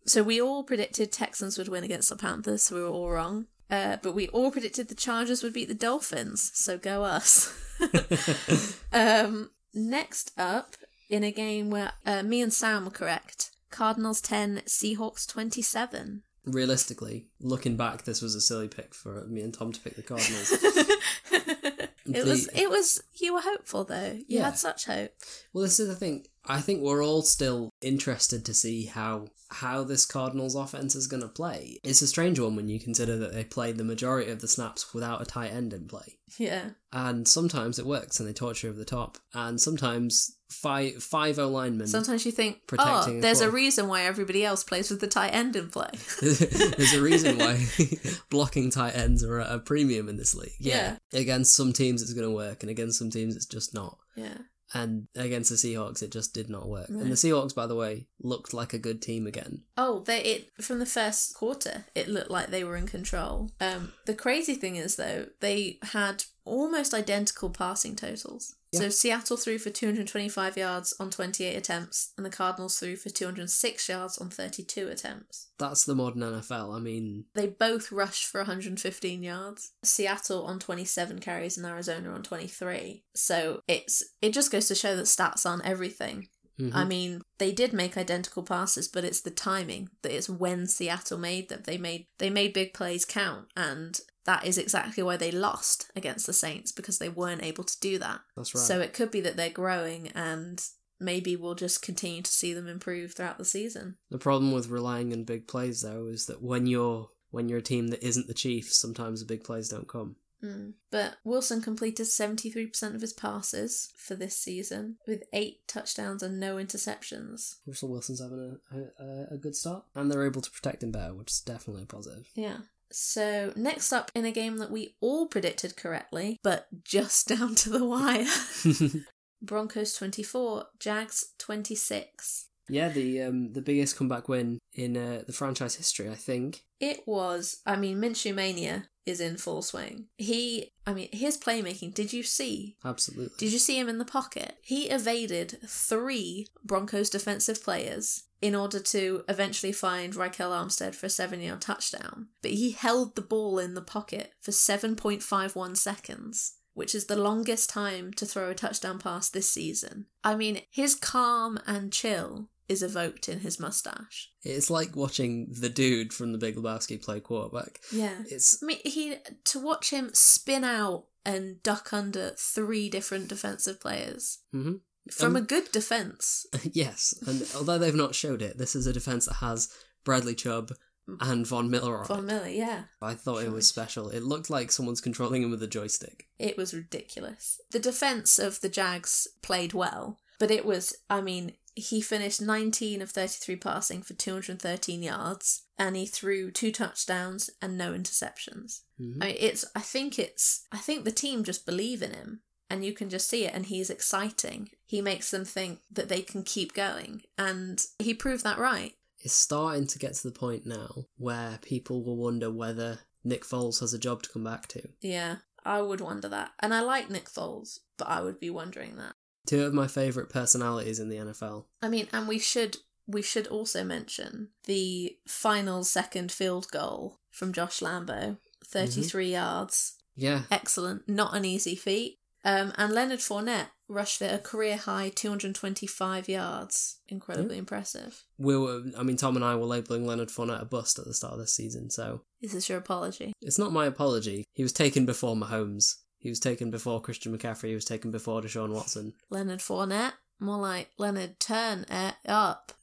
So 0.06 0.24
we 0.24 0.42
all 0.42 0.64
predicted 0.64 1.12
Texans 1.12 1.58
would 1.58 1.68
win 1.68 1.84
against 1.84 2.10
the 2.10 2.16
Panthers, 2.16 2.64
so 2.64 2.76
we 2.76 2.82
were 2.82 2.90
all 2.90 3.10
wrong. 3.10 3.48
Uh, 3.70 3.98
but 4.02 4.16
we 4.16 4.28
all 4.30 4.50
predicted 4.52 4.88
the 4.88 4.96
Chargers 4.96 5.44
would 5.44 5.54
beat 5.54 5.68
the 5.68 5.76
Dolphins, 5.76 6.52
so 6.56 6.78
go 6.78 7.04
us. 7.04 7.54
um, 8.92 9.52
next 9.74 10.32
up, 10.38 10.76
in 11.10 11.24
a 11.24 11.32
game 11.32 11.70
where 11.70 11.92
uh, 12.06 12.24
me 12.24 12.42
and 12.42 12.54
Sam 12.54 12.86
were 12.86 12.92
correct, 12.92 13.52
Cardinals 13.72 14.22
10, 14.22 14.64
Seahawks 14.66 15.28
27. 15.28 16.24
Realistically, 16.46 17.28
looking 17.40 17.76
back, 17.78 18.04
this 18.04 18.22
was 18.22 18.34
a 18.34 18.42
silly 18.42 18.68
pick 18.68 18.96
for 18.96 19.26
me 19.28 19.42
and 19.42 19.54
Tom 19.54 19.72
to 19.72 19.80
pick 19.80 19.96
the 19.96 20.02
Cardinals. 20.02 20.52
it 22.15 22.26
was, 22.26 22.48
it 22.56 22.69
was, 22.69 23.02
you 23.13 23.34
were 23.34 23.41
hopeful 23.41 23.84
though. 23.84 24.13
You 24.28 24.39
Yeah. 24.39 24.45
had 24.45 24.58
such 24.58 24.86
hope. 24.86 25.12
well, 25.54 25.63
this 25.63 25.80
is 25.80 25.88
the 25.88 25.95
thing. 25.95 26.26
I 26.45 26.62
think 26.62 26.82
we're 26.82 27.04
all 27.04 27.22
still 27.22 27.69
interested 27.82 28.45
to 28.45 28.54
see 28.54 28.86
how 28.86 29.28
how 29.52 29.84
this 29.84 30.06
Cardinals 30.06 30.54
offense 30.54 30.93
is 30.93 31.08
going 31.08 31.24
to 31.24 31.28
play. 31.28 31.80
It's 31.84 32.04
a 32.04 32.08
strange 32.08 32.39
one 32.39 32.56
when 32.56 32.69
you 32.69 32.80
consider 32.80 33.17
that 33.17 33.34
they 33.34 33.43
played 33.43 33.78
the 33.78 33.84
majority 33.84 34.30
of 34.30 34.41
the 34.41 34.48
snaps 34.48 34.93
without 34.93 35.24
a 35.24 35.26
tight 35.26 35.52
end 35.52 35.74
in 35.74 35.88
play. 35.88 36.18
Yeah. 36.38 36.70
And 36.92 37.28
sometimes 37.28 37.80
it 37.80 37.86
works 37.86 38.20
and 38.20 38.28
they 38.28 38.34
you 38.63 38.70
over 38.70 38.78
the 38.78 38.86
top. 38.86 39.18
And 39.34 39.60
sometimes 39.60 40.36
five 40.50 41.04
five 41.04 41.38
O 41.38 41.48
linemen 41.48 41.88
Sometimes 41.88 42.26
you 42.26 42.32
think, 42.32 42.58
oh, 42.58 42.65
Protecting 42.68 43.18
oh, 43.18 43.22
the 43.22 43.22
there's 43.22 43.42
a 43.42 43.52
reason 43.52 43.88
why 43.88 44.04
everybody 44.04 44.44
else 44.44 44.63
plays 44.63 44.89
with 44.89 45.00
the 45.00 45.08
tight 45.08 45.30
end 45.30 45.56
in 45.56 45.70
play. 45.70 45.89
There's 46.22 46.94
a 46.94 47.02
reason 47.02 47.38
why 47.38 47.65
blocking 48.30 48.72
tight 48.72 48.96
ends 48.96 49.24
are 49.24 49.39
at 49.39 49.52
a 49.52 49.60
premium 49.60 50.10
in 50.10 50.18
this 50.18 50.34
league. 50.34 50.56
Yeah. 50.60 50.98
Against 51.13 51.56
some 51.56 51.72
teams 51.74 52.02
it's 52.02 52.13
going 52.13 52.28
to 52.28 52.36
work, 52.36 52.63
and 52.63 52.70
against 52.70 52.98
some 52.98 53.10
teams 53.12 53.36
it's 53.36 53.46
just 53.46 53.74
not. 53.74 53.98
yeah. 54.15 54.38
And 54.73 55.08
against 55.15 55.49
the 55.49 55.55
Seahawks 55.55 56.03
it 56.03 56.12
just 56.12 56.34
did 56.34 56.49
not 56.49 56.67
work. 56.67 56.89
No. 56.89 56.99
And 56.99 57.12
the 57.12 57.15
Seahawks, 57.15 57.55
by 57.55 57.65
the 57.67 57.75
way, 57.75 58.08
looked 58.21 58.53
like 58.53 58.73
a 58.73 58.79
good 58.79 59.01
team 59.01 59.25
again. 59.25 59.63
Oh, 59.77 60.01
they 60.05 60.21
it 60.21 60.49
from 60.62 60.79
the 60.79 60.86
first 60.86 61.34
quarter, 61.34 61.86
it 61.95 62.08
looked 62.08 62.32
like 62.32 62.47
they 62.47 62.63
were 62.63 62.77
in 62.77 62.88
control. 62.88 63.51
Um, 63.60 63.93
the 64.05 64.13
crazy 64.13 64.55
thing 64.55 64.75
is 64.75 64.95
though, 64.95 65.27
they 65.39 65.79
had 65.82 66.23
almost 66.45 66.93
identical 66.93 67.49
passing 67.49 67.95
totals. 67.95 68.55
So 68.73 68.89
Seattle 68.89 69.38
threw 69.38 69.58
for 69.58 69.69
225 69.71 70.55
yards 70.58 70.93
on 70.99 71.10
28 71.10 71.55
attempts, 71.55 72.13
and 72.17 72.25
the 72.25 72.29
Cardinals 72.29 72.77
threw 72.79 72.95
for 72.95 73.10
206 73.10 73.89
yards 73.89 74.17
on 74.19 74.29
32 74.29 74.88
attempts. 74.88 75.47
That's 75.58 75.86
the 75.86 75.95
modern 75.95 76.21
NFL. 76.21 76.75
I 76.75 76.79
mean, 76.79 77.25
They 77.34 77.47
both 77.47 77.91
rushed 77.91 78.25
for 78.25 78.41
115 78.41 79.23
yards. 79.23 79.71
Seattle 79.84 80.45
on 80.45 80.60
27 80.60 81.19
carries 81.19 81.58
and 81.58 81.65
Arizona 81.65 82.12
on 82.12 82.21
23. 82.23 83.03
So 83.15 83.62
it's 83.67 84.03
it 84.21 84.34
just 84.34 84.51
goes 84.51 84.67
to 84.67 84.75
show 84.75 84.95
that 84.95 85.05
stats 85.05 85.45
aren't 85.45 85.65
everything. 85.65 86.27
mhm. 86.60 86.71
I 86.75 86.84
mean, 86.86 87.21
they 87.38 87.51
did 87.51 87.73
make 87.73 87.97
identical 87.97 88.43
passes, 88.43 88.88
but 88.88 89.03
it's 89.05 89.21
the 89.21 89.32
timing 89.32 89.89
that 90.03 90.12
it's 90.15 90.29
when 90.29 90.67
Seattle 90.67 91.17
made 91.17 91.49
them. 91.49 91.62
They 91.65 91.77
made 91.77 92.05
they 92.19 92.29
made 92.29 92.53
big 92.53 92.73
plays 92.73 93.05
count, 93.05 93.47
and 93.55 93.99
that 94.30 94.46
is 94.46 94.60
exactly 94.60 95.02
why 95.02 95.18
they 95.18 95.32
lost 95.32 95.89
against 95.96 96.28
the 96.28 96.34
Saints 96.34 96.72
because 96.72 97.00
they 97.00 97.10
weren't 97.10 97.42
able 97.42 97.63
to 97.63 97.80
do 97.80 97.98
that. 97.98 98.22
that's 98.38 98.54
right. 98.54 98.62
So 98.62 98.80
it 98.80 98.94
could 98.94 99.10
be 99.10 99.22
that 99.22 99.36
they're 99.36 99.50
growing, 99.50 100.10
and 100.10 100.63
maybe 101.00 101.36
we'll 101.36 101.56
just 101.56 101.82
continue 101.82 102.22
to 102.22 102.32
see 102.32 102.54
them 102.54 102.68
improve 102.68 103.13
throughout 103.13 103.39
the 103.39 103.46
season. 103.46 103.98
The 104.12 104.20
problem 104.20 104.52
with 104.52 104.70
relying 104.70 105.12
on 105.13 105.24
big 105.24 105.48
plays 105.48 105.82
though 105.82 106.06
is 106.06 106.28
that 106.28 106.44
when 106.44 106.68
you're 106.68 107.10
when 107.32 107.50
you're 107.50 107.58
a 107.58 107.63
team 107.63 107.88
that 107.88 108.04
isn't 108.04 108.28
the 108.28 108.36
Chiefs, 108.36 108.78
sometimes 108.78 109.20
the 109.20 109.26
big 109.26 109.44
plays 109.44 109.70
don't 109.70 109.88
come. 109.88 110.18
Mm. 110.44 110.74
But 110.92 111.15
Wilson 111.24 111.63
completed 111.63 112.06
73% 112.06 112.94
of 112.96 113.02
his 113.02 113.13
passes 113.13 113.92
for 113.98 114.15
this 114.15 114.38
season 114.38 114.98
with 115.08 115.24
eight 115.34 115.68
touchdowns 115.68 116.22
and 116.22 116.39
no 116.39 116.58
interceptions. 116.58 117.56
Russell 117.65 117.89
Wilson's 117.89 118.22
having 118.22 118.58
a, 118.72 119.04
a, 119.04 119.28
a 119.32 119.38
good 119.38 119.56
start, 119.56 119.86
and 119.96 120.12
they're 120.12 120.26
able 120.26 120.42
to 120.42 120.52
protect 120.52 120.84
him 120.84 120.92
better, 120.92 121.15
which 121.15 121.32
is 121.32 121.42
definitely 121.42 121.84
a 121.84 121.88
positive. 121.88 122.30
Yeah. 122.36 122.60
So, 122.91 123.54
next 123.56 123.93
up 123.93 124.12
in 124.15 124.25
a 124.25 124.32
game 124.32 124.58
that 124.58 124.71
we 124.71 124.95
all 124.99 125.28
predicted 125.28 125.78
correctly, 125.78 126.38
but 126.43 126.67
just 126.84 127.28
down 127.36 127.56
to 127.56 127.69
the 127.69 127.86
wire 127.86 128.25
Broncos 129.41 129.93
24, 129.93 130.65
Jags 130.80 131.34
26. 131.39 132.47
yeah, 132.67 132.89
the 132.89 133.21
um 133.21 133.54
the 133.54 133.62
biggest 133.62 133.95
comeback 133.97 134.28
win 134.28 134.60
in 134.73 134.97
uh, 134.97 135.21
the 135.25 135.34
franchise 135.34 135.75
history, 135.75 136.10
I 136.10 136.15
think. 136.15 136.63
It 136.80 137.02
was, 137.06 137.62
I 137.65 137.75
mean, 137.75 137.99
Minshew 137.99 138.34
Mania 138.34 138.86
is 139.10 139.19
in 139.19 139.38
full 139.38 139.62
swing. 139.62 140.06
He, 140.17 140.72
I 140.86 140.93
mean, 140.93 141.10
his 141.12 141.38
playmaking, 141.38 141.93
did 141.93 142.13
you 142.13 142.24
see? 142.24 142.78
Absolutely. 142.86 143.36
Did 143.38 143.52
you 143.52 143.60
see 143.60 143.78
him 143.78 143.89
in 143.89 143.98
the 143.98 144.06
pocket? 144.06 144.58
He 144.62 144.89
evaded 144.89 145.60
three 145.65 146.48
Broncos 146.63 147.10
defensive 147.10 147.63
players 147.63 148.24
in 148.41 148.56
order 148.56 148.80
to 148.80 149.24
eventually 149.28 149.72
find 149.72 150.13
Ryquell 150.13 150.52
Armstead 150.52 150.95
for 150.95 151.08
a 151.08 151.10
seven 151.10 151.41
yard 151.41 151.62
touchdown. 151.62 152.30
But 152.41 152.52
he 152.52 152.72
held 152.72 153.15
the 153.15 153.22
ball 153.22 153.60
in 153.60 153.74
the 153.74 153.82
pocket 153.82 154.34
for 154.39 154.52
7.51 154.52 155.76
seconds, 155.76 156.56
which 156.74 156.95
is 156.95 157.06
the 157.06 157.17
longest 157.17 157.69
time 157.69 158.13
to 158.13 158.26
throw 158.26 158.50
a 158.50 158.56
touchdown 158.56 159.00
pass 159.00 159.30
this 159.30 159.50
season. 159.50 160.06
I 160.24 160.36
mean, 160.36 160.62
his 160.69 160.95
calm 160.95 161.60
and 161.67 161.91
chill 161.91 162.50
is 162.69 162.84
evoked 162.84 163.27
in 163.27 163.39
his 163.39 163.60
mustache. 163.60 164.29
It's 164.43 164.69
like 164.69 164.95
watching 164.95 165.47
the 165.51 165.69
dude 165.69 166.13
from 166.13 166.32
the 166.32 166.38
Big 166.38 166.55
Lebowski 166.55 167.03
play 167.03 167.19
quarterback. 167.19 167.79
Yeah. 167.91 168.21
It's 168.29 168.62
I 168.63 168.65
mean, 168.67 168.79
he 168.86 169.15
to 169.45 169.60
watch 169.60 169.89
him 169.89 170.12
spin 170.13 170.63
out 170.63 171.05
and 171.25 171.62
duck 171.63 171.91
under 171.91 172.32
three 172.38 172.89
different 172.89 173.27
defensive 173.27 173.82
players 173.82 174.39
hmm 174.51 174.75
from 175.12 175.36
Um, 175.36 175.43
a 175.43 175.45
good 175.45 175.71
defense. 175.71 176.45
yes, 176.71 177.15
and 177.25 177.43
although 177.55 177.79
they've 177.79 177.95
not 177.95 178.13
showed 178.13 178.41
it, 178.43 178.58
this 178.60 178.75
is 178.75 178.86
a 178.86 178.93
defense 178.93 179.25
that 179.25 179.36
has 179.36 179.69
Bradley 180.03 180.36
Chubb 180.36 180.71
and 181.19 181.47
Von 181.47 181.69
Miller 181.71 181.99
on 181.99 182.05
Von 182.05 182.19
it. 182.19 182.27
Miller, 182.27 182.47
yeah. 182.47 182.84
I 183.01 183.15
thought 183.15 183.43
it 183.43 183.51
was 183.51 183.67
special. 183.67 184.10
It 184.10 184.21
looked 184.21 184.51
like 184.51 184.71
someone's 184.71 185.01
controlling 185.01 185.41
him 185.41 185.49
with 185.49 185.63
a 185.63 185.67
joystick. 185.67 186.27
It 186.38 186.58
was 186.58 186.73
ridiculous. 186.75 187.60
The 187.71 187.79
defense 187.79 188.38
of 188.38 188.62
the 188.62 188.69
Jags 188.69 189.27
played 189.41 189.73
well, 189.73 190.19
but 190.39 190.51
it 190.51 190.63
was, 190.65 190.95
I 191.10 191.21
mean, 191.21 191.53
he 191.80 192.02
finished 192.02 192.42
19 192.42 193.02
of 193.02 193.12
33 193.12 193.56
passing 193.56 194.02
for 194.04 194.13
213 194.13 195.02
yards, 195.04 195.63
and 195.78 195.96
he 195.96 196.06
threw 196.06 196.52
two 196.52 196.72
touchdowns 196.72 197.50
and 197.62 197.78
no 197.78 197.94
interceptions. 197.94 198.82
Mhm. 199.00 199.18
I 199.22 199.26
mean, 199.28 199.36
it's, 199.39 199.65
I 199.76 199.82
think 199.82 200.20
it's, 200.20 200.65
I 200.72 200.78
think 200.78 201.04
the 201.06 201.12
team 201.12 201.44
just 201.44 201.65
believe 201.65 202.02
in 202.02 202.13
him. 202.13 202.42
And 202.72 202.86
you 202.86 202.94
can 202.94 203.10
just 203.10 203.28
see 203.28 203.46
it, 203.46 203.54
and 203.56 203.65
he's 203.65 203.89
exciting. 203.89 204.70
He 204.86 205.02
makes 205.02 205.32
them 205.32 205.44
think 205.44 205.80
that 205.89 206.08
they 206.08 206.22
can 206.22 206.44
keep 206.44 206.76
going, 206.76 207.24
and 207.36 207.84
he 207.98 208.13
proved 208.13 208.44
that 208.44 208.60
right. 208.60 208.94
It's 209.18 209.34
starting 209.34 209.88
to 209.88 209.98
get 209.98 210.13
to 210.13 210.28
the 210.28 210.39
point 210.39 210.68
now 210.68 211.06
where 211.18 211.58
people 211.63 212.04
will 212.04 212.15
wonder 212.15 212.52
whether 212.52 213.00
Nick 213.24 213.44
Foles 213.44 213.80
has 213.80 213.92
a 213.92 213.98
job 213.98 214.22
to 214.22 214.30
come 214.30 214.44
back 214.44 214.68
to. 214.68 214.88
Yeah, 215.02 215.38
I 215.65 215.82
would 215.82 216.00
wonder 216.00 216.30
that. 216.30 216.52
And 216.60 216.72
I 216.72 216.82
like 216.82 217.10
Nick 217.10 217.28
Foles, 217.28 217.80
but 217.98 218.08
I 218.08 218.22
would 218.22 218.39
be 218.39 218.52
wondering 218.52 218.98
that. 218.98 219.15
Two 219.50 219.66
of 219.66 219.74
my 219.74 219.88
favourite 219.88 220.30
personalities 220.30 221.00
in 221.00 221.10
the 221.10 221.16
NFL. 221.16 221.66
I 221.82 221.90
mean, 221.90 222.08
and 222.14 222.28
we 222.28 222.38
should 222.38 222.78
we 223.08 223.24
should 223.24 223.48
also 223.48 223.84
mention 223.84 224.50
the 224.66 225.18
final 225.28 225.84
second 225.84 226.32
field 226.32 226.68
goal 226.72 227.18
from 227.32 227.52
Josh 227.52 227.80
Lambo, 227.80 228.38
33 228.64 229.32
yards. 229.32 229.96
Yeah, 230.16 230.44
Excellent, 230.52 231.10
not 231.10 231.36
an 231.36 231.46
easy 231.46 231.76
feat. 231.76 232.20
Um, 232.46 232.74
and 232.78 232.94
Leonard 232.94 233.20
Fournette 233.20 233.70
rushed 233.88 234.20
for 234.20 234.28
a 234.28 234.38
career 234.38 234.78
high 234.78 235.10
225 235.10 236.30
yards. 236.30 237.00
Incredibly 237.08 237.58
impressive. 237.58 238.24
we 238.38 238.56
were. 238.56 238.84
I 238.96 239.02
mean, 239.02 239.18
Tom 239.18 239.36
and 239.36 239.44
I 239.44 239.56
were 239.56 239.66
labeling 239.66 240.06
Leonard 240.06 240.30
Fournette 240.30 240.62
a 240.62 240.66
bust 240.66 241.00
at 241.00 241.06
the 241.06 241.14
start 241.16 241.34
of 241.34 241.40
this 241.40 241.56
season, 241.56 241.90
so 241.90 242.22
Is 242.42 242.52
this 242.52 242.70
your 242.70 242.78
apology? 242.78 243.34
it's 243.42 243.58
not 243.58 243.74
my 243.74 243.88
apology. 243.88 244.46
He 244.54 244.62
was 244.62 244.74
taken 244.74 245.08
before 245.08 245.36
Mahomes. 245.36 245.96
He 246.19 246.29
was 246.29 246.39
taken 246.39 246.69
before 246.69 247.01
Christian 247.01 247.38
McCaffrey. 247.38 247.69
He 247.69 247.75
was 247.75 247.86
taken 247.86 248.12
before 248.12 248.41
Deshaun 248.41 248.73
Watson. 248.73 249.13
Leonard 249.29 249.60
Fournette? 249.60 250.13
More 250.39 250.58
like 250.58 250.89
Leonard 250.97 251.39
Turn 251.39 251.86
it 251.89 252.15
up. 252.27 252.73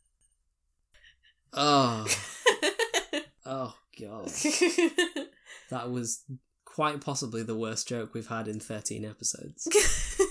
Oh, 1.52 2.06
oh 3.46 3.74
god, 3.98 4.26
that 5.70 5.90
was 5.90 6.22
quite 6.64 7.00
possibly 7.00 7.42
the 7.42 7.56
worst 7.56 7.88
joke 7.88 8.12
we've 8.12 8.26
had 8.26 8.48
in 8.48 8.60
thirteen 8.60 9.04
episodes. 9.06 9.66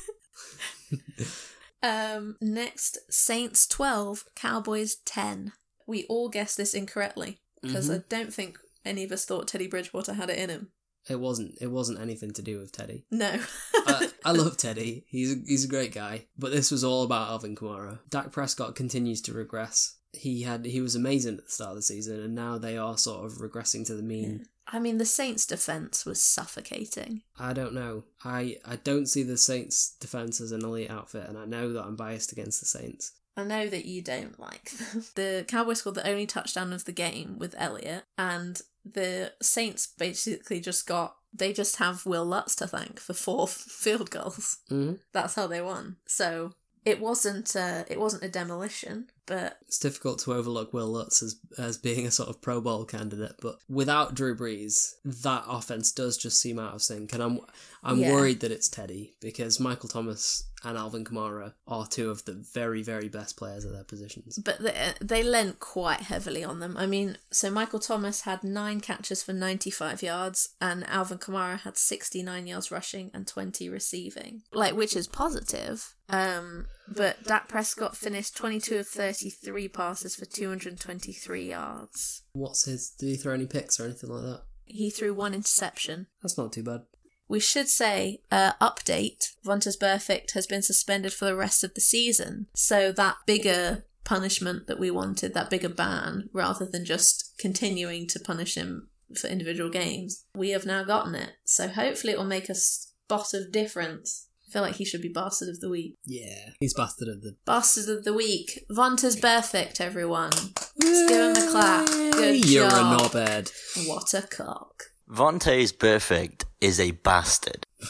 um, 1.83 2.37
next, 2.41 2.99
Saints 3.09 3.67
12, 3.67 4.25
Cowboys 4.35 4.97
10. 5.05 5.53
We 5.87 6.05
all 6.05 6.29
guessed 6.29 6.57
this 6.57 6.73
incorrectly 6.73 7.39
because 7.61 7.89
I 7.89 8.03
don't 8.09 8.33
think 8.33 8.59
any 8.83 9.03
of 9.03 9.11
us 9.11 9.25
thought 9.25 9.47
Teddy 9.47 9.67
Bridgewater 9.67 10.13
had 10.13 10.29
it 10.29 10.37
in 10.37 10.49
him. 10.49 10.69
It 11.09 11.19
wasn't. 11.19 11.57
It 11.61 11.67
wasn't 11.67 11.99
anything 11.99 12.31
to 12.33 12.41
do 12.41 12.59
with 12.59 12.71
Teddy. 12.71 13.05
No. 13.11 13.39
I, 13.75 14.09
I 14.23 14.31
love 14.33 14.57
Teddy. 14.57 15.05
He's 15.07 15.33
a, 15.33 15.35
he's 15.45 15.65
a 15.65 15.69
great 15.69 15.93
guy. 15.93 16.25
But 16.37 16.51
this 16.51 16.71
was 16.71 16.83
all 16.83 17.03
about 17.03 17.29
Alvin 17.29 17.55
Kamara. 17.55 17.99
Dak 18.09 18.31
Prescott 18.31 18.75
continues 18.75 19.21
to 19.23 19.33
regress. 19.33 19.97
He 20.13 20.43
had 20.43 20.65
he 20.65 20.81
was 20.81 20.95
amazing 20.95 21.37
at 21.37 21.45
the 21.45 21.51
start 21.51 21.71
of 21.71 21.75
the 21.77 21.81
season, 21.81 22.21
and 22.21 22.33
now 22.33 22.57
they 22.57 22.77
are 22.77 22.97
sort 22.97 23.25
of 23.25 23.33
regressing 23.39 23.85
to 23.87 23.95
the 23.95 24.03
mean. 24.03 24.47
I 24.67 24.79
mean, 24.79 24.97
the 24.97 25.05
Saints' 25.05 25.45
defense 25.45 26.05
was 26.05 26.23
suffocating. 26.23 27.21
I 27.37 27.53
don't 27.53 27.73
know. 27.73 28.05
I 28.23 28.57
I 28.65 28.77
don't 28.77 29.07
see 29.07 29.23
the 29.23 29.37
Saints 29.37 29.95
defense 29.99 30.41
as 30.41 30.51
an 30.51 30.63
elite 30.63 30.89
outfit, 30.89 31.27
and 31.29 31.37
I 31.37 31.45
know 31.45 31.73
that 31.73 31.83
I'm 31.83 31.95
biased 31.95 32.31
against 32.31 32.61
the 32.61 32.65
Saints. 32.65 33.11
I 33.37 33.43
know 33.43 33.67
that 33.67 33.85
you 33.85 34.01
don't 34.01 34.39
like 34.39 34.71
them. 34.71 35.03
The 35.15 35.45
Cowboys 35.47 35.79
scored 35.79 35.95
the 35.95 36.07
only 36.07 36.25
touchdown 36.25 36.73
of 36.73 36.85
the 36.85 36.91
game 36.93 37.37
with 37.37 37.53
Elliott, 37.57 38.05
and 38.17 38.61
the 38.85 39.33
Saints 39.41 39.87
basically 39.87 40.59
just 40.59 40.87
got. 40.87 41.15
They 41.33 41.51
just 41.51 41.77
have 41.77 42.05
Will 42.05 42.25
Lutz 42.25 42.55
to 42.57 42.67
thank 42.67 42.99
for 42.99 43.13
four 43.13 43.47
field 43.47 44.09
goals. 44.11 44.59
hmm 44.69 44.93
That's 45.11 45.35
how 45.35 45.47
they 45.47 45.61
won. 45.61 45.97
So 46.07 46.53
it 46.85 46.99
wasn't. 46.99 47.55
Uh, 47.55 47.83
it 47.89 47.99
wasn't 47.99 48.23
a 48.23 48.29
demolition, 48.29 49.07
but 49.27 49.57
It's 49.67 49.79
difficult 49.79 50.19
to 50.19 50.33
overlook 50.33 50.73
Will 50.73 50.87
Lutz 50.87 51.21
as 51.23 51.35
as 51.57 51.77
being 51.77 52.05
a 52.05 52.11
sort 52.11 52.29
of 52.29 52.41
Pro 52.41 52.61
Bowl 52.61 52.85
candidate, 52.85 53.35
but 53.41 53.57
without 53.69 54.13
Drew 54.15 54.35
Brees, 54.35 54.93
that 55.03 55.43
offense 55.47 55.91
does 55.91 56.17
just 56.17 56.39
seem 56.39 56.59
out 56.59 56.73
of 56.73 56.81
sync, 56.81 57.13
and 57.13 57.21
I'm 57.23 57.39
I'm 57.83 57.99
Yeah. 57.99 58.11
worried 58.13 58.39
that 58.41 58.51
it's 58.51 58.67
Teddy 58.69 59.15
because 59.21 59.59
Michael 59.59 59.89
Thomas 59.89 60.43
and 60.63 60.77
Alvin 60.77 61.03
Kamara 61.05 61.53
are 61.67 61.85
two 61.85 62.09
of 62.09 62.25
the 62.25 62.33
very 62.33 62.81
very 62.81 63.07
best 63.09 63.37
players 63.37 63.65
at 63.65 63.71
their 63.73 63.83
positions. 63.83 64.39
but 64.43 64.59
they, 64.59 64.93
they 64.99 65.21
lent 65.23 65.59
quite 65.59 66.01
heavily 66.01 66.43
on 66.43 66.59
them. 66.59 66.75
I 66.77 66.85
mean, 66.87 67.17
so 67.31 67.51
Michael 67.51 67.79
Thomas 67.79 68.21
had 68.21 68.43
nine 68.43 68.81
catches 68.81 69.21
for 69.21 69.33
95 69.33 70.01
yards, 70.01 70.49
and 70.59 70.83
Alvin 70.89 71.19
Kamara 71.19 71.59
had 71.59 71.77
69 71.77 72.47
yards 72.47 72.71
rushing 72.71 73.11
and 73.13 73.27
20 73.27 73.69
receiving, 73.69 74.41
like 74.53 74.75
which 74.75 74.95
is 74.95 75.07
positive. 75.07 75.93
Um, 76.09 76.65
but 76.87 77.23
Dak 77.23 77.47
Prescott 77.47 77.95
finished 77.97 78.35
22 78.37 78.77
of 78.77 78.87
33 78.87 79.67
passes 79.69 80.15
for 80.15 80.25
223 80.25 81.49
yards. 81.49 82.23
What's 82.33 82.65
his? 82.65 82.89
Did 82.89 83.07
he 83.07 83.15
throw 83.15 83.33
any 83.33 83.45
picks 83.45 83.79
or 83.79 83.85
anything 83.85 84.09
like 84.09 84.23
that? 84.23 84.41
He 84.65 84.89
threw 84.89 85.13
one 85.13 85.33
interception. 85.33 86.07
That's 86.21 86.37
not 86.37 86.53
too 86.53 86.63
bad. 86.63 86.81
We 87.27 87.39
should 87.39 87.67
say, 87.67 88.21
uh, 88.31 88.53
update, 88.61 89.33
Vontaze 89.43 89.79
Burfict 89.79 90.31
has 90.33 90.45
been 90.45 90.61
suspended 90.61 91.11
for 91.13 91.25
the 91.25 91.35
rest 91.35 91.63
of 91.63 91.73
the 91.73 91.81
season. 91.81 92.47
So 92.53 92.91
that 92.91 93.17
bigger 93.25 93.85
punishment 94.03 94.67
that 94.67 94.79
we 94.79 94.91
wanted, 94.91 95.33
that 95.33 95.49
bigger 95.49 95.69
ban, 95.69 96.29
rather 96.33 96.65
than 96.65 96.85
just 96.85 97.33
continuing 97.39 98.07
to 98.09 98.19
punish 98.19 98.55
him 98.55 98.89
for 99.19 99.27
individual 99.27 99.69
games, 99.69 100.25
we 100.35 100.51
have 100.51 100.65
now 100.65 100.83
gotten 100.83 101.15
it. 101.15 101.33
So 101.43 101.67
hopefully 101.67 102.13
it 102.13 102.19
will 102.19 102.25
make 102.25 102.49
a 102.49 102.55
spot 102.55 103.33
of 103.33 103.51
difference. 103.51 104.27
I 104.55 104.59
feel 104.59 104.63
like 104.63 104.75
he 104.75 104.85
should 104.85 105.01
be 105.01 105.09
Bastard 105.09 105.49
of 105.49 105.59
the 105.59 105.67
Week. 105.67 105.97
Yeah, 106.05 106.51
he's 106.61 106.73
bastard 106.73 107.09
of 107.09 107.21
the. 107.21 107.35
Bastard 107.45 107.89
of 107.89 108.05
the 108.05 108.13
Week. 108.13 108.63
Vontaze 108.71 109.19
Burfict, 109.19 109.81
everyone. 109.81 110.31
Let's 110.79 111.09
give 111.09 111.35
him 111.35 111.49
a 111.49 111.51
clap. 111.51 111.87
Good 111.87 112.49
You're 112.49 112.69
job. 112.69 113.01
a 113.01 113.03
knobhead. 113.03 113.51
What 113.85 114.13
a 114.13 114.21
cock. 114.21 114.83
Vontaze 115.11 115.73
Burfict 115.73 116.45
is 116.61 116.79
a 116.79 116.91
bastard. 116.91 117.65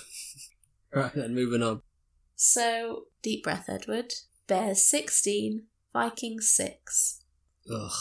Right 0.91 1.13
then, 1.13 1.35
moving 1.35 1.61
on. 1.61 1.81
So, 2.35 3.07
deep 3.21 3.43
breath, 3.43 3.65
Edward. 3.67 4.13
Bears 4.47 4.89
16, 4.89 5.65
Vikings 5.91 6.49
6. 6.49 7.21
Ugh. 7.69 7.91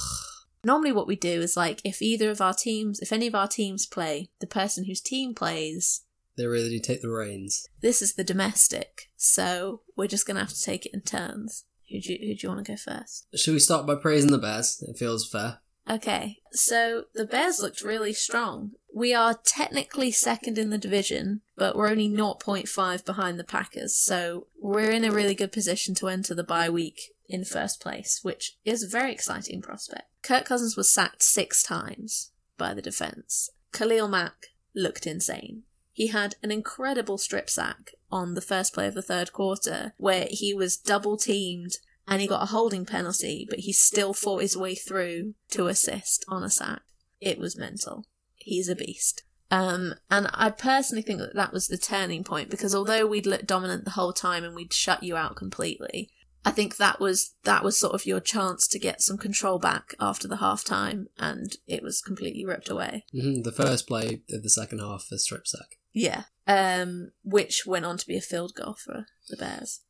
Normally, 0.64 0.92
what 0.92 1.08
we 1.08 1.16
do 1.16 1.40
is 1.42 1.56
like 1.56 1.80
if 1.84 2.00
either 2.00 2.30
of 2.30 2.40
our 2.40 2.54
teams, 2.54 3.00
if 3.00 3.12
any 3.12 3.26
of 3.26 3.34
our 3.34 3.48
teams 3.48 3.84
play, 3.84 4.28
the 4.40 4.46
person 4.46 4.84
whose 4.84 5.00
team 5.00 5.34
plays, 5.34 6.03
They 6.36 6.46
really 6.46 6.70
do 6.70 6.80
take 6.80 7.02
the 7.02 7.10
reins. 7.10 7.66
this 7.80 8.02
is 8.02 8.14
the 8.14 8.24
domestic. 8.24 9.10
So, 9.16 9.82
we're 9.96 10.08
just 10.08 10.26
going 10.26 10.34
to 10.36 10.42
have 10.42 10.52
to 10.52 10.62
take 10.62 10.86
it 10.86 10.94
in 10.94 11.02
turns. 11.02 11.64
Who 11.90 12.00
do 12.00 12.12
you, 12.12 12.18
who 12.18 12.34
do 12.34 12.40
you 12.42 12.48
want 12.48 12.64
to 12.64 12.72
go 12.72 12.76
first? 12.76 13.26
Should 13.34 13.54
we 13.54 13.60
start 13.60 13.86
by 13.86 13.94
praising 13.94 14.30
the 14.30 14.38
Bears? 14.38 14.82
It 14.88 14.96
feels 14.98 15.28
fair. 15.28 15.58
Okay, 15.88 16.38
so 16.52 17.04
the 17.14 17.26
Bears 17.26 17.60
looked 17.60 17.82
really 17.82 18.14
strong. 18.14 18.70
We 18.94 19.12
are 19.12 19.34
technically 19.44 20.10
second 20.10 20.56
in 20.56 20.70
the 20.70 20.78
division, 20.78 21.42
but 21.56 21.76
we're 21.76 21.90
only 21.90 22.08
0.5 22.08 23.04
behind 23.04 23.38
the 23.38 23.44
Packers, 23.44 23.94
so 23.94 24.46
we're 24.58 24.90
in 24.90 25.04
a 25.04 25.12
really 25.12 25.34
good 25.34 25.52
position 25.52 25.94
to 25.96 26.08
enter 26.08 26.34
the 26.34 26.42
bye 26.42 26.70
week 26.70 27.00
in 27.28 27.44
first 27.44 27.82
place, 27.82 28.20
which 28.22 28.56
is 28.64 28.82
a 28.82 28.88
very 28.88 29.12
exciting 29.12 29.60
prospect. 29.60 30.04
Kirk 30.22 30.46
Cousins 30.46 30.76
was 30.76 30.90
sacked 30.90 31.22
six 31.22 31.62
times 31.62 32.30
by 32.56 32.72
the 32.72 32.82
defense. 32.82 33.50
Khalil 33.72 34.08
Mack 34.08 34.46
looked 34.74 35.06
insane. 35.06 35.64
He 35.94 36.08
had 36.08 36.34
an 36.42 36.50
incredible 36.50 37.18
strip 37.18 37.48
sack 37.48 37.92
on 38.10 38.34
the 38.34 38.40
first 38.40 38.74
play 38.74 38.88
of 38.88 38.94
the 38.94 39.00
third 39.00 39.32
quarter, 39.32 39.94
where 39.96 40.26
he 40.28 40.52
was 40.52 40.76
double 40.76 41.16
teamed 41.16 41.78
and 42.06 42.20
he 42.20 42.26
got 42.26 42.42
a 42.42 42.46
holding 42.46 42.84
penalty, 42.84 43.46
but 43.48 43.60
he 43.60 43.72
still 43.72 44.12
fought 44.12 44.42
his 44.42 44.56
way 44.56 44.74
through 44.74 45.34
to 45.52 45.68
assist 45.68 46.24
on 46.28 46.42
a 46.42 46.50
sack. 46.50 46.82
It 47.20 47.38
was 47.38 47.56
mental. 47.56 48.04
He's 48.34 48.68
a 48.68 48.74
beast. 48.74 49.22
Um, 49.50 49.94
and 50.10 50.28
I 50.34 50.50
personally 50.50 51.02
think 51.02 51.20
that 51.20 51.36
that 51.36 51.52
was 51.52 51.68
the 51.68 51.78
turning 51.78 52.24
point 52.24 52.50
because 52.50 52.74
although 52.74 53.06
we'd 53.06 53.24
looked 53.24 53.46
dominant 53.46 53.84
the 53.84 53.92
whole 53.92 54.12
time 54.12 54.42
and 54.42 54.54
we'd 54.54 54.72
shut 54.72 55.04
you 55.04 55.16
out 55.16 55.36
completely, 55.36 56.10
I 56.44 56.50
think 56.50 56.76
that 56.76 57.00
was 57.00 57.34
that 57.44 57.64
was 57.64 57.78
sort 57.78 57.94
of 57.94 58.04
your 58.04 58.20
chance 58.20 58.66
to 58.68 58.78
get 58.78 59.00
some 59.00 59.16
control 59.16 59.58
back 59.58 59.94
after 59.98 60.28
the 60.28 60.38
half 60.38 60.64
time, 60.64 61.06
and 61.18 61.56
it 61.66 61.82
was 61.82 62.02
completely 62.02 62.44
ripped 62.44 62.68
away. 62.68 63.04
hmm 63.12 63.42
The 63.42 63.52
first 63.52 63.86
play 63.86 64.22
of 64.30 64.42
the 64.42 64.50
second 64.50 64.80
half, 64.80 65.06
the 65.08 65.18
strip 65.18 65.46
sack. 65.46 65.78
Yeah. 65.94 66.24
Um, 66.46 67.12
which 67.22 67.64
went 67.66 67.86
on 67.86 67.96
to 67.96 68.06
be 68.06 68.16
a 68.18 68.20
field 68.20 68.52
goal 68.54 68.74
for 68.74 69.06
the 69.30 69.36
Bears. 69.38 69.80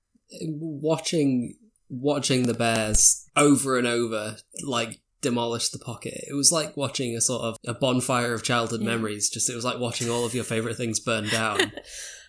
Watching 0.48 1.54
watching 1.88 2.46
the 2.46 2.54
Bears 2.54 3.26
over 3.36 3.76
and 3.78 3.86
over, 3.86 4.36
like 4.62 5.00
demolish 5.20 5.70
the 5.70 5.78
pocket. 5.78 6.24
It 6.28 6.34
was 6.34 6.52
like 6.52 6.76
watching 6.76 7.16
a 7.16 7.20
sort 7.20 7.42
of 7.42 7.56
a 7.66 7.74
bonfire 7.74 8.34
of 8.34 8.42
childhood 8.42 8.80
Yeah. 8.80 8.86
memories. 8.88 9.30
Just 9.30 9.48
it 9.50 9.54
was 9.56 9.64
like 9.64 9.78
watching 9.78 10.08
all 10.10 10.24
of 10.24 10.34
your 10.34 10.44
favorite 10.44 10.76
things 10.76 11.00
burn 11.00 11.28
down. 11.28 11.72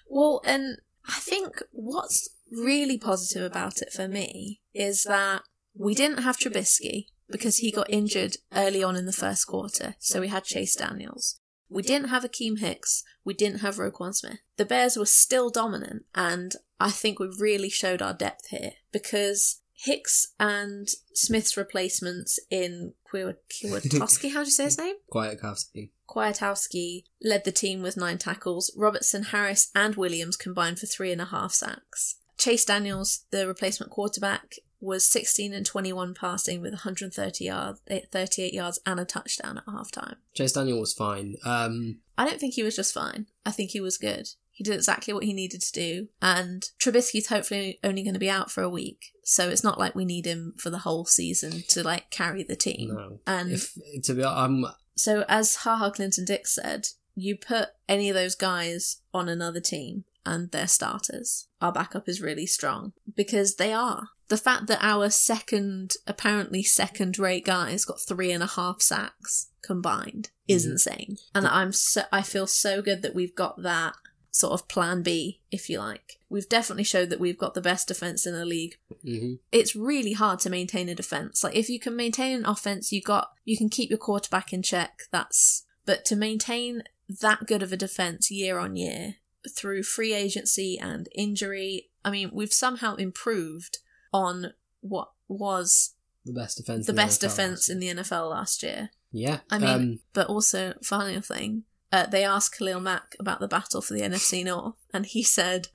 Well, 0.07 0.39
and 0.45 0.77
I 1.07 1.19
think 1.19 1.63
what's 1.71 2.29
really 2.51 2.99
positive 2.99 3.41
about 3.43 3.81
it 3.81 3.91
for 3.91 4.07
me 4.07 4.61
is 4.71 5.01
that 5.05 5.41
we 5.75 5.95
didn't 5.95 6.19
have 6.21 6.37
Trubisky 6.37 7.07
because 7.27 7.57
he 7.57 7.71
got 7.71 7.89
injured 7.89 8.37
early 8.53 8.83
on 8.83 8.95
in 8.95 9.07
the 9.07 9.11
first 9.11 9.47
quarter, 9.47 9.95
so 9.97 10.21
we 10.21 10.27
had 10.27 10.43
Chase 10.43 10.75
Daniels. 10.75 11.39
We 11.69 11.81
didn't 11.81 12.09
have 12.09 12.23
Akiem 12.23 12.59
Hicks. 12.59 13.03
We 13.23 13.33
didn't 13.33 13.59
have 13.59 13.77
Roquan 13.77 14.13
Smith. 14.13 14.39
The 14.57 14.65
Bears 14.65 14.97
were 14.97 15.05
still 15.05 15.49
dominant, 15.49 16.05
and 16.13 16.53
I 16.79 16.91
think 16.91 17.19
we 17.19 17.27
really 17.39 17.69
showed 17.69 18.01
our 18.01 18.13
depth 18.13 18.47
here 18.49 18.73
because 18.91 19.61
Hicks 19.73 20.33
and 20.39 20.87
Smith's 21.13 21.57
replacements 21.57 22.39
in 22.49 22.93
Kiwatoski, 23.11 24.31
how 24.31 24.41
do 24.41 24.45
you 24.45 24.51
say 24.51 24.65
his 24.65 24.77
name? 24.77 24.95
Kwiatkoski. 25.13 25.89
Kwiatowski 26.07 27.03
led 27.21 27.43
the 27.45 27.51
team 27.51 27.81
with 27.81 27.97
nine 27.97 28.17
tackles. 28.17 28.71
Robertson, 28.77 29.23
Harris, 29.23 29.71
and 29.75 29.95
Williams 29.95 30.37
combined 30.37 30.79
for 30.79 30.85
three 30.85 31.11
and 31.11 31.21
a 31.21 31.25
half 31.25 31.51
sacks. 31.51 32.15
Chase 32.37 32.65
Daniels, 32.65 33.25
the 33.31 33.47
replacement 33.47 33.91
quarterback, 33.91 34.55
was 34.85 35.07
16 35.07 35.53
and 35.53 35.65
21 35.65 36.13
passing 36.13 36.61
with 36.61 36.73
130 36.73 37.43
yards, 37.43 37.81
eh, 37.87 38.01
38 38.11 38.53
yards, 38.53 38.79
and 38.85 38.99
a 38.99 39.05
touchdown 39.05 39.57
at 39.57 39.65
halftime. 39.65 40.15
Chase 40.33 40.53
Daniel 40.53 40.79
was 40.79 40.93
fine. 40.93 41.35
Um, 41.43 41.99
I 42.17 42.25
don't 42.25 42.39
think 42.39 42.53
he 42.53 42.63
was 42.63 42.75
just 42.75 42.93
fine. 42.93 43.27
I 43.45 43.51
think 43.51 43.71
he 43.71 43.81
was 43.81 43.97
good. 43.97 44.29
He 44.51 44.63
did 44.63 44.75
exactly 44.75 45.13
what 45.13 45.25
he 45.25 45.33
needed 45.33 45.61
to 45.61 45.71
do, 45.73 46.07
and 46.21 46.69
Trubisky's 46.79 47.27
hopefully 47.27 47.77
only 47.83 48.03
going 48.03 48.13
to 48.13 48.19
be 48.19 48.29
out 48.29 48.49
for 48.49 48.63
a 48.63 48.69
week, 48.69 49.11
so 49.21 49.49
it's 49.49 49.65
not 49.65 49.77
like 49.77 49.95
we 49.95 50.05
need 50.05 50.25
him 50.25 50.53
for 50.57 50.69
the 50.69 50.79
whole 50.79 51.03
season 51.03 51.63
to 51.69 51.83
like 51.83 52.09
carry 52.09 52.41
the 52.43 52.55
team. 52.55 52.93
no. 52.93 53.19
And 53.27 53.51
If 53.51 53.77
to 54.03 54.13
be, 54.13 54.23
I'm 54.23 54.65
so, 54.95 55.25
as 55.27 55.57
Ha 55.57 55.75
Ha 55.75 55.89
Clinton-Dix 55.89 56.55
said, 56.55 56.87
you 57.15 57.37
put 57.37 57.69
any 57.87 58.09
of 58.09 58.15
those 58.15 58.35
guys 58.35 59.01
on 59.13 59.27
another 59.27 59.59
team 59.59 60.05
and 60.25 60.51
they're 60.51 60.67
starters. 60.67 61.47
Our 61.61 61.71
backup 61.71 62.09
is 62.09 62.21
really 62.21 62.45
strong 62.45 62.93
because 63.15 63.55
they 63.55 63.73
are. 63.73 64.09
The 64.27 64.37
fact 64.37 64.67
that 64.67 64.79
our 64.81 65.09
second, 65.09 65.93
apparently 66.07 66.63
second 66.63 67.19
rate 67.19 67.45
guy's 67.45 67.85
got 67.85 68.01
three 68.01 68.31
and 68.31 68.41
a 68.43 68.47
half 68.47 68.81
sacks 68.81 69.49
combined 69.61 70.31
is 70.47 70.65
Mhm. 70.65 70.71
insane. 70.71 71.17
And 71.33 71.47
I'm 71.47 71.71
so, 71.71 72.03
I 72.11 72.21
feel 72.21 72.47
so 72.47 72.81
good 72.81 73.01
that 73.03 73.13
we've 73.15 73.35
got 73.35 73.61
that 73.61 73.95
sort 74.31 74.53
of 74.53 74.67
plan 74.67 75.01
B, 75.01 75.39
if 75.51 75.69
you 75.69 75.79
like. 75.79 76.19
We've 76.27 76.49
definitely 76.49 76.83
showed 76.83 77.09
that 77.09 77.19
we've 77.21 77.37
got 77.37 77.53
the 77.53 77.61
best 77.61 77.87
defense 77.87 78.25
in 78.25 78.33
the 78.33 78.45
league 78.45 78.77
mhm. 79.05 79.39
it's 79.51 79.75
really 79.75 80.13
hard 80.13 80.39
to 80.39 80.49
maintain 80.49 80.89
a 80.89 80.95
defense. 80.95 81.43
Like 81.43 81.55
if 81.55 81.69
you 81.69 81.79
can 81.79 81.95
maintain 81.95 82.35
an 82.35 82.45
offense, 82.45 82.91
you 82.91 83.01
got 83.01 83.31
you 83.45 83.55
can 83.57 83.69
keep 83.69 83.89
your 83.89 83.99
quarterback 83.99 84.51
in 84.51 84.61
check. 84.61 85.03
That's 85.11 85.63
but 85.85 86.03
to 86.05 86.15
maintain 86.15 86.83
that 87.07 87.45
good 87.45 87.61
of 87.63 87.71
a 87.71 87.77
defense 87.77 88.29
year 88.31 88.57
on 88.57 88.75
year 88.75 89.15
through 89.55 89.83
free 89.83 90.13
agency 90.13 90.77
and 90.79 91.07
injury, 91.13 91.91
I 92.03 92.09
mean, 92.09 92.31
we've 92.33 92.51
somehow 92.51 92.95
improved 92.95 93.77
on 94.15 94.53
what 94.79 95.09
was 95.27 95.93
the 96.25 96.33
best 96.33 96.57
defense. 96.57 96.85
the 96.85 96.93
in 96.93 96.95
best 96.95 97.21
NFL. 97.21 97.29
defense 97.29 97.69
in 97.69 97.79
the 97.79 97.87
NFL 97.87 98.29
last 98.29 98.63
year. 98.63 98.89
Yeah, 99.11 99.39
I 99.49 99.59
mean, 99.59 99.69
um, 99.69 99.99
but 100.13 100.27
also 100.27 100.73
final 100.81 101.21
thing, 101.21 101.63
uh, 101.91 102.05
they 102.05 102.23
asked 102.23 102.57
Khalil 102.57 102.79
Mack 102.79 103.15
about 103.19 103.39
the 103.39 103.47
battle 103.47 103.81
for 103.81 103.93
the 103.93 104.01
NFC 104.01 104.43
North, 104.43 104.75
and 104.93 105.05
he 105.05 105.23
said, 105.23 105.67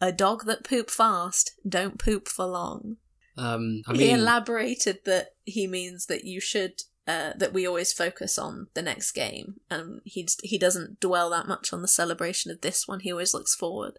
"A 0.00 0.12
dog 0.12 0.46
that 0.46 0.64
poop 0.64 0.90
fast 0.90 1.52
don't 1.68 1.98
poop 1.98 2.28
for 2.28 2.46
long." 2.46 2.96
um, 3.36 3.82
I 3.86 3.94
he 3.94 4.10
elaborated 4.10 5.00
that 5.04 5.34
he 5.44 5.66
means 5.66 6.06
that 6.06 6.24
you 6.24 6.40
should 6.40 6.82
uh, 7.06 7.32
that 7.36 7.52
we 7.52 7.66
always 7.66 7.92
focus 7.92 8.38
on 8.38 8.68
the 8.74 8.82
next 8.82 9.12
game, 9.12 9.56
and 9.70 10.00
he 10.04 10.28
he 10.42 10.58
doesn't 10.58 11.00
dwell 11.00 11.30
that 11.30 11.48
much 11.48 11.72
on 11.72 11.82
the 11.82 11.88
celebration 11.88 12.50
of 12.50 12.60
this 12.60 12.86
one. 12.88 13.00
He 13.00 13.12
always 13.12 13.34
looks 13.34 13.54
forward. 13.54 13.98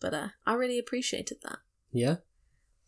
But 0.00 0.14
uh, 0.14 0.28
I 0.46 0.54
really 0.54 0.78
appreciated 0.78 1.38
that. 1.42 1.58
yeah. 1.92 2.16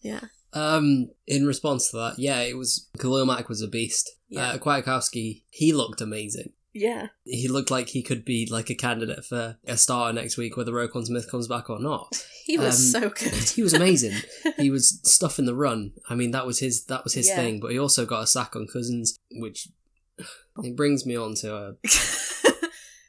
Yeah, 0.00 0.24
Um, 0.54 1.10
in 1.26 1.46
response 1.46 1.90
to 1.90 1.96
that, 1.96 2.14
yeah, 2.18 2.40
it 2.40 2.56
was 2.56 2.88
Khalil 2.98 3.26
Mack 3.26 3.48
was 3.48 3.62
a 3.62 3.68
beast. 3.68 4.10
Yeah. 4.28 4.50
Uh, 4.52 4.58
Kwiatkoski, 4.58 5.42
he 5.50 5.72
looked 5.72 6.00
amazing. 6.00 6.52
Yeah. 6.74 7.08
He 7.24 7.48
looked 7.48 7.70
like 7.70 7.88
he 7.90 8.02
could 8.02 8.24
be 8.24 8.48
like 8.50 8.70
a 8.70 8.74
candidate 8.74 9.24
for 9.26 9.58
a 9.66 9.76
starter 9.76 10.12
next 10.14 10.38
week, 10.38 10.56
whether 10.56 10.72
Roquan 10.72 11.04
Smith 11.06 11.30
comes 11.30 11.46
back 11.48 11.68
or 11.70 11.78
not. 11.80 12.22
He 12.44 12.58
was 12.58 12.92
Um, 12.92 13.02
so 13.02 13.08
good. 13.10 13.34
He 13.50 13.62
was 13.62 13.72
amazing. 13.72 14.20
he 14.58 14.68
was 14.68 14.98
stuffing 15.04 15.44
the 15.44 15.54
run. 15.54 15.92
I 16.08 16.16
mean, 16.16 16.32
that 16.32 16.44
was 16.44 16.58
his 16.58 16.86
that 16.86 17.04
was 17.04 17.14
his 17.14 17.28
Yeah. 17.28 17.36
thing. 17.36 17.60
But 17.60 17.70
he 17.70 17.78
also 17.78 18.04
got 18.04 18.24
a 18.24 18.26
sack 18.26 18.56
on 18.56 18.66
Cousins, 18.66 19.16
which 19.30 19.68
it 20.64 20.74
brings 20.76 21.06
me 21.06 21.14
on 21.16 21.36
to 21.36 21.54
a. 21.54 21.74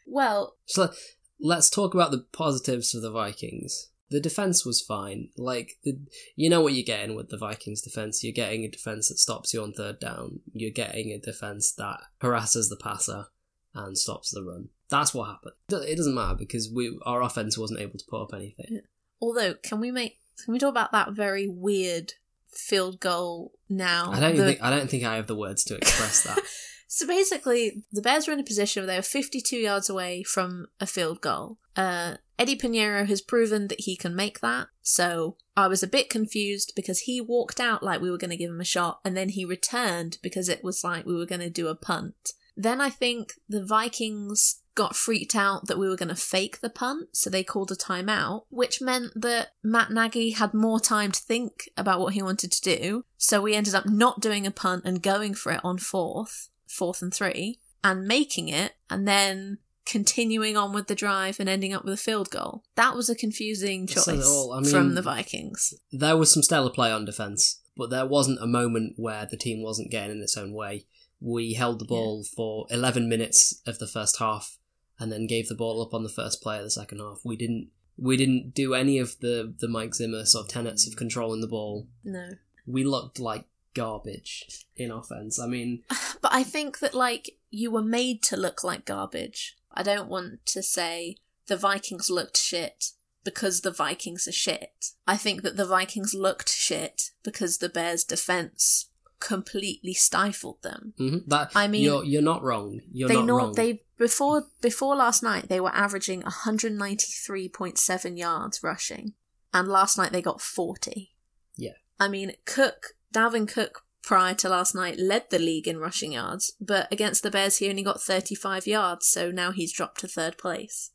well, 0.05 0.55
So 0.65 0.91
let's 1.39 1.69
talk 1.71 1.93
about 1.95 2.11
the 2.11 2.25
positives 2.31 2.91
for 2.91 2.99
the 2.99 3.09
Vikings. 3.11 3.89
The 4.13 4.21
defense 4.21 4.63
was 4.65 4.79
fine. 4.81 5.29
Like 5.37 5.71
the, 5.83 5.97
you 6.35 6.49
know 6.49 6.61
what 6.61 6.73
you're 6.73 6.85
getting 6.85 7.15
with 7.15 7.29
the 7.29 7.37
Vikings 7.37 7.81
defense. 7.81 8.23
You're 8.23 8.31
getting 8.31 8.63
a 8.63 8.69
defense 8.69 9.09
that 9.09 9.17
stops 9.17 9.53
you 9.53 9.63
on 9.63 9.73
third 9.73 9.99
down. 9.99 10.39
You're 10.53 10.71
getting 10.71 11.11
a 11.11 11.17
defense 11.19 11.73
that 11.73 11.99
harasses 12.21 12.69
the 12.69 12.77
passer 12.77 13.25
and 13.73 13.97
stops 13.97 14.29
the 14.31 14.43
run. 14.43 14.69
That's 14.89 15.13
what 15.15 15.29
happened. 15.29 15.55
It 15.89 15.95
doesn't 15.97 16.13
matter 16.13 16.35
because 16.35 16.71
we 16.71 16.97
our 17.05 17.23
offense 17.23 17.57
wasn't 17.57 17.79
able 17.79 17.97
to 17.97 18.05
put 18.07 18.21
up 18.21 18.33
anything. 18.33 18.81
although, 19.19 19.55
can 19.55 19.79
we 19.79 19.89
make 19.91 20.19
can 20.45 20.53
we 20.53 20.59
talk 20.59 20.69
about 20.69 20.91
that 20.91 21.13
very 21.13 21.47
weird 21.47 22.13
field 22.51 22.99
goal 22.99 23.53
now? 23.67 24.11
I 24.11 24.19
don't 24.19 24.35
The- 24.37 24.45
think 24.45 24.61
I 24.63 24.69
don't 24.69 24.89
think 24.89 25.03
I 25.03 25.15
have 25.15 25.27
the 25.27 25.35
words 25.35 25.63
to 25.65 25.75
express 25.75 26.23
that. 26.23 26.39
So 26.95 27.07
basically, 27.07 27.83
the 27.91 28.03
Bears 28.03 28.27
were 28.27 28.33
in 28.33 28.39
a 28.39 28.43
position 28.43 28.81
where 28.81 28.87
they 28.87 28.97
were 28.99 29.01
52 29.01 29.57
yards 29.57 29.89
away 29.89 30.21
from 30.21 30.67
a 30.79 30.85
field 30.85 31.21
goal. 31.21 31.57
Uh, 31.75 32.17
Eddy 32.37 32.55
Piñeiro 32.55 33.05
has 33.07 33.21
proven 33.21 33.67
that 33.67 33.81
he 33.81 33.95
can 33.95 34.15
make 34.15 34.39
that. 34.39 34.67
So 34.81 35.37
I 35.55 35.67
was 35.67 35.83
a 35.83 35.87
bit 35.87 36.09
confused 36.09 36.73
because 36.75 37.01
he 37.01 37.21
walked 37.21 37.59
out 37.59 37.83
like 37.83 38.01
we 38.01 38.09
were 38.09 38.17
going 38.17 38.31
to 38.31 38.37
give 38.37 38.49
him 38.49 38.61
a 38.61 38.65
shot, 38.65 38.99
and 39.05 39.15
then 39.15 39.29
he 39.29 39.45
returned 39.45 40.17
because 40.21 40.49
it 40.49 40.63
was 40.63 40.83
like 40.83 41.05
we 41.05 41.15
were 41.15 41.25
going 41.25 41.41
to 41.41 41.49
do 41.49 41.67
a 41.67 41.75
punt. 41.75 42.33
Then 42.55 42.81
I 42.81 42.89
think 42.89 43.33
the 43.47 43.63
Vikings 43.63 44.59
got 44.75 44.95
freaked 44.95 45.35
out 45.35 45.67
that 45.67 45.77
we 45.77 45.87
were 45.87 45.95
going 45.95 46.09
to 46.09 46.15
fake 46.15 46.61
the 46.61 46.69
punt, 46.69 47.09
so 47.15 47.29
they 47.29 47.43
called 47.43 47.71
a 47.71 47.75
timeout, 47.75 48.45
which 48.49 48.81
meant 48.81 49.11
that 49.15 49.49
Matt 49.63 49.91
Nagy 49.91 50.31
had 50.31 50.53
more 50.53 50.79
time 50.79 51.11
to 51.11 51.21
think 51.21 51.69
about 51.77 51.99
what 51.99 52.13
he 52.13 52.23
wanted 52.23 52.51
to 52.51 52.61
do. 52.61 53.05
So 53.17 53.41
we 53.41 53.55
ended 53.55 53.75
up 53.75 53.85
not 53.85 54.21
doing 54.21 54.47
a 54.47 54.51
punt 54.51 54.83
and 54.85 55.01
going 55.01 55.35
for 55.35 55.51
it 55.51 55.61
on 55.63 55.77
fourth, 55.77 56.49
fourth 56.67 57.01
and 57.01 57.13
three, 57.13 57.59
and 57.83 58.07
making 58.07 58.49
it, 58.49 58.73
and 58.89 59.07
then 59.07 59.59
continuing 59.85 60.55
on 60.57 60.73
with 60.73 60.87
the 60.87 60.95
drive 60.95 61.39
and 61.39 61.49
ending 61.49 61.73
up 61.73 61.83
with 61.83 61.93
a 61.93 61.97
field 61.97 62.29
goal. 62.29 62.63
That 62.75 62.95
was 62.95 63.09
a 63.09 63.15
confusing 63.15 63.87
choice 63.87 64.25
all. 64.25 64.53
I 64.53 64.61
mean- 64.61 64.71
from 64.71 64.95
the 64.95 65.01
Vikings. 65.01 65.73
there 65.91 66.17
was 66.17 66.31
some 66.31 66.43
stellar 66.43 66.69
play 66.69 66.91
on 66.91 67.05
defense, 67.05 67.61
but 67.75 67.89
there 67.89 68.05
wasn't 68.05 68.41
a 68.41 68.47
moment 68.47 68.93
where 68.97 69.25
the 69.25 69.37
team 69.37 69.61
wasn't 69.61 69.91
getting 69.91 70.17
in 70.17 70.21
its 70.21 70.37
own 70.37 70.53
way. 70.53 70.85
We 71.19 71.53
held 71.53 71.79
the 71.79 71.85
ball 71.85 72.25
for 72.35 72.67
11 72.69 73.07
minutes 73.07 73.61
of 73.65 73.79
the 73.79 73.87
first 73.87 74.19
half 74.19 74.57
and 74.99 75.11
then 75.11 75.27
gave 75.27 75.47
the 75.47 75.55
ball 75.55 75.81
up 75.81 75.93
on 75.93 76.03
the 76.03 76.09
first 76.09 76.41
play 76.41 76.57
of 76.57 76.63
the 76.63 76.69
second 76.69 76.99
half. 76.99 77.19
We 77.23 77.35
didn't 77.35 77.69
we 77.97 78.17
didn't 78.17 78.53
do 78.53 78.73
any 78.73 78.97
of 78.97 79.19
the 79.19 79.53
the 79.59 79.67
Mike 79.67 79.95
Zimmer 79.95 80.25
sort 80.25 80.45
of 80.45 80.51
tenets 80.51 80.87
of 80.87 80.93
mm. 80.93 80.97
controlling 80.97 81.41
the 81.41 81.47
ball. 81.47 81.87
No. 82.03 82.31
We 82.65 82.83
looked 82.83 83.19
like 83.19 83.45
garbage 83.73 84.65
in 84.75 84.91
offense. 84.91 85.39
I 85.39 85.47
mean, 85.47 85.83
But 86.21 86.33
I 86.33 86.43
think 86.43 86.79
that 86.79 86.93
like 86.93 87.37
you 87.49 87.71
were 87.71 87.83
made 87.83 88.23
to 88.23 88.37
look 88.37 88.63
like 88.63 88.85
garbage. 88.85 89.55
I 89.73 89.83
don't 89.83 90.09
want 90.09 90.45
to 90.47 90.61
say 90.63 91.17
the 91.47 91.57
Vikings 91.57 92.09
looked 92.09 92.37
shit 92.37 92.91
because 93.23 93.61
the 93.61 93.71
Vikings 93.71 94.27
are 94.27 94.31
shit. 94.33 94.91
I 95.07 95.17
think 95.17 95.41
that 95.43 95.55
the 95.57 95.65
Vikings 95.65 96.13
looked 96.13 96.49
shit 96.49 97.11
because 97.23 97.57
the 97.59 97.69
Bears' 97.69 98.03
defense 98.03 98.89
completely 99.19 99.93
stifled 99.93 100.61
them. 100.63 100.93
mhm, 100.99 101.25
that 101.27 101.51
I 101.55 101.67
mean, 101.69 101.83
you're 101.83 102.03
you're 102.03 102.21
not 102.21 102.43
wrong. 102.43 102.81
You're 102.91 103.07
they 103.07 103.15
not 103.15 103.25
nor- 103.25 103.37
wrong. 103.39 103.53
they 103.53 103.81
before 103.97 104.47
before 104.61 104.95
last 104.97 105.23
night 105.23 105.47
they 105.47 105.61
were 105.61 105.73
averaging 105.73 106.23
193.7 106.23 108.17
yards 108.17 108.63
rushing 108.63 109.13
and 109.53 109.67
last 109.67 109.97
night 109.97 110.11
they 110.11 110.21
got 110.21 110.41
40 110.41 111.11
Yeah. 111.55 111.71
i 111.99 112.07
mean 112.07 112.33
cook 112.45 112.95
dalvin 113.13 113.47
cook 113.47 113.85
prior 114.03 114.33
to 114.33 114.49
last 114.49 114.75
night 114.75 114.99
led 114.99 115.23
the 115.29 115.39
league 115.39 115.67
in 115.67 115.77
rushing 115.77 116.11
yards 116.11 116.53
but 116.59 116.91
against 116.91 117.23
the 117.23 117.31
bears 117.31 117.57
he 117.57 117.69
only 117.69 117.83
got 117.83 118.01
35 118.01 118.67
yards 118.67 119.07
so 119.07 119.31
now 119.31 119.51
he's 119.51 119.71
dropped 119.73 119.99
to 120.01 120.07
third 120.07 120.37
place 120.37 120.91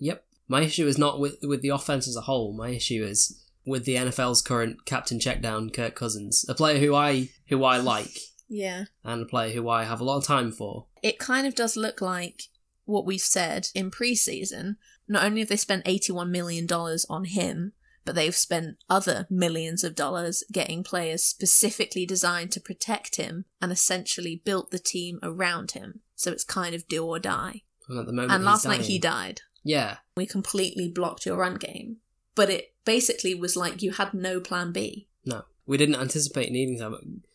Yep. 0.00 0.24
My 0.48 0.62
issue 0.62 0.86
is 0.86 0.98
not 0.98 1.20
with 1.20 1.36
with 1.42 1.62
the 1.62 1.70
offense 1.70 2.06
as 2.06 2.16
a 2.16 2.22
whole. 2.22 2.52
My 2.52 2.70
issue 2.70 3.02
is 3.04 3.42
with 3.64 3.84
the 3.84 3.94
NFL's 3.94 4.42
current 4.42 4.84
captain 4.84 5.18
checkdown, 5.18 5.72
Kirk 5.72 5.94
Cousins, 5.94 6.44
a 6.48 6.54
player 6.54 6.78
who 6.78 6.94
I 6.94 7.30
who 7.48 7.64
I 7.64 7.78
like 7.78 8.18
yeah 8.48 8.84
and 9.02 9.22
a 9.22 9.24
player 9.24 9.54
who 9.54 9.68
I 9.70 9.84
have 9.84 10.00
a 10.00 10.04
lot 10.04 10.18
of 10.18 10.24
time 10.26 10.52
for. 10.52 10.86
it 11.02 11.18
kind 11.18 11.46
of 11.46 11.54
does 11.54 11.76
look 11.76 12.02
like 12.02 12.42
what 12.84 13.06
we've 13.06 13.20
said 13.20 13.68
in 13.74 13.90
preseason. 13.90 14.76
Not 15.08 15.24
only 15.24 15.40
have 15.40 15.48
they 15.48 15.56
spent 15.56 15.84
$81 15.86 16.28
million 16.28 16.66
on 16.70 17.24
him, 17.24 17.72
but 18.04 18.14
they've 18.14 18.34
spent 18.34 18.76
other 18.88 19.26
millions 19.30 19.82
of 19.84 19.94
dollars 19.94 20.42
getting 20.52 20.82
players 20.84 21.22
specifically 21.22 22.04
designed 22.06 22.52
to 22.52 22.60
protect 22.60 23.16
him 23.16 23.44
and 23.60 23.72
essentially 23.72 24.42
built 24.44 24.70
the 24.70 24.78
team 24.78 25.18
around 25.22 25.72
him. 25.72 26.00
So 26.14 26.30
it's 26.32 26.44
kind 26.44 26.74
of 26.74 26.86
do 26.88 27.04
or 27.04 27.18
die. 27.18 27.62
And 27.88 27.98
at 27.98 28.06
the 28.06 28.12
moment, 28.12 28.32
and 28.32 28.44
last 28.44 28.64
night 28.66 28.82
he 28.82 28.98
died. 28.98 29.40
Yeah, 29.62 29.96
We 30.16 30.26
completely 30.26 30.88
blocked 30.88 31.24
your 31.26 31.36
run 31.38 31.56
game. 31.56 31.98
But 32.34 32.50
it 32.50 32.74
basically 32.84 33.34
was 33.34 33.56
like 33.56 33.80
you 33.82 33.92
had 33.92 34.12
no 34.12 34.40
plan 34.40 34.72
B. 34.72 35.08
no, 35.24 35.42
we 35.66 35.76
didn't 35.78 35.94
anticipate 35.96 36.50
needing 36.52 36.76
to. 36.78 36.82
Have, 36.84 36.92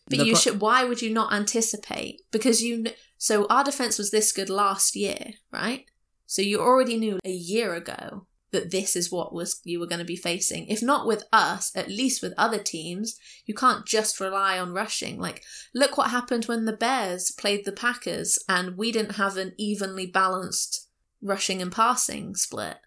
But 0.08 0.18
you 0.26 0.32
pro- 0.32 0.40
should. 0.40 0.60
Why 0.60 0.84
would 0.84 1.02
you 1.02 1.10
not 1.12 1.32
anticipate? 1.32 2.20
Because 2.30 2.62
you. 2.62 2.84
kn- 2.84 2.94
So 3.18 3.46
our 3.48 3.64
defense 3.64 3.98
was 3.98 4.10
this 4.10 4.30
good 4.32 4.48
last 4.50 4.94
year, 4.94 5.32
right? 5.50 5.86
So 6.26 6.42
you 6.42 6.60
already 6.60 6.96
knew 6.96 7.18
a 7.24 7.30
year 7.30 7.74
ago 7.74 8.26
that 8.52 8.70
this 8.70 8.96
is 8.96 9.12
what 9.12 9.32
was 9.32 9.60
you 9.64 9.78
were 9.78 9.86
going 9.86 10.00
to 10.00 10.04
be 10.04 10.16
facing. 10.16 10.66
If 10.66 10.82
not 10.82 11.06
with 11.06 11.24
us, 11.32 11.70
at 11.76 11.88
least 11.88 12.22
with 12.22 12.34
other 12.36 12.58
teams. 12.58 13.18
You 13.46 13.54
can't 13.54 13.86
just 13.86 14.20
rely 14.20 14.58
on 14.58 14.72
rushing. 14.72 15.18
Like, 15.18 15.42
look 15.74 15.96
what 15.96 16.10
happened 16.10 16.46
when 16.46 16.64
the 16.64 16.72
Bears 16.72 17.30
played 17.30 17.64
the 17.64 17.72
Packers, 17.72 18.38
and 18.48 18.76
we 18.76 18.92
didn't 18.92 19.16
have 19.16 19.36
an 19.36 19.54
evenly 19.56 20.06
balanced 20.06 20.88
rushing 21.22 21.60
and 21.62 21.72
passing 21.72 22.34
split. 22.34 22.78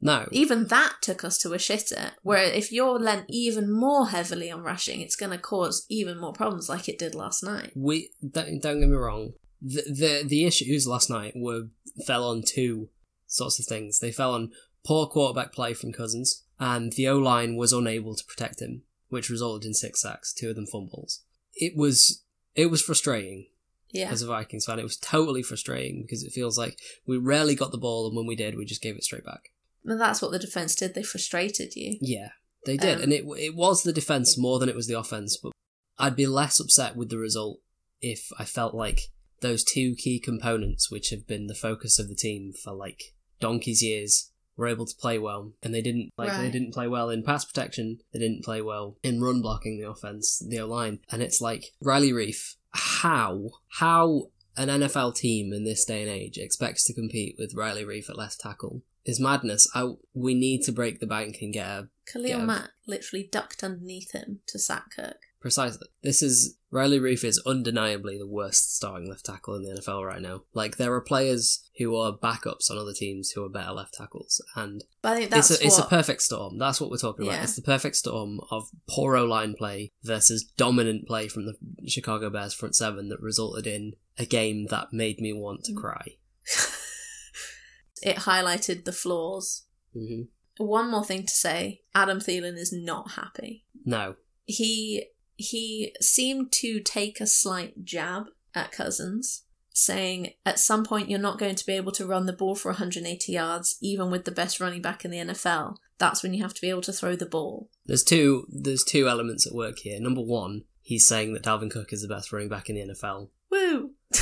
No, 0.00 0.28
Even 0.32 0.66
that 0.66 0.96
took 1.00 1.24
us 1.24 1.38
to 1.38 1.52
a 1.52 1.56
shitter. 1.56 2.10
Where 2.22 2.42
if 2.42 2.72
you're 2.72 2.98
lent 2.98 3.26
even 3.28 3.70
more 3.70 4.08
heavily 4.08 4.50
on 4.50 4.62
rushing, 4.62 5.00
it's 5.00 5.16
going 5.16 5.30
to 5.30 5.38
cause 5.38 5.86
even 5.88 6.18
more 6.18 6.32
problems, 6.32 6.68
like 6.68 6.88
it 6.88 6.98
did 6.98 7.14
last 7.14 7.42
night. 7.42 7.70
we 7.74 8.10
don't, 8.28 8.60
don't 8.60 8.80
get 8.80 8.88
me 8.88 8.96
wrong. 8.96 9.32
The, 9.60 9.82
the 9.82 10.24
the 10.26 10.44
issues 10.44 10.88
last 10.88 11.08
night 11.08 11.34
were 11.36 11.68
fell 12.04 12.28
on 12.28 12.42
two 12.42 12.88
sorts 13.28 13.60
of 13.60 13.66
things. 13.66 14.00
They 14.00 14.10
fell 14.10 14.34
on 14.34 14.50
poor 14.84 15.06
quarterback 15.06 15.52
play 15.52 15.74
from 15.74 15.92
Cousins, 15.92 16.44
and 16.58 16.92
the 16.92 17.08
O 17.08 17.18
line 17.18 17.56
was 17.56 17.72
unable 17.72 18.14
to 18.16 18.24
protect 18.24 18.60
him, 18.60 18.82
which 19.08 19.30
resulted 19.30 19.66
in 19.66 19.74
six 19.74 20.02
sacks, 20.02 20.32
two 20.32 20.50
of 20.50 20.56
them 20.56 20.66
fumbles. 20.66 21.22
It 21.54 21.76
was 21.76 22.22
it 22.54 22.66
was 22.66 22.82
frustrating 22.82 23.46
Yeah. 23.90 24.10
as 24.10 24.22
a 24.22 24.26
Vikings 24.26 24.66
fan. 24.66 24.78
It 24.78 24.82
was 24.84 24.96
totally 24.96 25.42
frustrating 25.42 26.02
because 26.02 26.22
it 26.22 26.32
feels 26.32 26.58
like 26.58 26.78
we 27.06 27.16
rarely 27.16 27.54
got 27.54 27.70
the 27.72 27.78
ball, 27.78 28.06
and 28.06 28.16
when 28.16 28.26
we 28.26 28.36
did, 28.36 28.56
we 28.56 28.64
just 28.64 28.82
gave 28.82 28.96
it 28.96 29.04
straight 29.04 29.24
back. 29.24 29.50
And 29.84 30.00
that's 30.00 30.22
what 30.22 30.30
the 30.30 30.38
defense 30.38 30.74
did. 30.74 30.94
They 30.94 31.02
frustrated 31.02 31.74
you. 31.74 31.98
Yeah, 32.00 32.30
they 32.66 32.76
did, 32.76 32.96
Um, 32.96 33.02
and 33.04 33.12
it 33.12 33.24
it 33.38 33.54
was 33.54 33.82
the 33.82 33.92
defense 33.92 34.36
more 34.38 34.58
than 34.58 34.68
it 34.68 34.76
was 34.76 34.86
the 34.86 34.98
offense. 34.98 35.36
But 35.36 35.52
I'd 35.98 36.16
be 36.16 36.26
less 36.26 36.60
upset 36.60 36.96
with 36.96 37.08
the 37.10 37.18
result 37.18 37.60
if 38.00 38.28
I 38.38 38.44
felt 38.44 38.74
like 38.74 39.10
those 39.40 39.64
two 39.64 39.94
key 39.96 40.20
components, 40.20 40.90
which 40.90 41.10
have 41.10 41.26
been 41.26 41.46
the 41.48 41.54
focus 41.54 41.98
of 41.98 42.08
the 42.08 42.14
team 42.14 42.52
for 42.52 42.72
like 42.72 43.14
donkey's 43.40 43.82
years, 43.82 44.30
were 44.56 44.68
able 44.68 44.86
to 44.86 44.96
play 44.96 45.18
well, 45.18 45.52
and 45.62 45.74
they 45.74 45.82
didn't 45.82 46.10
like 46.16 46.32
they 46.32 46.50
didn't 46.50 46.74
play 46.74 46.88
well 46.88 47.10
in 47.10 47.22
pass 47.22 47.44
protection. 47.44 47.98
They 48.12 48.18
didn't 48.18 48.44
play 48.44 48.60
well 48.60 48.96
in 49.02 49.22
run 49.22 49.42
blocking 49.42 49.78
the 49.78 49.88
offense, 49.88 50.42
the 50.46 50.60
O 50.60 50.66
line, 50.66 51.00
and 51.10 51.22
it's 51.22 51.40
like 51.40 51.72
Riley 51.80 52.12
Reiff. 52.12 52.56
How 52.74 53.50
how 53.78 54.28
an 54.56 54.68
NFL 54.68 55.14
team 55.14 55.52
in 55.52 55.64
this 55.64 55.84
day 55.84 56.02
and 56.02 56.10
age 56.10 56.38
expects 56.38 56.84
to 56.84 56.94
compete 56.94 57.36
with 57.38 57.54
Riley 57.54 57.84
Reiff 57.84 58.10
at 58.10 58.18
left 58.18 58.40
tackle 58.40 58.82
is 59.04 59.18
madness. 59.18 59.66
I, 59.74 59.92
we 60.14 60.34
need 60.34 60.62
to 60.64 60.72
break 60.72 61.00
the 61.00 61.06
bank 61.06 61.38
and 61.40 61.52
get 61.52 61.66
a 61.66 61.88
Khalil 62.06 62.28
Yeah. 62.28 62.44
Mack 62.44 62.70
literally 62.86 63.28
ducked 63.30 63.64
underneath 63.64 64.12
him 64.12 64.40
to 64.46 64.58
sack 64.58 64.94
Kirk. 64.94 65.20
Precisely. 65.42 65.88
This 66.04 66.22
is 66.22 66.56
Riley 66.70 67.00
Reiff 67.00 67.24
is 67.24 67.42
undeniably 67.44 68.16
the 68.16 68.26
worst 68.28 68.76
starting 68.76 69.08
left 69.10 69.26
tackle 69.26 69.56
in 69.56 69.62
the 69.64 69.80
NFL 69.80 70.06
right 70.06 70.22
now. 70.22 70.44
Like 70.54 70.76
there 70.76 70.94
are 70.94 71.00
players 71.00 71.68
who 71.78 71.96
are 71.96 72.16
backups 72.16 72.70
on 72.70 72.78
other 72.78 72.92
teams 72.94 73.32
who 73.32 73.44
are 73.44 73.48
better 73.48 73.72
left 73.72 73.94
tackles, 73.94 74.40
and 74.54 74.84
But 75.02 75.12
I 75.12 75.16
think 75.16 75.30
that's 75.32 75.50
it's 75.50 75.60
a, 75.60 75.66
it's 75.66 75.78
a 75.78 75.84
perfect 75.86 76.22
storm. 76.22 76.58
That's 76.58 76.80
what 76.80 76.90
we're 76.90 76.96
talking 76.96 77.26
about. 77.26 77.34
Yeah. 77.38 77.42
It's 77.42 77.56
the 77.56 77.62
perfect 77.62 77.96
storm 77.96 78.38
of 78.52 78.68
poor 78.88 79.16
O 79.16 79.24
line 79.24 79.54
play 79.58 79.90
versus 80.04 80.44
dominant 80.56 81.08
play 81.08 81.26
from 81.26 81.46
the 81.46 81.54
Chicago 81.88 82.30
Bears 82.30 82.54
front 82.54 82.76
seven 82.76 83.08
that 83.08 83.20
resulted 83.20 83.66
in 83.66 83.94
a 84.16 84.24
game 84.24 84.66
that 84.68 84.92
made 84.92 85.18
me 85.20 85.32
want 85.32 85.62
Mm. 85.62 85.64
to 85.64 85.74
cry. 85.74 86.06
it 88.02 88.16
highlighted 88.18 88.84
the 88.84 88.92
flaws. 88.92 89.64
hmm 89.92 90.22
One 90.58 90.90
more 90.90 91.04
thing 91.04 91.24
to 91.26 91.32
say: 91.34 91.82
Adam 91.94 92.18
Thielen 92.20 92.56
is 92.56 92.72
not 92.72 93.12
happy. 93.12 93.64
No, 93.84 94.14
He 94.44 95.06
he 95.42 95.94
seemed 96.00 96.52
to 96.52 96.80
take 96.80 97.20
a 97.20 97.26
slight 97.26 97.84
jab 97.84 98.26
at 98.54 98.72
Cousins, 98.72 99.44
saying 99.72 100.34
at 100.44 100.58
some 100.58 100.84
point 100.84 101.10
you're 101.10 101.18
not 101.18 101.38
going 101.38 101.54
to 101.54 101.66
be 101.66 101.72
able 101.72 101.92
to 101.92 102.06
run 102.06 102.26
the 102.26 102.32
ball 102.32 102.54
for 102.54 102.70
180 102.70 103.32
yards, 103.32 103.76
even 103.80 104.10
with 104.10 104.24
the 104.24 104.30
best 104.30 104.60
running 104.60 104.82
back 104.82 105.04
in 105.04 105.10
the 105.10 105.18
NFL. 105.18 105.76
That's 105.98 106.22
when 106.22 106.34
you 106.34 106.42
have 106.42 106.54
to 106.54 106.60
be 106.60 106.70
able 106.70 106.82
to 106.82 106.92
throw 106.92 107.16
the 107.16 107.26
ball. 107.26 107.68
There's 107.86 108.04
two 108.04 108.46
there's 108.50 108.84
two 108.84 109.08
elements 109.08 109.46
at 109.46 109.54
work 109.54 109.78
here. 109.80 110.00
Number 110.00 110.22
one, 110.22 110.64
he's 110.80 111.06
saying 111.06 111.32
that 111.32 111.42
Dalvin 111.42 111.70
Cook 111.70 111.92
is 111.92 112.02
the 112.02 112.08
best 112.08 112.32
running 112.32 112.48
back 112.48 112.68
in 112.68 112.76
the 112.76 112.94
NFL. 112.94 113.28
Woo! 113.50 113.90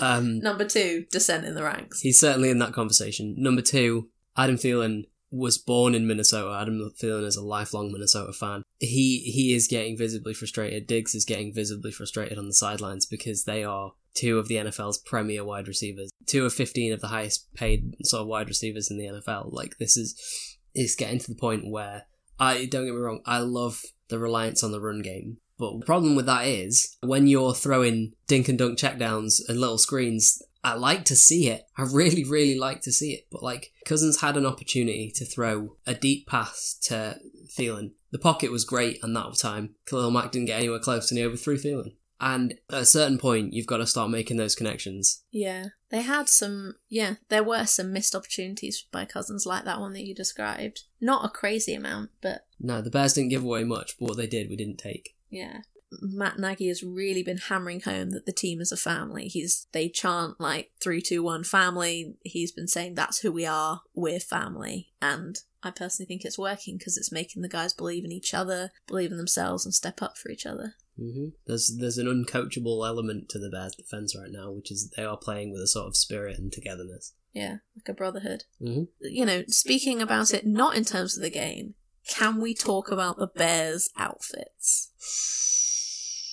Um, 0.00 0.40
Number 0.40 0.64
two, 0.64 1.06
descent 1.10 1.46
in 1.46 1.54
the 1.54 1.62
ranks. 1.62 2.00
He's 2.00 2.18
certainly 2.18 2.50
in 2.50 2.58
that 2.58 2.72
conversation. 2.72 3.34
Number 3.38 3.62
two, 3.62 4.08
Adam 4.36 4.56
Thielen 4.56 5.04
was 5.30 5.58
born 5.58 5.94
in 5.94 6.06
Minnesota. 6.06 6.56
Adam 6.60 6.78
Thielen 7.00 7.24
is 7.24 7.36
a 7.36 7.44
lifelong 7.44 7.92
Minnesota 7.92 8.32
fan. 8.32 8.62
He 8.78 9.18
he 9.18 9.54
is 9.54 9.68
getting 9.68 9.96
visibly 9.96 10.34
frustrated. 10.34 10.86
Diggs 10.86 11.14
is 11.14 11.24
getting 11.24 11.52
visibly 11.52 11.90
frustrated 11.90 12.38
on 12.38 12.46
the 12.46 12.54
sidelines 12.54 13.06
because 13.06 13.44
they 13.44 13.64
are 13.64 13.92
two 14.14 14.38
of 14.38 14.48
the 14.48 14.56
NFL's 14.56 14.98
premier 14.98 15.44
wide 15.44 15.68
receivers. 15.68 16.10
Two 16.26 16.46
of 16.46 16.52
fifteen 16.52 16.92
of 16.92 17.00
the 17.00 17.08
highest 17.08 17.52
paid 17.54 17.94
sort 18.02 18.22
of 18.22 18.28
wide 18.28 18.48
receivers 18.48 18.90
in 18.90 18.98
the 18.98 19.06
NFL. 19.06 19.52
Like 19.52 19.78
this 19.78 19.96
is 19.96 20.58
it's 20.74 20.94
getting 20.94 21.18
to 21.18 21.28
the 21.28 21.38
point 21.38 21.70
where 21.70 22.06
I 22.38 22.66
don't 22.66 22.84
get 22.84 22.94
me 22.94 23.00
wrong, 23.00 23.22
I 23.24 23.38
love 23.38 23.82
the 24.08 24.18
reliance 24.18 24.62
on 24.62 24.72
the 24.72 24.80
run 24.80 25.02
game. 25.02 25.38
But 25.58 25.78
the 25.78 25.86
problem 25.86 26.16
with 26.16 26.26
that 26.26 26.46
is 26.46 26.96
when 27.02 27.26
you're 27.26 27.54
throwing 27.54 28.12
dink 28.26 28.48
and 28.48 28.58
dunk 28.58 28.78
checkdowns 28.78 29.40
and 29.48 29.58
little 29.58 29.78
screens, 29.78 30.42
I 30.62 30.74
like 30.74 31.04
to 31.06 31.16
see 31.16 31.48
it. 31.48 31.64
I 31.78 31.82
really, 31.82 32.24
really 32.24 32.58
like 32.58 32.82
to 32.82 32.92
see 32.92 33.12
it. 33.12 33.26
But 33.30 33.42
like 33.42 33.72
Cousins 33.84 34.20
had 34.20 34.36
an 34.36 34.46
opportunity 34.46 35.12
to 35.14 35.24
throw 35.24 35.76
a 35.86 35.94
deep 35.94 36.26
pass 36.26 36.76
to 36.82 37.18
Thielen. 37.56 37.92
The 38.10 38.18
pocket 38.18 38.50
was 38.50 38.64
great 38.64 38.98
on 39.02 39.12
that 39.14 39.36
time. 39.38 39.76
Khalil 39.86 40.10
Mack 40.10 40.32
didn't 40.32 40.46
get 40.46 40.58
anywhere 40.58 40.78
close 40.78 41.10
and 41.10 41.18
he 41.18 41.24
overthrew 41.24 41.56
Thielen. 41.56 41.92
And 42.20 42.54
at 42.70 42.82
a 42.82 42.86
certain 42.86 43.18
point, 43.18 43.52
you've 43.52 43.66
got 43.66 43.76
to 43.76 43.86
start 43.86 44.10
making 44.10 44.38
those 44.38 44.54
connections. 44.54 45.22
Yeah, 45.30 45.66
they 45.90 46.00
had 46.00 46.28
some. 46.28 46.76
Yeah, 46.88 47.16
there 47.28 47.44
were 47.44 47.66
some 47.66 47.92
missed 47.92 48.14
opportunities 48.14 48.86
by 48.90 49.04
Cousins 49.04 49.44
like 49.44 49.64
that 49.64 49.80
one 49.80 49.92
that 49.92 50.06
you 50.06 50.14
described. 50.14 50.84
Not 50.98 51.26
a 51.26 51.28
crazy 51.28 51.74
amount, 51.74 52.10
but 52.22 52.46
No, 52.58 52.80
the 52.80 52.90
Bears 52.90 53.12
didn't 53.12 53.30
give 53.30 53.44
away 53.44 53.64
much, 53.64 53.98
but 53.98 54.08
what 54.08 54.16
they 54.16 54.26
did, 54.26 54.48
we 54.48 54.56
didn't 54.56 54.78
take. 54.78 55.15
Yeah. 55.30 55.60
Matt 56.02 56.38
Nagy 56.38 56.66
has 56.68 56.82
really 56.82 57.22
been 57.22 57.38
hammering 57.38 57.80
home 57.80 58.10
that 58.10 58.26
the 58.26 58.32
team 58.32 58.60
is 58.60 58.72
a 58.72 58.76
family. 58.76 59.28
He's 59.28 59.66
they 59.72 59.88
chant 59.88 60.40
like 60.40 60.72
three, 60.80 61.00
two, 61.00 61.22
one, 61.22 61.44
family. 61.44 62.16
He's 62.24 62.50
been 62.52 62.66
saying 62.66 62.94
that's 62.94 63.20
who 63.20 63.30
we 63.30 63.46
are. 63.46 63.82
We're 63.94 64.18
family, 64.20 64.88
and 65.00 65.36
I 65.62 65.70
personally 65.70 66.06
think 66.06 66.24
it's 66.24 66.38
working 66.38 66.76
because 66.76 66.96
it's 66.96 67.12
making 67.12 67.42
the 67.42 67.48
guys 67.48 67.72
believe 67.72 68.04
in 68.04 68.12
each 68.12 68.34
other, 68.34 68.72
believe 68.86 69.12
in 69.12 69.16
themselves, 69.16 69.64
and 69.64 69.72
step 69.72 70.02
up 70.02 70.18
for 70.18 70.30
each 70.30 70.44
other. 70.44 70.74
hmm 70.98 71.28
There's 71.46 71.76
there's 71.78 71.98
an 71.98 72.06
uncoachable 72.06 72.86
element 72.86 73.28
to 73.30 73.38
the 73.38 73.48
Bears 73.48 73.76
defense 73.76 74.16
right 74.16 74.30
now, 74.30 74.50
which 74.50 74.72
is 74.72 74.92
they 74.96 75.04
are 75.04 75.16
playing 75.16 75.52
with 75.52 75.62
a 75.62 75.68
sort 75.68 75.86
of 75.86 75.96
spirit 75.96 76.36
and 76.38 76.52
togetherness. 76.52 77.12
Yeah, 77.32 77.58
like 77.76 77.88
a 77.88 77.94
brotherhood. 77.94 78.44
hmm 78.60 78.84
You 79.00 79.24
know, 79.24 79.44
speaking 79.46 80.02
about 80.02 80.34
it 80.34 80.46
not 80.46 80.76
in 80.76 80.84
terms 80.84 81.16
of 81.16 81.22
the 81.22 81.30
game, 81.30 81.74
can 82.08 82.40
we 82.40 82.54
talk 82.54 82.90
about 82.90 83.18
the 83.18 83.26
Bears' 83.26 83.90
outfits? 83.96 84.90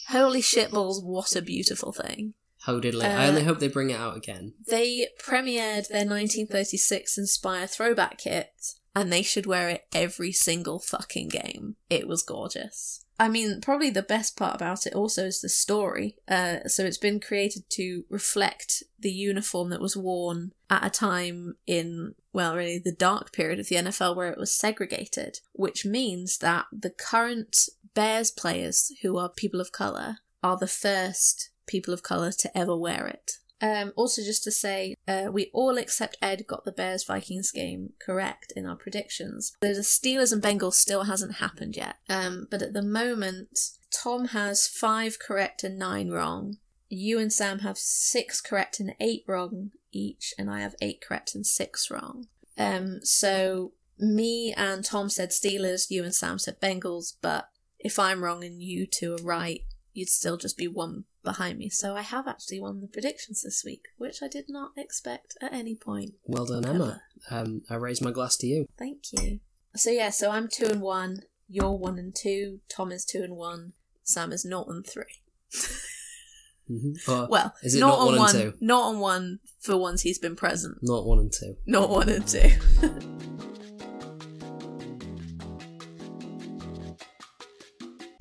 Holy 0.09 0.41
shitballs, 0.41 1.03
what 1.03 1.35
a 1.35 1.41
beautiful 1.41 1.91
thing. 1.91 2.33
How 2.61 2.79
diddly. 2.79 3.03
I 3.03 3.25
Uh, 3.25 3.29
only 3.29 3.43
hope 3.43 3.59
they 3.59 3.67
bring 3.67 3.89
it 3.89 3.99
out 3.99 4.15
again. 4.15 4.53
They 4.67 5.07
premiered 5.21 5.87
their 5.89 6.05
1936 6.05 7.17
Inspire 7.17 7.67
throwback 7.67 8.19
kit, 8.19 8.75
and 8.95 9.11
they 9.11 9.21
should 9.21 9.45
wear 9.45 9.69
it 9.69 9.87
every 9.93 10.31
single 10.31 10.79
fucking 10.79 11.29
game. 11.29 11.75
It 11.89 12.07
was 12.07 12.23
gorgeous. 12.23 13.03
I 13.19 13.29
mean, 13.29 13.61
probably 13.61 13.89
the 13.89 14.01
best 14.01 14.35
part 14.35 14.55
about 14.55 14.85
it 14.85 14.93
also 14.93 15.25
is 15.25 15.41
the 15.41 15.49
story. 15.49 16.17
Uh, 16.27 16.67
so 16.67 16.83
it's 16.83 16.97
been 16.97 17.19
created 17.19 17.69
to 17.71 18.05
reflect 18.09 18.83
the 18.99 19.11
uniform 19.11 19.69
that 19.69 19.81
was 19.81 19.95
worn 19.95 20.51
at 20.69 20.85
a 20.85 20.89
time 20.89 21.55
in, 21.67 22.15
well, 22.33 22.55
really 22.55 22.79
the 22.79 22.91
dark 22.91 23.31
period 23.31 23.59
of 23.59 23.67
the 23.67 23.75
NFL 23.75 24.15
where 24.15 24.31
it 24.31 24.39
was 24.39 24.51
segregated, 24.51 25.39
which 25.53 25.85
means 25.85 26.39
that 26.39 26.65
the 26.71 26.89
current 26.89 27.69
Bears 27.93 28.31
players 28.31 28.91
who 29.03 29.17
are 29.17 29.29
people 29.29 29.61
of 29.61 29.71
colour 29.71 30.17
are 30.43 30.57
the 30.57 30.67
first 30.67 31.51
people 31.67 31.93
of 31.93 32.03
colour 32.03 32.31
to 32.31 32.57
ever 32.57 32.75
wear 32.75 33.07
it. 33.07 33.37
Um, 33.63 33.93
also, 33.95 34.21
just 34.21 34.43
to 34.43 34.51
say, 34.51 34.95
uh, 35.07 35.29
we 35.31 35.49
all 35.53 35.77
except 35.77 36.17
Ed 36.21 36.45
got 36.45 36.65
the 36.65 36.71
Bears 36.73 37.05
Vikings 37.05 37.49
game 37.49 37.93
correct 38.05 38.51
in 38.57 38.65
our 38.65 38.75
predictions. 38.75 39.53
The 39.61 39.69
Steelers 39.69 40.33
and 40.33 40.43
Bengals 40.43 40.73
still 40.73 41.03
hasn't 41.03 41.35
happened 41.35 41.77
yet. 41.77 41.95
Um, 42.09 42.45
but 42.51 42.61
at 42.61 42.73
the 42.73 42.81
moment, 42.81 43.57
Tom 43.89 44.25
has 44.27 44.67
five 44.67 45.17
correct 45.17 45.63
and 45.63 45.79
nine 45.79 46.09
wrong. 46.09 46.57
You 46.89 47.19
and 47.19 47.31
Sam 47.31 47.59
have 47.59 47.77
six 47.77 48.41
correct 48.41 48.81
and 48.81 48.95
eight 48.99 49.23
wrong 49.27 49.71
each, 49.93 50.33
and 50.37 50.51
I 50.51 50.59
have 50.59 50.75
eight 50.81 51.01
correct 51.01 51.33
and 51.33 51.45
six 51.45 51.89
wrong. 51.89 52.27
Um, 52.57 52.99
so 53.03 53.71
me 53.97 54.53
and 54.57 54.83
Tom 54.83 55.07
said 55.09 55.29
Steelers, 55.29 55.89
you 55.89 56.03
and 56.03 56.13
Sam 56.13 56.37
said 56.37 56.59
Bengals, 56.59 57.13
but 57.21 57.47
if 57.79 57.97
I'm 57.97 58.25
wrong 58.25 58.43
and 58.43 58.61
you 58.61 58.85
two 58.85 59.13
are 59.13 59.23
right, 59.23 59.61
you'd 59.93 60.09
still 60.09 60.35
just 60.35 60.57
be 60.57 60.67
one 60.67 61.05
behind 61.23 61.57
me. 61.57 61.69
So 61.69 61.95
I 61.95 62.01
have 62.01 62.27
actually 62.27 62.59
won 62.59 62.81
the 62.81 62.87
predictions 62.87 63.41
this 63.41 63.63
week, 63.65 63.85
which 63.97 64.21
I 64.21 64.27
did 64.27 64.45
not 64.49 64.71
expect 64.77 65.35
at 65.41 65.53
any 65.53 65.75
point. 65.75 66.13
Well 66.25 66.45
done, 66.45 66.65
Emma. 66.65 67.01
Um, 67.31 67.61
I 67.69 67.75
raise 67.75 68.01
my 68.01 68.11
glass 68.11 68.35
to 68.37 68.47
you. 68.47 68.67
Thank 68.77 68.99
you. 69.11 69.39
So 69.75 69.89
yeah, 69.89 70.09
so 70.09 70.29
I'm 70.31 70.47
two 70.47 70.65
and 70.67 70.81
one. 70.81 71.21
You're 71.47 71.71
one 71.73 71.97
and 71.97 72.15
two. 72.15 72.59
Tom 72.69 72.91
is 72.91 73.05
two 73.05 73.23
and 73.23 73.35
one. 73.35 73.73
Sam 74.03 74.31
is 74.31 74.45
not 74.45 74.67
and 74.67 74.85
three. 74.85 75.21
hmm 76.67 76.93
Or 77.07 77.27
Well, 77.29 77.53
is 77.63 77.75
it 77.75 77.79
not, 77.79 77.87
not 77.87 77.99
on 77.99 78.17
one 78.17 78.35
and 78.35 78.51
two? 78.51 78.57
Not 78.59 78.83
on 78.83 78.99
one 78.99 79.39
for 79.59 79.77
once 79.77 80.01
he's 80.01 80.19
been 80.19 80.35
present. 80.35 80.77
not 80.81 81.05
one 81.05 81.19
and 81.19 81.31
two. 81.31 81.55
Not 81.65 81.89
one 81.89 82.09
and 82.09 82.27
two. 82.27 82.51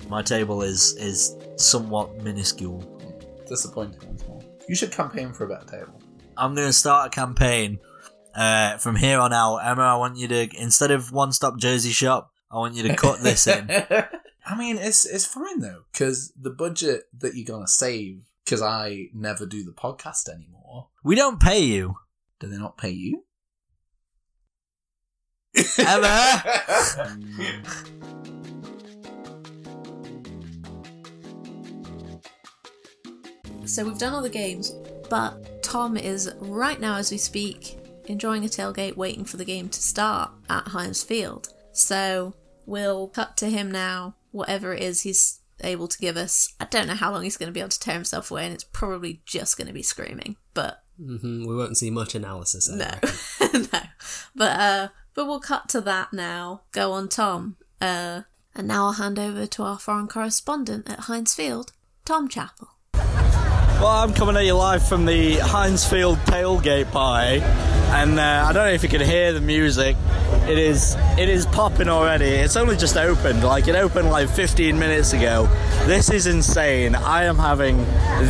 My 0.09 0.21
table 0.21 0.61
is 0.61 0.95
is 0.97 1.35
somewhat 1.63 2.21
minuscule. 2.23 2.81
Disappointing 3.47 3.99
once 4.07 4.27
more. 4.27 4.41
You 4.67 4.75
should 4.75 4.91
campaign 4.91 5.33
for 5.33 5.45
a 5.45 5.49
better 5.49 5.79
table. 5.79 6.01
I'm 6.37 6.55
going 6.55 6.67
to 6.67 6.73
start 6.73 7.07
a 7.07 7.09
campaign 7.09 7.79
uh, 8.35 8.77
from 8.77 8.95
here 8.95 9.19
on 9.19 9.33
out. 9.33 9.57
Emma, 9.57 9.83
I 9.83 9.95
want 9.95 10.17
you 10.17 10.27
to 10.27 10.49
instead 10.57 10.91
of 10.91 11.11
one 11.11 11.31
stop 11.31 11.57
Jersey 11.57 11.91
shop, 11.91 12.31
I 12.51 12.57
want 12.57 12.75
you 12.75 12.83
to 12.83 12.95
cut 12.95 13.21
this 13.21 13.47
in. 13.47 13.69
I 14.45 14.57
mean, 14.57 14.77
it's 14.77 15.05
it's 15.05 15.25
fine 15.25 15.59
though, 15.59 15.83
because 15.91 16.33
the 16.39 16.49
budget 16.49 17.03
that 17.17 17.35
you're 17.35 17.45
gonna 17.45 17.67
save, 17.67 18.23
because 18.43 18.61
I 18.61 19.07
never 19.13 19.45
do 19.45 19.63
the 19.63 19.71
podcast 19.71 20.27
anymore. 20.27 20.89
We 21.03 21.15
don't 21.15 21.39
pay 21.39 21.59
you, 21.59 21.95
Do 22.39 22.47
they 22.47 22.57
not 22.57 22.77
pay 22.77 22.91
you? 22.91 23.23
Emma. 25.77 26.43
So 33.65 33.85
we've 33.85 33.97
done 33.97 34.13
all 34.13 34.21
the 34.21 34.29
games, 34.29 34.71
but 35.09 35.63
Tom 35.63 35.95
is 35.97 36.31
right 36.39 36.79
now 36.79 36.97
as 36.97 37.11
we 37.11 37.17
speak 37.17 37.77
enjoying 38.05 38.43
a 38.43 38.47
tailgate 38.47 38.97
waiting 38.97 39.23
for 39.23 39.37
the 39.37 39.45
game 39.45 39.69
to 39.69 39.81
start 39.81 40.31
at 40.49 40.67
Heinz 40.67 41.03
Field. 41.03 41.53
So 41.71 42.33
we'll 42.65 43.07
cut 43.07 43.37
to 43.37 43.49
him 43.49 43.71
now, 43.71 44.15
whatever 44.31 44.73
it 44.73 44.81
is 44.81 45.01
he's 45.01 45.39
able 45.61 45.87
to 45.87 45.97
give 45.97 46.17
us. 46.17 46.53
I 46.59 46.65
don't 46.65 46.87
know 46.87 46.93
how 46.93 47.11
long 47.11 47.23
he's 47.23 47.37
going 47.37 47.47
to 47.47 47.53
be 47.53 47.61
able 47.61 47.69
to 47.69 47.79
tear 47.79 47.93
himself 47.93 48.29
away, 48.31 48.45
and 48.45 48.53
it's 48.53 48.65
probably 48.65 49.21
just 49.25 49.57
going 49.57 49.67
to 49.67 49.73
be 49.73 49.83
screaming. 49.83 50.35
But 50.53 50.83
hmm 50.97 51.45
We 51.45 51.55
won't 51.55 51.77
see 51.77 51.89
much 51.89 52.15
analysis. 52.15 52.69
I 52.69 52.75
no, 52.75 53.59
no. 53.73 53.79
But 54.35 54.59
uh, 54.59 54.87
but 55.13 55.25
we'll 55.25 55.39
cut 55.39 55.69
to 55.69 55.81
that 55.81 56.11
now. 56.13 56.63
Go 56.71 56.91
on, 56.91 57.07
Tom. 57.07 57.57
Uh, 57.79 58.23
and 58.55 58.67
now 58.67 58.85
I'll 58.87 58.93
hand 58.93 59.17
over 59.17 59.45
to 59.45 59.63
our 59.63 59.79
foreign 59.79 60.07
correspondent 60.07 60.89
at 60.89 61.01
Heinz 61.01 61.33
Field, 61.33 61.71
Tom 62.05 62.27
Chappell. 62.27 62.72
Well, 63.83 63.91
I'm 63.91 64.13
coming 64.13 64.37
at 64.37 64.45
you 64.45 64.53
live 64.53 64.87
from 64.87 65.05
the 65.05 65.39
Heinz 65.39 65.85
Field 65.85 66.17
tailgate 66.19 66.89
party, 66.93 67.41
and 67.41 68.17
uh, 68.17 68.45
I 68.47 68.53
don't 68.53 68.65
know 68.65 68.71
if 68.71 68.81
you 68.81 68.87
can 68.87 69.01
hear 69.01 69.33
the 69.33 69.41
music. 69.41 69.97
It 70.47 70.57
is 70.57 70.95
it 71.17 71.27
is 71.27 71.45
popping 71.47 71.89
already. 71.89 72.27
It's 72.27 72.55
only 72.55 72.77
just 72.77 72.95
opened, 72.95 73.43
like 73.43 73.67
it 73.67 73.75
opened 73.75 74.09
like 74.09 74.29
15 74.29 74.79
minutes 74.79 75.11
ago. 75.11 75.49
This 75.85 76.09
is 76.09 76.27
insane. 76.27 76.95
I 76.95 77.25
am 77.25 77.35
having 77.35 77.79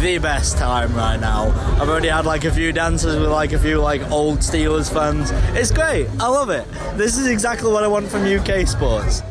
the 0.02 0.18
best 0.18 0.58
time 0.58 0.92
right 0.96 1.20
now. 1.20 1.50
I've 1.80 1.88
already 1.88 2.08
had 2.08 2.26
like 2.26 2.46
a 2.46 2.52
few 2.52 2.72
dances 2.72 3.16
with 3.16 3.30
like 3.30 3.54
a 3.54 3.60
few 3.60 3.80
like 3.80 4.02
old 4.10 4.40
Steelers 4.40 4.92
fans. 4.92 5.30
It's 5.56 5.70
great. 5.70 6.08
I 6.20 6.30
love 6.30 6.50
it. 6.50 6.68
This 6.98 7.16
is 7.16 7.28
exactly 7.28 7.72
what 7.72 7.84
I 7.84 7.88
want 7.88 8.08
from 8.08 8.24
UK 8.24 8.68
sports. 8.68 9.22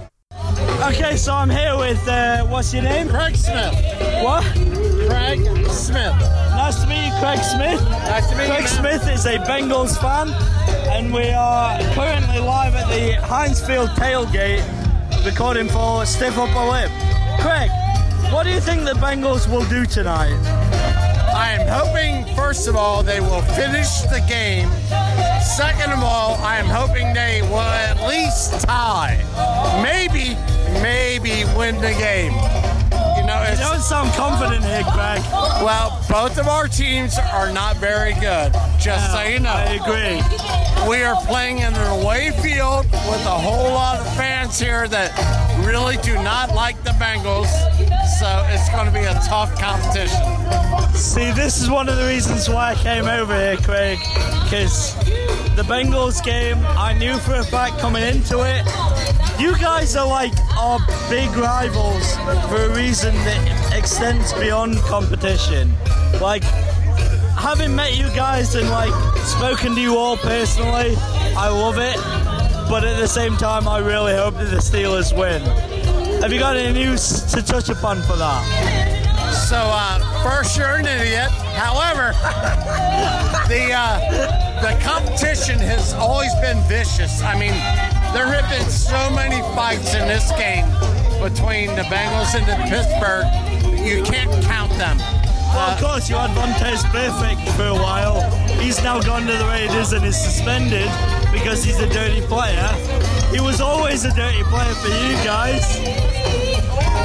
Okay, 0.84 1.16
so 1.16 1.34
I'm 1.34 1.50
here 1.50 1.76
with 1.76 2.06
uh, 2.06 2.46
what's 2.46 2.72
your 2.72 2.84
name? 2.84 3.08
Craig 3.08 3.34
Smith. 3.34 3.74
What? 4.22 4.71
Craig 5.12 5.44
Smith. 5.68 6.16
Nice 6.56 6.80
to 6.80 6.88
meet 6.88 7.04
you, 7.04 7.12
Craig 7.20 7.38
Smith. 7.44 7.82
Nice 7.82 8.30
to 8.30 8.36
meet 8.36 8.46
Craig 8.46 8.62
you. 8.62 8.68
Smith 8.68 9.06
is 9.08 9.26
a 9.26 9.36
Bengals 9.40 10.00
fan, 10.00 10.30
and 10.88 11.12
we 11.12 11.30
are 11.30 11.78
currently 11.92 12.38
live 12.40 12.74
at 12.74 12.88
the 12.88 13.12
Heinz 13.20 13.60
Field 13.60 13.90
tailgate 13.90 14.64
recording 15.26 15.68
for 15.68 16.06
Stiff 16.06 16.38
Upper 16.38 16.64
Lip. 16.64 16.90
Craig, 17.40 17.70
what 18.32 18.44
do 18.44 18.50
you 18.50 18.60
think 18.60 18.84
the 18.84 18.94
Bengals 18.94 19.46
will 19.50 19.68
do 19.68 19.84
tonight? 19.84 20.32
I'm 21.34 21.68
hoping 21.68 22.24
first 22.34 22.66
of 22.66 22.74
all, 22.74 23.02
they 23.02 23.20
will 23.20 23.42
finish 23.42 24.00
the 24.08 24.24
game. 24.26 24.70
Second 25.42 25.92
of 25.92 26.02
all, 26.02 26.36
I 26.36 26.56
am 26.56 26.66
hoping 26.66 27.12
they 27.12 27.42
will 27.42 27.60
at 27.60 28.08
least 28.08 28.64
tie. 28.66 29.20
Maybe, 29.82 30.36
maybe 30.80 31.44
win 31.54 31.76
the 31.82 31.92
game. 31.98 32.32
You 33.32 33.38
know, 33.38 33.50
you 33.50 33.56
don't 33.56 33.80
sound 33.80 34.12
confident 34.12 34.62
here, 34.62 34.82
Greg. 34.92 35.22
well, 35.64 36.04
both 36.10 36.38
of 36.38 36.48
our 36.48 36.68
teams 36.68 37.16
are 37.18 37.50
not 37.50 37.78
very 37.78 38.12
good, 38.14 38.52
just 38.78 39.10
so 39.10 39.22
you 39.22 39.40
know. 39.40 39.48
I 39.48 39.80
agree. 39.80 40.20
We 40.86 41.02
are 41.02 41.16
playing 41.24 41.58
in 41.58 41.72
an 41.72 42.02
away 42.02 42.32
field 42.42 42.84
with 42.84 43.24
a 43.24 43.38
whole 43.38 43.72
lot 43.72 44.00
of 44.00 44.06
fans 44.16 44.58
here 44.58 44.86
that 44.86 45.16
really 45.64 45.96
do 45.98 46.14
not 46.14 46.54
like 46.54 46.82
the 46.84 46.90
Bengals, 46.90 47.48
so 48.20 48.44
it's 48.50 48.68
going 48.68 48.86
to 48.86 48.92
be 48.92 49.06
a 49.06 49.14
tough 49.26 49.58
competition. 49.58 50.20
See, 50.94 51.30
this 51.32 51.62
is 51.62 51.70
one 51.70 51.88
of 51.88 51.96
the 51.96 52.06
reasons 52.06 52.50
why 52.50 52.72
I 52.72 52.74
came 52.74 53.06
over 53.06 53.34
here, 53.34 53.56
Craig, 53.56 53.98
because 54.44 54.94
the 55.56 55.62
Bengals 55.62 56.22
game, 56.22 56.58
I 56.66 56.92
knew 56.92 57.16
for 57.16 57.36
a 57.36 57.44
fact 57.44 57.78
coming 57.78 58.02
into 58.02 58.42
it. 58.42 58.66
You 59.40 59.56
guys 59.58 59.96
are 59.96 60.06
like 60.06 60.32
our 60.56 60.78
big 61.10 61.30
rivals 61.36 62.14
for 62.48 62.62
a 62.64 62.74
reason 62.74 63.12
that 63.24 63.74
extends 63.76 64.32
beyond 64.34 64.76
competition. 64.78 65.72
Like, 66.20 66.42
having 67.38 67.74
met 67.74 67.96
you 67.96 68.06
guys 68.14 68.54
and 68.54 68.68
like 68.68 68.92
spoken 69.24 69.74
to 69.74 69.80
you 69.80 69.96
all 69.96 70.16
personally, 70.16 70.94
I 71.36 71.48
love 71.48 71.78
it. 71.78 71.96
But 72.68 72.84
at 72.84 72.98
the 72.98 73.06
same 73.06 73.36
time, 73.36 73.68
I 73.68 73.78
really 73.78 74.14
hope 74.14 74.34
that 74.34 74.50
the 74.50 74.56
Steelers 74.56 75.16
win. 75.16 75.42
Have 76.20 76.32
you 76.32 76.38
got 76.38 76.56
any 76.56 76.72
news 76.72 77.22
to 77.32 77.42
touch 77.42 77.68
upon 77.68 78.02
for 78.02 78.16
that? 78.16 78.42
So, 79.48 79.56
uh, 79.58 80.22
first, 80.22 80.56
you're 80.56 80.76
an 80.76 80.86
idiot. 80.86 81.30
However, 81.54 82.12
the 83.48 83.72
uh, 83.72 84.62
the 84.62 84.78
competition 84.82 85.58
has 85.58 85.94
always 85.94 86.34
been 86.36 86.60
vicious. 86.68 87.22
I 87.22 87.38
mean, 87.38 87.54
there 88.14 88.26
have 88.26 88.48
been 88.50 88.68
so 88.68 89.10
many 89.10 89.40
fights 89.54 89.94
in 89.94 90.06
this 90.06 90.30
game 90.32 90.66
between 91.22 91.68
the 91.76 91.82
Bengals 91.86 92.34
and 92.34 92.44
the 92.44 92.58
Pittsburgh. 92.66 93.24
You 93.86 94.02
can't 94.02 94.30
count 94.44 94.72
them. 94.72 94.98
Well, 95.54 95.70
of 95.70 95.78
uh, 95.78 95.86
course, 95.86 96.10
you 96.10 96.16
had 96.16 96.30
Vontaze 96.30 96.82
Burfict 96.90 97.46
for 97.56 97.66
a 97.66 97.74
while. 97.74 98.28
He's 98.58 98.82
now 98.82 99.00
gone 99.00 99.26
to 99.26 99.32
the 99.32 99.44
Raiders 99.44 99.92
and 99.92 100.04
is 100.04 100.18
suspended 100.20 100.90
because 101.30 101.62
he's 101.62 101.78
a 101.78 101.88
dirty 101.88 102.22
player. 102.22 102.66
He 103.30 103.40
was 103.40 103.60
always 103.60 104.04
a 104.04 104.12
dirty 104.14 104.42
player 104.44 104.74
for 104.74 104.88
you 104.88 105.14
guys. 105.22 105.62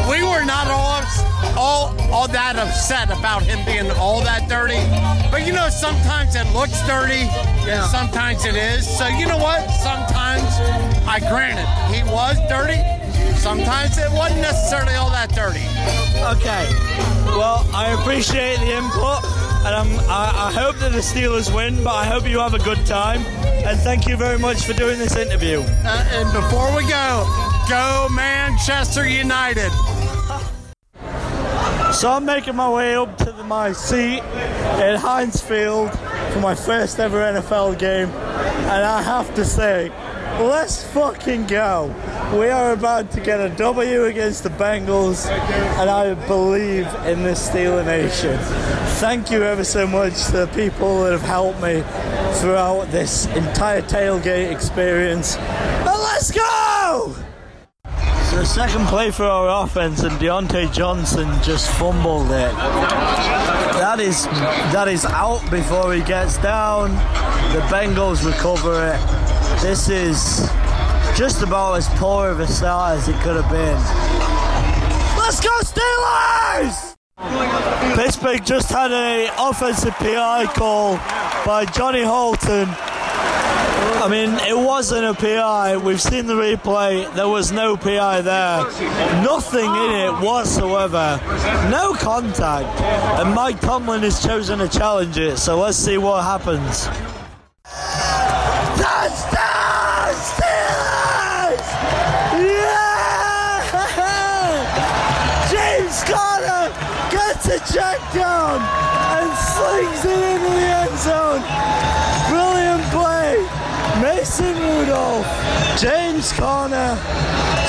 we 0.09 0.23
were 0.23 0.45
not 0.45 0.67
all, 0.67 1.03
all 1.55 1.95
all 2.11 2.27
that 2.29 2.55
upset 2.55 3.11
about 3.11 3.43
him 3.43 3.63
being 3.65 3.91
all 3.99 4.21
that 4.21 4.49
dirty. 4.49 4.81
But 5.29 5.45
you 5.45 5.53
know, 5.53 5.69
sometimes 5.69 6.35
it 6.35 6.47
looks 6.53 6.81
dirty, 6.87 7.29
and 7.69 7.85
sometimes 7.91 8.45
it 8.45 8.55
is. 8.55 8.87
So 8.87 9.07
you 9.07 9.27
know 9.27 9.37
what? 9.37 9.67
Sometimes 9.69 10.47
I 11.05 11.19
grant 11.19 11.59
it, 11.59 11.69
he 11.93 12.01
was 12.09 12.37
dirty. 12.49 12.96
Sometimes 13.37 13.97
it 13.97 14.11
wasn't 14.11 14.41
necessarily 14.41 14.95
all 14.95 15.09
that 15.11 15.29
dirty. 15.33 15.63
Okay. 16.35 16.67
Well, 17.37 17.65
I 17.73 17.95
appreciate 17.99 18.57
the 18.57 18.75
input, 18.75 19.23
and 19.65 19.75
I'm, 19.75 19.99
I, 20.09 20.47
I 20.47 20.51
hope 20.51 20.77
that 20.77 20.91
the 20.91 20.99
Steelers 20.99 21.53
win. 21.53 21.83
But 21.83 21.93
I 21.95 22.05
hope 22.05 22.27
you 22.27 22.39
have 22.39 22.53
a 22.53 22.59
good 22.59 22.83
time, 22.85 23.21
and 23.21 23.79
thank 23.79 24.07
you 24.07 24.17
very 24.17 24.39
much 24.39 24.63
for 24.65 24.73
doing 24.73 24.97
this 24.97 25.15
interview. 25.15 25.59
Uh, 25.61 26.09
and 26.11 26.33
before 26.33 26.75
we 26.75 26.87
go, 26.89 27.25
go 27.69 28.07
Manchester 28.11 29.07
United. 29.07 29.71
So 31.93 32.11
I'm 32.11 32.25
making 32.25 32.55
my 32.55 32.69
way 32.69 32.95
up 32.95 33.17
to 33.19 33.31
the, 33.31 33.43
my 33.43 33.71
seat 33.71 34.19
in 34.19 34.95
Heinz 34.97 35.41
Field 35.41 35.91
for 36.33 36.39
my 36.39 36.53
first 36.53 36.99
ever 36.99 37.19
NFL 37.21 37.79
game, 37.79 38.09
and 38.09 38.83
I 38.83 39.01
have 39.01 39.33
to 39.35 39.45
say, 39.45 39.91
let's 40.39 40.83
fucking 40.83 41.47
go. 41.47 41.93
We 42.33 42.49
are 42.49 42.73
about 42.73 43.11
to 43.11 43.19
get 43.19 43.39
a 43.39 43.49
W 43.49 44.05
against 44.05 44.43
the 44.43 44.49
Bengals, 44.49 45.29
and 45.29 45.89
I 45.89 46.13
believe 46.27 46.87
in 47.05 47.23
this 47.23 47.49
Steeler 47.49 47.85
Nation. 47.85 48.37
Thank 48.99 49.31
you 49.31 49.43
ever 49.43 49.63
so 49.63 49.87
much 49.87 50.25
to 50.27 50.31
the 50.31 50.47
people 50.47 51.03
that 51.03 51.11
have 51.11 51.21
helped 51.21 51.61
me 51.61 51.83
throughout 52.39 52.91
this 52.91 53.25
entire 53.35 53.81
tailgate 53.81 54.51
experience. 54.51 55.37
And 55.37 55.85
let's 55.85 56.31
go! 56.31 57.15
So 58.29 58.43
second 58.43 58.85
play 58.87 59.09
for 59.09 59.23
our 59.23 59.63
offense, 59.63 60.03
and 60.03 60.11
Diontae 60.19 60.71
Johnson 60.71 61.27
just 61.41 61.71
fumbled 61.71 62.27
it. 62.27 62.53
That 63.77 63.99
is 63.99 64.25
that 64.25 64.87
is 64.87 65.05
out 65.05 65.49
before 65.49 65.93
he 65.93 66.01
gets 66.01 66.37
down. 66.37 66.91
The 67.53 67.61
Bengals 67.69 68.25
recover 68.25 68.93
it. 68.93 69.16
This 69.61 69.89
is 69.89 70.49
just 71.17 71.41
about 71.41 71.75
as 71.75 71.89
poor 71.99 72.29
of 72.29 72.39
a 72.39 72.47
start 72.47 72.97
as 72.97 73.07
it 73.07 73.15
could 73.21 73.35
have 73.41 73.49
been. 73.49 73.77
Let's 75.17 75.39
go 75.39 75.49
Steelers! 75.61 76.95
Pittsburgh 77.95 78.45
just 78.45 78.69
had 78.69 78.91
a 78.91 79.29
offensive 79.39 79.93
PI 79.95 80.45
call 80.53 80.97
by 81.45 81.65
Johnny 81.65 82.03
Holton. 82.03 82.67
I 83.99 84.07
mean, 84.09 84.29
it 84.47 84.55
wasn't 84.55 85.05
a 85.05 85.13
PI. 85.13 85.77
We've 85.77 86.01
seen 86.01 86.27
the 86.27 86.35
replay. 86.35 87.11
There 87.15 87.27
was 87.27 87.51
no 87.51 87.75
PI 87.75 88.21
there. 88.21 88.59
Nothing 89.23 89.65
in 89.65 89.91
it 89.91 90.11
whatsoever. 90.23 91.19
No 91.71 91.93
contact. 91.93 92.79
And 93.19 93.33
Mike 93.33 93.59
Tomlin 93.59 94.03
has 94.03 94.23
chosen 94.23 94.59
to 94.59 94.69
challenge 94.69 95.17
it. 95.17 95.37
So 95.37 95.59
let's 95.59 95.77
see 95.77 95.97
what 95.97 96.23
happens. 96.23 96.87
James 115.79 116.31
Conner 116.33 116.95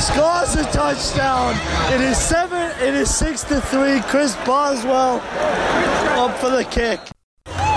scores 0.01 0.55
a 0.55 0.65
touchdown. 0.73 1.55
It 1.93 2.01
is 2.01 2.17
seven. 2.17 2.73
It 2.81 2.95
is 2.95 3.15
six 3.15 3.43
to 3.45 3.61
three. 3.61 4.01
Chris 4.01 4.35
Boswell 4.47 5.21
up 6.19 6.35
for 6.39 6.49
the 6.49 6.65
kick. 6.65 7.01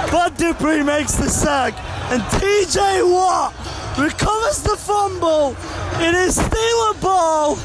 Bud 0.09 0.37
Dupree 0.37 0.83
makes 0.83 1.15
the 1.15 1.29
sack, 1.29 1.73
and 2.11 2.21
TJ 2.39 3.11
Watt 3.11 3.53
recovers 3.97 4.63
the 4.63 4.77
fumble. 4.77 5.51
It 6.01 6.15
is 6.15 6.37
Steeler 6.37 7.01
ball. 7.01 7.55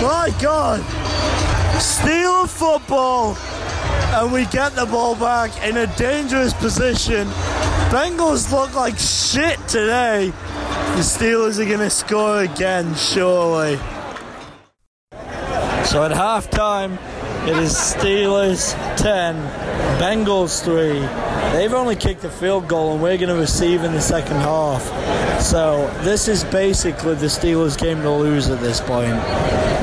My 0.00 0.34
God, 0.40 0.80
Steeler 1.78 2.48
football, 2.48 3.36
and 4.14 4.32
we 4.32 4.46
get 4.46 4.74
the 4.74 4.86
ball 4.86 5.14
back 5.14 5.50
in 5.62 5.76
a 5.76 5.86
dangerous 5.98 6.54
position. 6.54 7.28
Bengals 7.90 8.50
look 8.50 8.74
like 8.74 8.98
shit 8.98 9.58
today. 9.68 10.30
The 10.30 11.02
Steelers 11.02 11.60
are 11.60 11.64
going 11.64 11.78
to 11.78 11.88
score 11.88 12.42
again, 12.42 12.94
surely. 12.96 13.76
So 15.86 16.02
at 16.02 16.10
halftime, 16.10 16.98
it 17.46 17.56
is 17.58 17.72
Steelers 17.74 18.74
10, 18.96 19.36
Bengals 20.00 20.64
3. 20.64 20.98
They've 21.56 21.72
only 21.72 21.94
kicked 21.94 22.24
a 22.24 22.30
field 22.30 22.66
goal, 22.66 22.94
and 22.94 23.02
we're 23.02 23.18
going 23.18 23.28
to 23.28 23.36
receive 23.36 23.84
in 23.84 23.92
the 23.92 24.00
second 24.00 24.38
half. 24.38 24.82
So 25.40 25.88
this 26.02 26.26
is 26.26 26.42
basically 26.42 27.14
the 27.14 27.26
Steelers' 27.26 27.78
game 27.78 28.02
to 28.02 28.10
lose 28.10 28.50
at 28.50 28.60
this 28.60 28.80
point. 28.80 29.14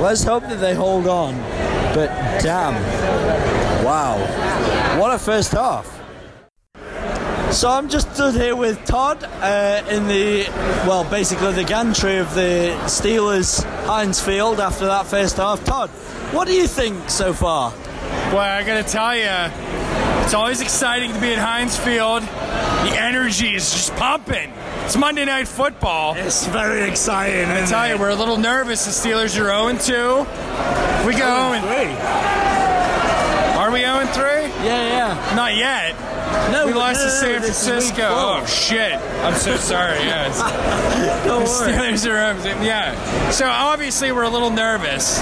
Let's 0.01 0.23
hope 0.23 0.43
that 0.43 0.59
they 0.59 0.75
hold 0.75 1.07
on. 1.07 1.37
But 1.95 2.09
damn. 2.41 2.73
Wow. 3.85 4.17
What 4.99 5.13
a 5.13 5.17
first 5.17 5.53
half. 5.53 6.02
So 7.53 7.69
I'm 7.69 7.87
just 7.87 8.15
stood 8.15 8.33
here 8.33 8.55
with 8.55 8.83
Todd 8.83 9.23
uh, 9.23 9.83
in 9.87 10.07
the, 10.07 10.47
well, 10.87 11.03
basically 11.07 11.53
the 11.53 11.63
gantry 11.63 12.17
of 12.17 12.33
the 12.33 12.75
Steelers 12.85 13.63
Heinz 13.85 14.19
Field 14.19 14.59
after 14.59 14.87
that 14.87 15.05
first 15.05 15.37
half. 15.37 15.63
Todd, 15.63 15.91
what 16.33 16.47
do 16.47 16.53
you 16.53 16.65
think 16.65 17.11
so 17.11 17.31
far? 17.31 17.71
Well, 18.33 18.39
I 18.39 18.63
gotta 18.63 18.83
tell 18.83 19.15
you, 19.15 20.23
it's 20.23 20.33
always 20.33 20.61
exciting 20.61 21.13
to 21.13 21.21
be 21.21 21.31
at 21.31 21.37
Heinz 21.37 21.77
Field. 21.77 22.23
The 22.23 22.99
energy 22.99 23.53
is 23.53 23.71
just 23.71 23.95
pumping. 23.97 24.51
It's 24.85 24.97
Monday 24.97 25.23
Night 25.23 25.47
Football. 25.47 26.15
It's 26.15 26.47
very 26.47 26.89
exciting. 26.89 27.45
I 27.45 27.65
tell 27.67 27.87
you, 27.87 27.99
we're 27.99 28.09
a 28.09 28.15
little 28.15 28.37
nervous. 28.37 28.83
The 28.85 29.09
Steelers 29.09 29.39
are 29.39 29.77
0 29.77 29.77
2. 29.77 31.07
We 31.07 31.13
go 31.13 31.53
0 31.53 31.61
Are 31.61 32.62
we 33.73 33.79
0 33.79 34.05
3? 34.05 34.23
Yeah, 34.23 34.63
yeah. 34.63 35.35
Not 35.35 35.55
yet. 35.55 35.95
No, 36.51 36.67
We 36.67 36.73
lost 36.73 36.99
no, 36.99 37.05
to 37.05 37.11
San 37.11 37.29
week 37.29 37.41
Francisco. 37.41 38.07
Oh 38.07 38.45
shit! 38.45 38.93
I'm 38.93 39.33
so 39.35 39.55
sorry. 39.57 39.99
Yeah, 39.99 40.27
it's, 40.27 40.39
the. 40.39 41.39
Steelers 41.45 42.05
are 42.05 42.63
yeah. 42.63 43.29
So 43.31 43.47
obviously 43.47 44.11
we're 44.11 44.23
a 44.23 44.29
little 44.29 44.49
nervous. 44.49 45.17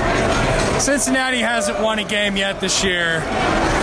Cincinnati 0.83 1.39
hasn't 1.39 1.79
won 1.81 1.99
a 1.99 2.03
game 2.03 2.37
yet 2.37 2.59
this 2.59 2.83
year. 2.83 3.21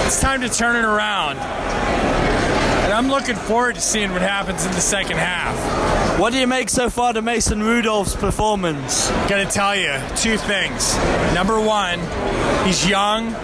It's 0.06 0.20
time 0.20 0.40
to 0.42 0.48
turn 0.48 0.76
it 0.76 0.84
around. 0.84 1.38
And 1.38 2.92
I'm 2.92 3.08
looking 3.08 3.36
forward 3.36 3.74
to 3.74 3.80
seeing 3.80 4.12
what 4.12 4.22
happens 4.22 4.64
in 4.64 4.72
the 4.72 4.80
second 4.80 5.18
half. 5.18 6.18
What 6.18 6.32
do 6.32 6.38
you 6.38 6.46
make 6.46 6.68
so 6.68 6.90
far 6.90 7.12
to 7.12 7.22
Mason 7.22 7.62
Rudolph's 7.62 8.16
performance? 8.16 9.10
Gotta 9.28 9.46
tell 9.46 9.76
you 9.76 10.00
two 10.16 10.36
things. 10.38 10.96
Number 11.34 11.60
one, 11.60 12.00
he's 12.66 12.88
young. 12.88 13.34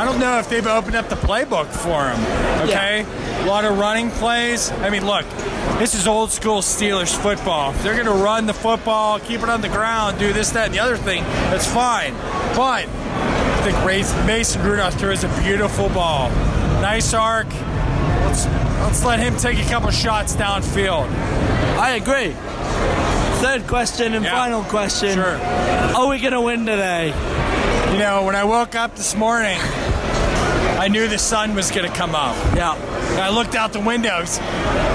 I 0.00 0.06
don't 0.06 0.18
know 0.18 0.38
if 0.38 0.48
they've 0.48 0.66
opened 0.66 0.96
up 0.96 1.10
the 1.10 1.14
playbook 1.14 1.66
for 1.66 2.08
him. 2.08 2.66
Okay? 2.66 3.04
A 3.42 3.46
lot 3.46 3.66
of 3.66 3.76
running 3.78 4.10
plays. 4.12 4.70
I 4.70 4.88
mean, 4.88 5.04
look, 5.04 5.26
this 5.78 5.94
is 5.94 6.06
old 6.06 6.30
school 6.30 6.62
Steelers 6.62 7.14
football. 7.14 7.72
If 7.72 7.82
they're 7.82 7.92
going 7.92 8.06
to 8.06 8.24
run 8.24 8.46
the 8.46 8.54
football, 8.54 9.18
keep 9.20 9.42
it 9.42 9.50
on 9.50 9.60
the 9.60 9.68
ground, 9.68 10.18
do 10.18 10.32
this, 10.32 10.48
that, 10.52 10.64
and 10.68 10.74
the 10.74 10.78
other 10.78 10.96
thing, 10.96 11.22
that's 11.50 11.66
fine. 11.66 12.14
But 12.56 12.86
I 12.88 13.60
think 13.62 14.26
Mason 14.26 14.62
Rudolph 14.62 14.94
throws 14.94 15.22
a 15.22 15.28
beautiful 15.42 15.90
ball. 15.90 16.30
Nice 16.80 17.12
arc. 17.12 17.48
Let's, 18.24 18.46
let's 18.46 19.04
let 19.04 19.20
him 19.20 19.36
take 19.36 19.58
a 19.58 19.68
couple 19.68 19.90
shots 19.90 20.34
downfield. 20.34 21.10
I 21.78 21.96
agree. 21.96 22.32
Third 23.42 23.66
question 23.66 24.14
and 24.14 24.24
Yeah. 24.24 24.32
final 24.34 24.62
question. 24.64 25.12
Sure. 25.12 25.36
Are 25.94 26.08
we 26.08 26.20
going 26.20 26.32
to 26.32 26.40
win 26.40 26.64
today? 26.64 27.08
You 27.92 27.98
know, 27.98 28.22
when 28.24 28.36
I 28.36 28.44
woke 28.44 28.76
up 28.76 28.94
this 28.94 29.16
morning, 29.16 29.58
I 30.80 30.88
knew 30.88 31.08
the 31.08 31.18
sun 31.18 31.54
was 31.54 31.70
going 31.70 31.86
to 31.86 31.94
come 31.94 32.14
up. 32.14 32.34
Yeah. 32.56 32.74
And 32.74 33.20
I 33.20 33.28
looked 33.28 33.54
out 33.54 33.74
the 33.74 33.80
windows. 33.80 34.38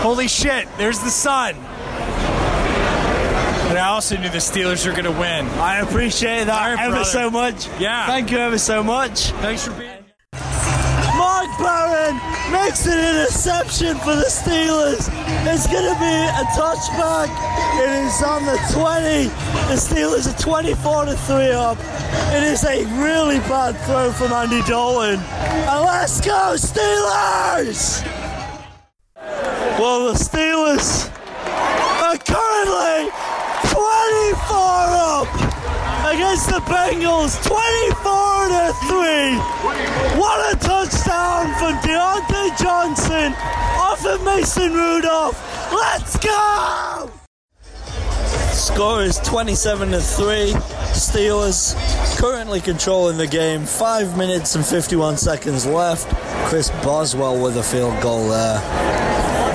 Holy 0.02 0.28
shit, 0.28 0.68
there's 0.80 0.98
the 0.98 1.12
sun. 1.12 1.54
And 3.70 3.78
I 3.78 3.90
also 3.90 4.18
knew 4.18 4.30
the 4.30 4.40
Steelers 4.40 4.84
were 4.84 4.94
going 4.94 5.04
to 5.04 5.12
win. 5.12 5.46
I 5.60 5.82
appreciate 5.82 6.46
that 6.46 6.76
right, 6.76 6.84
ever 6.84 6.96
brother. 6.96 7.06
so 7.06 7.30
much. 7.30 7.68
Yeah. 7.80 8.08
Thank 8.08 8.32
you 8.32 8.40
ever 8.40 8.58
so 8.58 8.82
much. 8.82 9.30
Thanks 9.44 9.68
for 9.68 9.74
being. 9.74 9.92
Mark 11.18 11.56
Barron 11.60 12.35
makes 12.52 12.86
an 12.86 13.00
interception 13.00 13.98
for 14.00 14.16
the 14.16 14.30
Steelers. 14.30 15.10
It's 15.48 15.68
going 15.68 15.86
to 15.86 16.00
be 16.00 16.16
a 16.30 16.46
touchback. 16.54 17.30
It 17.82 17.89
is 18.06 18.22
on 18.24 18.46
the 18.46 18.58
20. 18.74 19.28
The 19.70 19.78
Steelers 19.78 20.28
are 20.28 20.39
24 20.39 21.06
to 21.06 21.16
3 21.16 21.52
up. 21.52 21.78
It 22.34 22.43
is 22.43 22.64
a 22.64 22.86
really 23.02 23.39
bad 23.39 23.76
throw 23.86 24.12
from 24.12 24.34
Andy 24.34 24.62
Dalton. 24.64 25.20
And 25.20 25.86
let's 25.86 26.22
go, 26.22 26.56
Steelers! 26.56 28.04
Well, 29.80 30.14
the 30.14 30.20
Steelers 30.20 31.10
are 32.02 32.18
currently 32.18 33.12
24 33.70 34.46
up 34.52 35.55
against 36.14 36.47
the 36.49 36.60
Bengals, 36.70 37.41
24 37.45 38.47
to 38.49 38.74
3. 38.88 40.20
What 40.20 40.53
a 40.53 40.58
touchdown 40.60 41.53
from 41.56 41.76
Diontae 41.82 42.58
Johnson 42.58 43.34
off 43.78 44.06
of 44.06 44.24
Mason 44.24 44.74
Rudolph. 44.74 45.41
Let's 45.72 46.18
go! 46.18 47.12
Score 48.51 49.03
is 49.03 49.18
27 49.20 49.91
to 49.91 50.01
3. 50.01 50.51
Steelers 50.93 51.76
currently 52.20 52.62
controlling 52.62 53.18
the 53.18 53.28
game. 53.28 53.66
5 53.66 54.18
minutes 54.18 54.56
and 54.56 54.66
51 54.66 55.18
seconds 55.18 55.66
left. 55.66 56.08
Chris 56.47 56.70
Boswell 56.84 57.41
with 57.41 57.58
a 57.58 57.64
field 57.64 58.01
goal 58.01 58.30
there. 58.30 58.60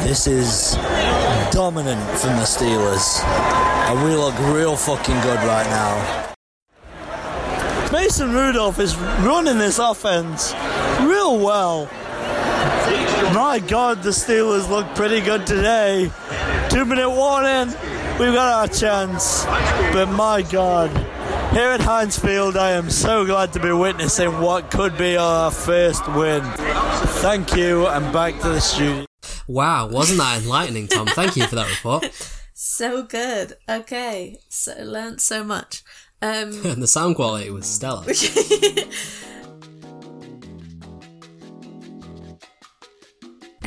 This 0.04 0.26
is 0.26 0.74
dominant 1.50 2.00
from 2.18 2.36
the 2.36 2.44
Steelers. 2.44 3.22
And 3.24 4.04
we 4.04 4.16
look 4.16 4.38
real 4.54 4.76
fucking 4.76 5.20
good 5.20 5.38
right 5.44 5.66
now. 5.66 6.29
Mason 8.10 8.32
Rudolph 8.32 8.80
is 8.80 8.96
running 8.96 9.58
this 9.58 9.78
offense 9.78 10.52
real 11.00 11.38
well. 11.38 11.84
My 13.32 13.62
God, 13.64 14.02
the 14.02 14.10
Steelers 14.10 14.68
look 14.68 14.92
pretty 14.96 15.20
good 15.20 15.46
today. 15.46 16.10
Two 16.70 16.84
minute 16.84 17.08
warning, 17.08 17.68
we've 18.18 18.34
got 18.34 18.52
our 18.52 18.66
chance. 18.66 19.44
But 19.94 20.06
my 20.06 20.42
God, 20.42 20.90
here 21.52 21.68
at 21.68 21.80
Heinz 21.80 22.18
Field, 22.18 22.56
I 22.56 22.72
am 22.72 22.90
so 22.90 23.24
glad 23.24 23.52
to 23.52 23.60
be 23.60 23.70
witnessing 23.70 24.40
what 24.40 24.72
could 24.72 24.98
be 24.98 25.16
our 25.16 25.52
first 25.52 26.04
win. 26.08 26.42
Thank 27.22 27.54
you, 27.54 27.86
and 27.86 28.12
back 28.12 28.40
to 28.40 28.48
the 28.48 28.60
studio. 28.60 29.06
Wow, 29.46 29.86
wasn't 29.86 30.18
that 30.18 30.42
enlightening, 30.42 30.88
Tom? 30.88 31.06
Thank 31.06 31.36
you 31.36 31.46
for 31.46 31.54
that 31.54 31.70
report. 31.70 32.10
So 32.62 33.04
good. 33.04 33.54
Okay, 33.70 34.36
so 34.50 34.74
learned 34.82 35.22
so 35.22 35.42
much. 35.42 35.82
Um, 36.22 36.52
And 36.64 36.82
the 36.82 36.86
sound 36.86 37.16
quality 37.16 37.50
was 37.50 37.66
stellar. 37.66 38.04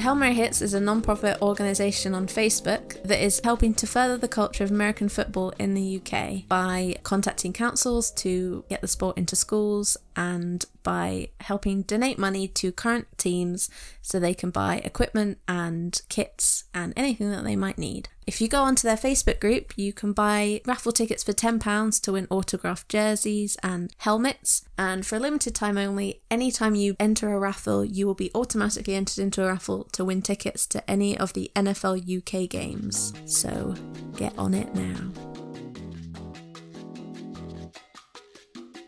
Hail 0.04 0.16
Mary 0.16 0.34
Hits 0.34 0.62
is 0.62 0.74
a 0.74 0.82
non-profit 0.82 1.42
organisation 1.42 2.14
on 2.14 2.28
Facebook 2.28 3.02
that 3.04 3.24
is 3.24 3.40
helping 3.42 3.74
to 3.76 3.88
further 3.88 4.18
the 4.18 4.28
culture 4.28 4.66
of 4.66 4.70
American 4.70 5.08
football 5.08 5.54
in 5.58 5.76
the 5.76 6.02
UK 6.02 6.46
by 6.50 6.96
contacting 7.04 7.54
councils 7.54 8.12
to 8.12 8.66
get 8.68 8.82
the 8.82 8.88
sport 8.90 9.18
into 9.18 9.38
schools 9.38 9.96
and 10.18 10.66
by 10.84 11.30
helping 11.40 11.84
donate 11.84 12.20
money 12.20 12.50
to 12.50 12.74
current 12.74 13.08
teams 13.18 13.70
so 14.02 14.20
they 14.20 14.34
can 14.34 14.50
buy 14.50 14.82
equipment 14.84 15.38
and 15.48 16.02
kits 16.10 16.66
and 16.74 16.92
anything 16.98 17.32
that 17.32 17.46
they 17.46 17.56
might 17.56 17.78
need. 17.78 18.10
If 18.26 18.40
you 18.40 18.48
go 18.48 18.62
onto 18.62 18.88
their 18.88 18.98
Facebook 18.98 19.40
group, 19.40 19.74
you 19.78 19.92
can 19.92 20.14
buy 20.14 20.62
raffle 20.66 20.94
tickets 20.94 21.24
for 21.24 21.34
£10 21.34 22.02
to 22.02 22.12
win 22.14 22.28
autographed 22.30 22.88
jerseys 22.88 23.58
and 23.62 23.94
helmets. 23.98 24.64
And 24.78 25.06
for 25.06 25.18
a 25.18 25.20
limited 25.20 25.54
time 25.54 25.78
only, 25.78 26.22
anytime 26.32 26.76
you 26.76 26.96
enter 27.00 27.34
a 27.34 27.40
raffle, 27.40 27.84
you 27.84 28.08
will 28.08 28.14
be 28.14 28.32
automatically 28.34 28.96
entered 28.96 29.22
into 29.22 29.44
a 29.44 29.48
raffle 29.48 29.86
to 29.92 30.06
win 30.06 30.22
tickets 30.22 30.66
to 30.68 30.90
any 30.90 31.18
of 31.18 31.34
the 31.34 31.52
NFL 31.56 32.18
UK 32.18 32.50
games. 32.50 33.14
So 33.26 33.76
get 34.16 34.38
on 34.38 34.54
it 34.54 34.74
now. 34.74 35.12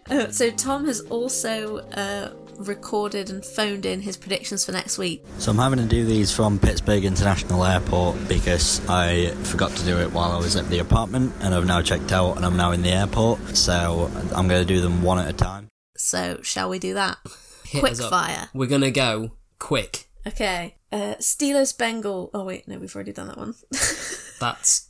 Uh, 0.09 0.27
so 0.31 0.49
Tom 0.51 0.85
has 0.85 1.01
also 1.01 1.79
uh, 1.89 2.33
recorded 2.57 3.29
and 3.29 3.45
phoned 3.45 3.85
in 3.85 4.01
his 4.01 4.17
predictions 4.17 4.65
for 4.65 4.71
next 4.71 4.97
week. 4.97 5.23
So 5.39 5.51
I'm 5.51 5.57
having 5.57 5.79
to 5.79 5.85
do 5.85 6.05
these 6.05 6.31
from 6.31 6.59
Pittsburgh 6.59 7.05
International 7.05 7.65
Airport 7.65 8.27
because 8.27 8.81
I 8.89 9.31
forgot 9.43 9.71
to 9.71 9.85
do 9.85 9.97
it 9.99 10.11
while 10.11 10.31
I 10.31 10.37
was 10.37 10.55
at 10.55 10.69
the 10.69 10.79
apartment 10.79 11.33
and 11.41 11.53
I've 11.53 11.65
now 11.65 11.81
checked 11.81 12.11
out 12.11 12.37
and 12.37 12.45
I'm 12.45 12.57
now 12.57 12.71
in 12.71 12.81
the 12.81 12.91
airport. 12.91 13.39
So 13.57 14.09
I'm 14.33 14.47
going 14.47 14.65
to 14.65 14.73
do 14.73 14.81
them 14.81 15.01
one 15.03 15.19
at 15.19 15.29
a 15.29 15.33
time. 15.33 15.67
So 15.97 16.39
shall 16.41 16.69
we 16.69 16.79
do 16.79 16.93
that? 16.95 17.17
Hit 17.65 17.79
Quick 17.79 17.95
fire. 17.97 18.49
We're 18.53 18.67
gonna 18.67 18.91
go 18.91 19.31
quick. 19.59 20.05
Okay. 20.27 20.75
Uh, 20.91 21.15
Steelers 21.19 21.75
Bengal. 21.75 22.29
Oh 22.33 22.43
wait, 22.43 22.67
no, 22.67 22.77
we've 22.77 22.93
already 22.95 23.11
done 23.11 23.27
that 23.27 23.37
one. 23.37 23.55
That's 24.39 24.87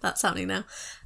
That's 0.00 0.22
happening 0.22 0.48
now. 0.48 0.64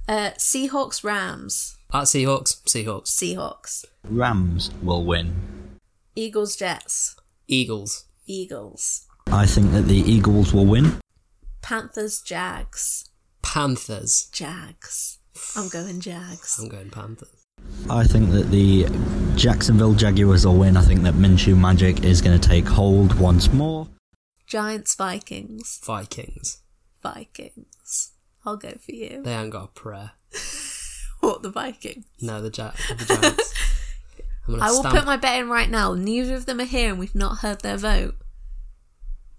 Uh, 0.08 0.30
Seahawks 0.38 1.02
Rams. 1.02 1.76
at 1.92 2.04
Seahawks. 2.04 2.62
Seahawks. 2.64 3.08
Seahawks. 3.08 3.84
Rams 4.04 4.70
will 4.82 5.04
win. 5.04 5.34
Eagles 6.18 6.56
Jets. 6.56 7.14
Eagles. 7.46 8.06
Eagles. 8.24 9.06
I 9.26 9.44
think 9.44 9.72
that 9.72 9.82
the 9.82 9.98
Eagles 9.98 10.54
will 10.54 10.64
win. 10.64 10.98
Panthers 11.60 12.22
Jags. 12.22 13.10
Panthers. 13.42 14.30
Jags. 14.32 15.18
I'm 15.54 15.68
going 15.68 16.00
Jags. 16.00 16.58
I'm 16.58 16.70
going 16.70 16.88
Panthers. 16.88 17.44
I 17.90 18.04
think 18.04 18.30
that 18.30 18.50
the 18.50 18.86
Jacksonville 19.36 19.92
Jaguars 19.92 20.46
will 20.46 20.56
win. 20.56 20.78
I 20.78 20.82
think 20.82 21.02
that 21.02 21.14
Minshew 21.14 21.54
Magic 21.54 22.02
is 22.02 22.22
going 22.22 22.40
to 22.40 22.48
take 22.48 22.66
hold 22.66 23.18
once 23.20 23.52
more. 23.52 23.86
Giants 24.46 24.94
Vikings. 24.94 25.80
Vikings. 25.84 26.62
Vikings. 27.02 28.12
I'll 28.46 28.56
go 28.56 28.72
for 28.80 28.92
you. 28.92 29.22
They 29.22 29.34
ain't 29.34 29.50
got 29.50 29.64
a 29.64 29.68
prayer. 29.68 30.12
What 31.20 31.42
the 31.42 31.48
Vikings? 31.50 32.04
No, 32.20 32.40
the, 32.42 32.50
ja- 32.56 32.72
the 32.96 33.04
Giants. 33.04 33.54
I'm 34.46 34.54
gonna 34.54 34.64
I 34.64 34.70
will 34.70 34.80
stamp. 34.80 34.94
put 34.94 35.06
my 35.06 35.16
bet 35.16 35.40
in 35.40 35.48
right 35.48 35.68
now. 35.70 35.94
Neither 35.94 36.34
of 36.34 36.46
them 36.46 36.60
are 36.60 36.64
here, 36.64 36.90
and 36.90 36.98
we've 36.98 37.14
not 37.14 37.38
heard 37.38 37.60
their 37.62 37.76
vote. 37.76 38.14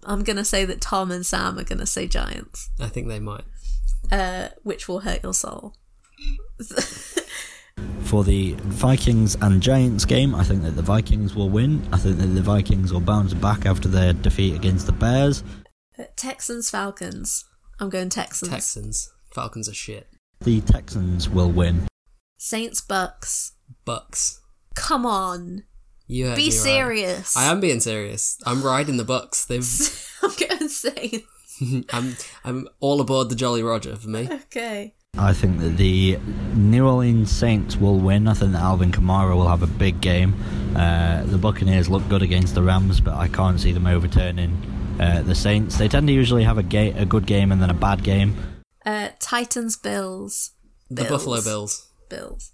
I'm 0.04 0.22
gonna 0.22 0.44
say 0.44 0.64
that 0.64 0.80
Tom 0.80 1.10
and 1.10 1.24
Sam 1.26 1.58
are 1.58 1.64
gonna 1.64 1.86
say 1.86 2.06
Giants, 2.06 2.70
I 2.80 2.86
think 2.88 3.08
they 3.08 3.18
might. 3.20 3.44
uh, 4.12 4.48
which 4.62 4.86
will 4.88 5.00
hurt 5.00 5.22
your 5.22 5.34
soul. 5.34 5.74
For 8.00 8.24
the 8.24 8.52
Vikings 8.58 9.36
and 9.40 9.60
Giants 9.62 10.04
game, 10.04 10.34
I 10.34 10.42
think 10.42 10.62
that 10.62 10.72
the 10.72 10.82
Vikings 10.82 11.34
will 11.34 11.50
win. 11.50 11.86
I 11.92 11.98
think 11.98 12.16
that 12.18 12.26
the 12.26 12.40
Vikings 12.42 12.92
will 12.92 13.00
bounce 13.00 13.34
back 13.34 13.66
after 13.66 13.86
their 13.86 14.12
defeat 14.14 14.54
against 14.54 14.86
the 14.86 14.92
Bears. 14.92 15.44
Uh, 15.98 16.04
Texans 16.16 16.70
Falcons. 16.70 17.44
I'm 17.78 17.88
going 17.90 18.08
Texans. 18.08 18.50
Texans. 18.50 19.12
Falcons 19.32 19.68
are 19.68 19.74
shit. 19.74 20.08
The 20.40 20.60
Texans 20.62 21.28
will 21.28 21.50
win. 21.52 21.86
Saints 22.38 22.80
Bucks. 22.80 23.52
Bucks. 23.84 24.40
Come 24.78 25.04
on, 25.06 25.64
You 26.06 26.24
be 26.30 26.36
me 26.36 26.44
right. 26.44 26.52
serious. 26.52 27.36
I 27.36 27.44
am 27.50 27.60
being 27.60 27.80
serious. 27.80 28.38
I'm 28.46 28.62
riding 28.62 28.96
the 28.96 29.04
Bucks. 29.04 29.44
They've. 29.44 29.66
I'm 30.22 30.34
getting 30.36 30.62
insane. 30.62 31.22
I'm. 31.92 32.16
I'm 32.44 32.68
all 32.80 33.00
aboard 33.00 33.28
the 33.28 33.34
Jolly 33.36 33.62
Roger 33.62 33.96
for 33.96 34.08
me. 34.08 34.28
Okay. 34.32 34.94
I 35.16 35.32
think 35.32 35.58
that 35.60 35.76
the 35.76 36.16
New 36.54 36.86
Orleans 36.86 37.30
Saints 37.30 37.76
will 37.76 37.98
win. 37.98 38.28
I 38.28 38.34
think 38.34 38.52
that 38.52 38.62
Alvin 38.62 38.92
Kamara 38.92 39.34
will 39.34 39.48
have 39.48 39.62
a 39.62 39.66
big 39.66 40.00
game. 40.00 40.34
Uh, 40.76 41.24
the 41.24 41.38
Buccaneers 41.38 41.88
look 41.88 42.06
good 42.08 42.22
against 42.22 42.54
the 42.54 42.62
Rams, 42.62 43.00
but 43.00 43.14
I 43.14 43.26
can't 43.26 43.58
see 43.58 43.72
them 43.72 43.86
overturning 43.86 44.96
uh, 45.00 45.22
the 45.22 45.34
Saints. 45.34 45.76
They 45.76 45.88
tend 45.88 46.06
to 46.06 46.12
usually 46.12 46.44
have 46.44 46.58
a 46.58 46.62
ga- 46.62 46.92
a 46.92 47.04
good 47.04 47.26
game 47.26 47.50
and 47.50 47.60
then 47.60 47.70
a 47.70 47.74
bad 47.74 48.04
game. 48.04 48.36
Uh, 48.86 49.08
Titans, 49.18 49.76
Bills. 49.76 50.52
The 50.88 51.04
Buffalo 51.04 51.42
Bills. 51.42 51.88
Bills. 52.08 52.52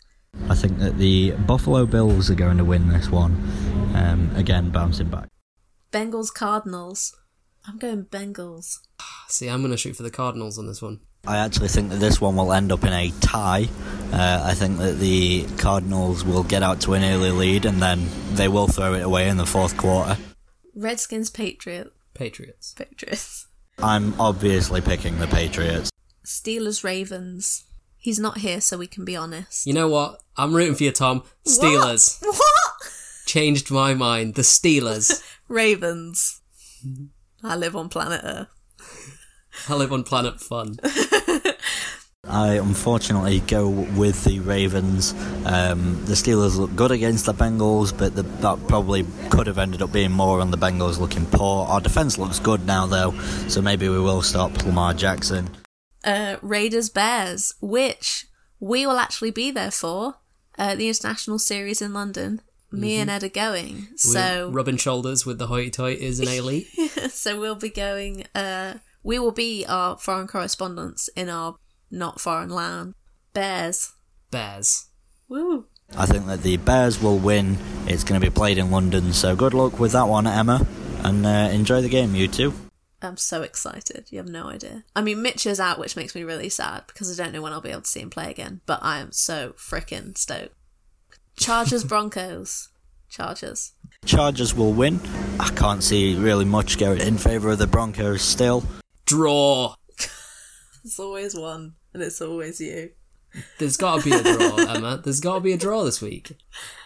I 0.49 0.55
think 0.55 0.79
that 0.79 0.99
the 0.99 1.33
Buffalo 1.33 1.87
Bills 1.87 2.31
are 2.31 2.35
going 2.35 2.59
to 2.59 2.65
win 2.65 2.89
this 2.89 3.09
one. 3.09 3.33
Um, 3.95 4.31
again, 4.37 4.71
bouncing 4.71 5.09
back. 5.09 5.29
Bengals, 5.93 6.33
Cardinals. 6.33 7.17
I'm 7.67 7.79
going 7.79 8.05
Bengals. 8.05 8.79
See, 9.29 9.49
I'm 9.49 9.61
going 9.61 9.71
to 9.71 9.77
shoot 9.77 9.97
for 9.97 10.03
the 10.03 10.11
Cardinals 10.11 10.59
on 10.59 10.67
this 10.67 10.83
one. 10.83 11.01
I 11.27 11.39
actually 11.39 11.69
think 11.69 11.89
that 11.91 12.01
this 12.01 12.21
one 12.21 12.37
will 12.37 12.53
end 12.53 12.71
up 12.71 12.85
in 12.85 12.93
a 12.93 13.11
tie. 13.21 13.69
Uh, 14.13 14.43
I 14.45 14.53
think 14.53 14.79
that 14.79 14.99
the 14.99 15.47
Cardinals 15.57 16.23
will 16.25 16.43
get 16.43 16.63
out 16.63 16.83
to 16.83 16.93
an 16.93 17.03
early 17.03 17.31
lead 17.31 17.65
and 17.65 17.81
then 17.81 18.07
they 18.35 18.49
will 18.49 18.67
throw 18.67 18.93
it 18.93 19.03
away 19.03 19.29
in 19.29 19.39
the 19.39 19.47
fourth 19.47 19.77
quarter. 19.79 20.19
Redskins, 20.75 21.31
Patriot. 21.31 21.93
Patriots. 22.13 22.75
Patriots. 22.75 23.47
I'm 23.79 24.21
obviously 24.21 24.83
picking 24.83 25.19
the 25.19 25.27
Patriots. 25.27 25.91
Steelers, 26.25 26.85
Ravens. 26.85 27.65
He's 28.05 28.19
not 28.19 28.37
here, 28.37 28.61
so 28.61 28.77
we 28.77 28.87
can 28.87 29.07
be 29.07 29.17
honest. 29.17 29.67
You 29.67 29.73
know 29.73 29.89
what? 29.89 30.21
I'm 30.37 30.53
rooting 30.55 30.75
for 30.75 30.85
you, 30.85 30.93
Tom. 30.93 31.23
Steelers. 31.47 32.21
What? 32.21 32.37
what? 32.37 32.93
Changed 33.25 33.71
my 33.71 33.95
mind. 33.95 34.35
The 34.35 34.43
Steelers. 34.43 35.25
Ravens. 35.49 36.43
I 37.43 37.57
live 37.57 37.75
on 37.75 37.89
planet 37.89 38.21
Earth. 38.23 38.49
I 39.71 39.75
live 39.77 39.91
on 39.91 40.03
Planet 40.03 40.39
Fun. 40.39 40.77
I 42.29 42.57
unfortunately 42.57 43.41
go 43.41 43.71
with 43.71 44.23
the 44.25 44.41
Ravens. 44.41 45.15
Um, 45.47 46.05
the 46.05 46.13
Steelers 46.13 46.59
look 46.59 46.77
good 46.77 46.91
against 46.91 47.25
the 47.25 47.33
Bengals, 47.33 47.97
but 47.97 48.15
the, 48.15 48.23
that 48.23 48.69
probably 48.69 49.07
could 49.31 49.47
have 49.47 49.57
ended 49.57 49.81
up 49.81 49.93
being 49.93 50.13
more 50.13 50.41
on 50.41 50.51
the 50.51 50.59
Bengals 50.59 50.99
looking 50.99 51.25
poor. 51.25 51.67
Our 51.69 51.81
defense 51.81 52.19
looks 52.19 52.39
good 52.39 52.67
now, 52.67 52.85
though, 52.85 53.19
so 53.49 53.63
maybe 53.63 53.89
we 53.89 53.99
will 53.99 54.21
stop 54.21 54.63
Lamar 54.67 54.93
Jackson. 54.93 55.49
Uh, 56.05 56.37
Raiders, 56.43 56.91
Bears, 56.91 57.55
which 57.61 58.27
we 58.61 58.87
will 58.87 58.99
actually 58.99 59.31
be 59.31 59.51
there 59.51 59.71
for. 59.71 60.17
Uh, 60.57 60.77
the 60.77 60.87
international 60.87 61.39
series 61.39 61.83
in 61.83 61.93
London. 61.93 62.41
Me 62.71 62.97
and 62.97 63.09
Ed 63.11 63.23
are 63.23 63.29
going, 63.29 63.87
so 63.97 64.49
We're 64.49 64.57
rubbing 64.57 64.79
shoulders 64.79 65.25
with 65.25 65.39
the 65.39 65.47
hoity-toities 65.47 66.19
and 66.19 66.29
elite. 66.29 66.67
so 67.11 67.39
we'll 67.39 67.55
be 67.55 67.69
going. 67.69 68.27
Uh, 68.35 68.75
we 69.05 69.19
will 69.19 69.33
be 69.33 69.65
our 69.69 69.97
foreign 69.97 70.27
correspondents 70.27 71.09
in 71.15 71.29
our 71.29 71.57
not 71.91 72.21
foreign 72.21 72.51
land. 72.51 72.95
Bears. 73.33 73.93
Bears. 74.31 74.87
Woo. 75.29 75.67
I 75.97 76.07
think 76.07 76.27
that 76.27 76.43
the 76.43 76.57
Bears 76.57 77.01
will 77.01 77.19
win. 77.19 77.59
It's 77.87 78.03
going 78.03 78.21
to 78.21 78.27
be 78.27 78.35
played 78.35 78.59
in 78.59 78.71
London, 78.71 79.13
so 79.13 79.37
good 79.37 79.55
luck 79.55 79.79
with 79.79 79.93
that 79.93 80.09
one, 80.09 80.27
Emma, 80.27 80.67
and 81.05 81.25
uh, 81.25 81.51
enjoy 81.53 81.81
the 81.81 81.89
game, 81.89 82.15
you 82.15 82.27
two. 82.27 82.53
I'm 83.05 83.17
so 83.17 83.43
excited. 83.43 84.07
You 84.11 84.19
have 84.19 84.29
no 84.29 84.49
idea. 84.49 84.85
I 84.97 85.03
mean, 85.03 85.23
Mitch 85.23 85.47
is 85.47 85.61
out, 85.61 85.79
which 85.79 85.97
makes 85.97 86.15
me 86.15 86.23
really 86.23 86.49
sad 86.49 86.85
because 86.87 87.19
I 87.19 87.23
don't 87.23 87.33
know 87.33 87.43
when 87.43 87.53
I'll 87.53 87.61
be 87.61 87.71
able 87.71 87.83
to 87.83 87.89
see 87.89 88.01
him 88.01 88.11
play 88.11 88.31
again. 88.31 88.61
But 88.67 88.81
I 88.83 88.99
am 88.99 89.13
so 89.13 89.55
freaking 89.57 90.17
stoked. 90.17 90.55
Chargers, 91.37 91.85
Broncos. 91.85 92.69
Chargers. 93.09 93.73
Chargers 94.05 94.55
will 94.55 94.73
win. 94.73 95.01
I 95.39 95.49
can't 95.51 95.83
see 95.83 96.17
really 96.17 96.45
much 96.45 96.79
going 96.79 97.01
in 97.01 97.17
favour 97.17 97.51
of 97.51 97.59
the 97.59 97.67
Broncos 97.67 98.23
still. 98.23 98.65
Draw. 99.07 99.75
It's 100.85 101.01
always 101.01 101.35
one, 101.35 101.77
and 101.95 102.03
it's 102.03 102.21
always 102.21 102.61
you. 102.61 102.91
There's 103.59 103.79
got 103.79 104.03
to 104.03 104.05
be 104.05 104.15
a 104.15 104.23
draw, 104.23 104.57
Emma. 104.75 105.01
There's 105.03 105.21
got 105.21 105.37
to 105.37 105.41
be 105.41 105.53
a 105.53 105.57
draw 105.57 105.83
this 105.83 106.01
week. 106.01 106.33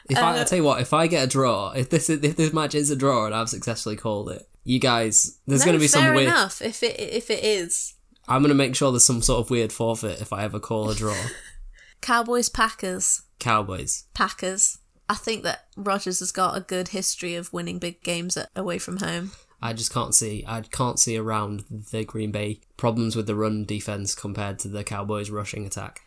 If 0.09 0.19
I, 0.19 0.37
I 0.37 0.39
uh, 0.39 0.45
tell 0.45 0.59
you 0.59 0.65
what, 0.65 0.81
if 0.81 0.93
I 0.93 1.07
get 1.07 1.25
a 1.25 1.27
draw, 1.27 1.73
if 1.73 1.91
this 1.91 2.09
if 2.09 2.37
this 2.37 2.53
match 2.53 2.75
is 2.75 2.91
a 2.91 2.97
draw 2.97 3.27
and 3.27 3.35
I've 3.35 3.49
successfully 3.49 3.97
called 3.97 4.31
it, 4.31 4.49
you 4.65 4.79
guys, 4.79 5.39
there's 5.47 5.61
no, 5.61 5.67
going 5.67 5.79
to 5.79 5.81
be 5.81 5.89
fair 5.89 6.03
some 6.03 6.15
weird. 6.15 6.29
enough. 6.29 6.63
If 6.63 6.83
it 6.83 6.99
if 6.99 7.31
it 7.31 7.45
is 7.45 7.95
I'm 8.29 8.43
going 8.43 8.51
to 8.51 8.55
make 8.55 8.77
sure 8.77 8.93
there's 8.93 9.05
some 9.05 9.23
sort 9.23 9.41
of 9.41 9.51
weird 9.51 9.73
forfeit 9.73 10.21
if 10.21 10.33
I 10.33 10.45
ever 10.45 10.61
call 10.61 10.91
a 10.91 10.95
draw. 10.95 11.17
Cowboys, 12.03 12.51
Packers, 12.51 13.23
Cowboys. 13.39 14.05
Packers. 14.15 14.79
I 15.09 15.15
think 15.15 15.43
that 15.45 15.65
Rodgers 15.77 16.19
has 16.21 16.31
got 16.31 16.57
a 16.57 16.61
good 16.61 16.89
history 16.89 17.35
of 17.35 17.53
winning 17.53 17.79
big 17.79 18.03
games 18.03 18.37
at, 18.37 18.51
away 18.55 18.79
from 18.79 18.99
home. 18.99 19.33
I 19.63 19.73
just 19.73 19.93
can't 19.93 20.15
see. 20.15 20.45
I 20.47 20.61
can't 20.61 20.99
see 20.99 21.17
around 21.17 21.65
the 21.71 22.05
Green 22.05 22.31
Bay 22.31 22.61
problems 22.77 23.17
with 23.17 23.27
the 23.27 23.35
run 23.35 23.65
defense 23.65 24.15
compared 24.15 24.59
to 24.61 24.69
the 24.69 24.85
Cowboys' 24.85 25.31
rushing 25.31 25.65
attack. 25.65 26.03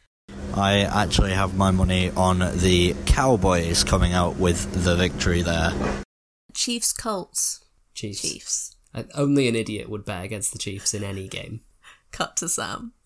I 0.53 0.81
actually 0.81 1.31
have 1.31 1.57
my 1.57 1.71
money 1.71 2.11
on 2.11 2.39
the 2.39 2.95
Cowboys 3.07 3.83
coming 3.83 4.13
out 4.13 4.37
with 4.37 4.83
the 4.83 4.95
victory 4.95 5.41
there. 5.41 5.73
Chiefs, 6.53 6.93
Colts, 6.93 7.60
Chiefs. 8.01 8.21
Chiefs. 8.21 8.75
Uh, 8.93 9.03
Only 9.13 9.47
an 9.47 9.55
idiot 9.55 9.89
would 9.89 10.05
bet 10.05 10.25
against 10.25 10.51
the 10.51 10.59
Chiefs 10.59 10.93
in 10.93 11.03
any 11.03 11.27
game. 11.27 11.61
Cut 12.11 12.35
to 12.37 12.49
Sam. 12.49 12.93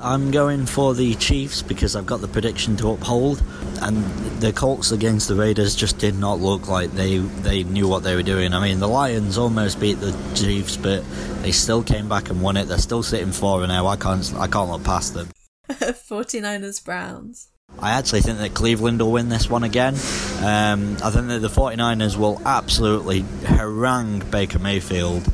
I'm 0.00 0.30
going 0.30 0.64
for 0.64 0.94
the 0.94 1.14
Chiefs 1.16 1.60
because 1.60 1.94
I've 1.94 2.06
got 2.06 2.22
the 2.22 2.28
prediction 2.28 2.76
to 2.78 2.92
uphold, 2.92 3.42
and 3.82 4.02
the 4.40 4.50
Colts 4.50 4.90
against 4.90 5.28
the 5.28 5.34
Raiders 5.34 5.76
just 5.76 5.98
did 5.98 6.14
not 6.14 6.40
look 6.40 6.66
like 6.66 6.90
they 6.92 7.18
they 7.18 7.62
knew 7.64 7.86
what 7.86 8.02
they 8.02 8.14
were 8.14 8.22
doing. 8.22 8.54
I 8.54 8.60
mean, 8.60 8.80
the 8.80 8.88
Lions 8.88 9.36
almost 9.36 9.78
beat 9.78 10.00
the 10.00 10.16
Chiefs, 10.34 10.78
but 10.78 11.04
they 11.42 11.52
still 11.52 11.82
came 11.82 12.08
back 12.08 12.30
and 12.30 12.40
won 12.40 12.56
it. 12.56 12.68
They're 12.68 12.78
still 12.78 13.02
sitting 13.02 13.32
four 13.32 13.60
and 13.60 13.68
now. 13.68 13.86
I 13.86 13.96
can't 13.96 14.32
I 14.36 14.46
can't 14.46 14.70
look 14.70 14.82
past 14.82 15.12
them. 15.12 15.28
49ers, 15.68 16.82
Browns. 16.82 17.48
I 17.78 17.92
actually 17.92 18.20
think 18.20 18.38
that 18.38 18.54
Cleveland 18.54 19.00
will 19.00 19.12
win 19.12 19.28
this 19.28 19.50
one 19.50 19.64
again. 19.64 19.94
Um, 20.40 20.96
I 21.02 21.10
think 21.10 21.28
that 21.28 21.40
the 21.40 21.48
49ers 21.48 22.16
will 22.16 22.40
absolutely 22.44 23.24
harangue 23.44 24.20
Baker 24.30 24.60
Mayfield, 24.60 25.24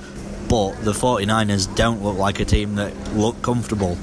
but 0.48 0.72
the 0.82 0.92
49ers 0.92 1.74
don't 1.76 2.02
look 2.02 2.16
like 2.16 2.40
a 2.40 2.46
team 2.46 2.76
that 2.76 2.94
look 3.14 3.42
comfortable. 3.42 3.98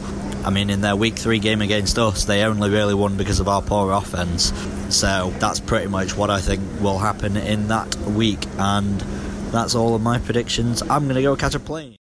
I 0.46 0.52
mean, 0.52 0.70
in 0.70 0.82
their 0.82 0.96
week 0.96 1.16
three 1.16 1.40
game 1.40 1.62
against 1.62 1.98
us, 1.98 2.26
they 2.26 2.44
only 2.44 2.70
really 2.70 2.94
won 2.94 3.18
because 3.18 3.40
of 3.40 3.48
our 3.48 3.64
poor 3.64 3.92
offense. 3.92 4.54
So 4.90 5.34
that's 5.40 5.60
pretty 5.60 5.88
much 5.88 6.16
what 6.16 6.30
I 6.30 6.40
think 6.40 6.62
will 6.82 7.00
happen 7.00 7.36
in 7.36 7.70
that 7.70 7.96
week, 7.98 8.46
and 8.60 9.00
that's 9.52 9.74
all 9.74 9.96
of 9.96 10.04
my 10.04 10.20
predictions. 10.20 10.84
I'm 10.84 11.06
going 11.06 11.16
to 11.16 11.24
go 11.24 11.36
catch 11.36 11.56
a 11.56 11.60
plane. 11.60 11.96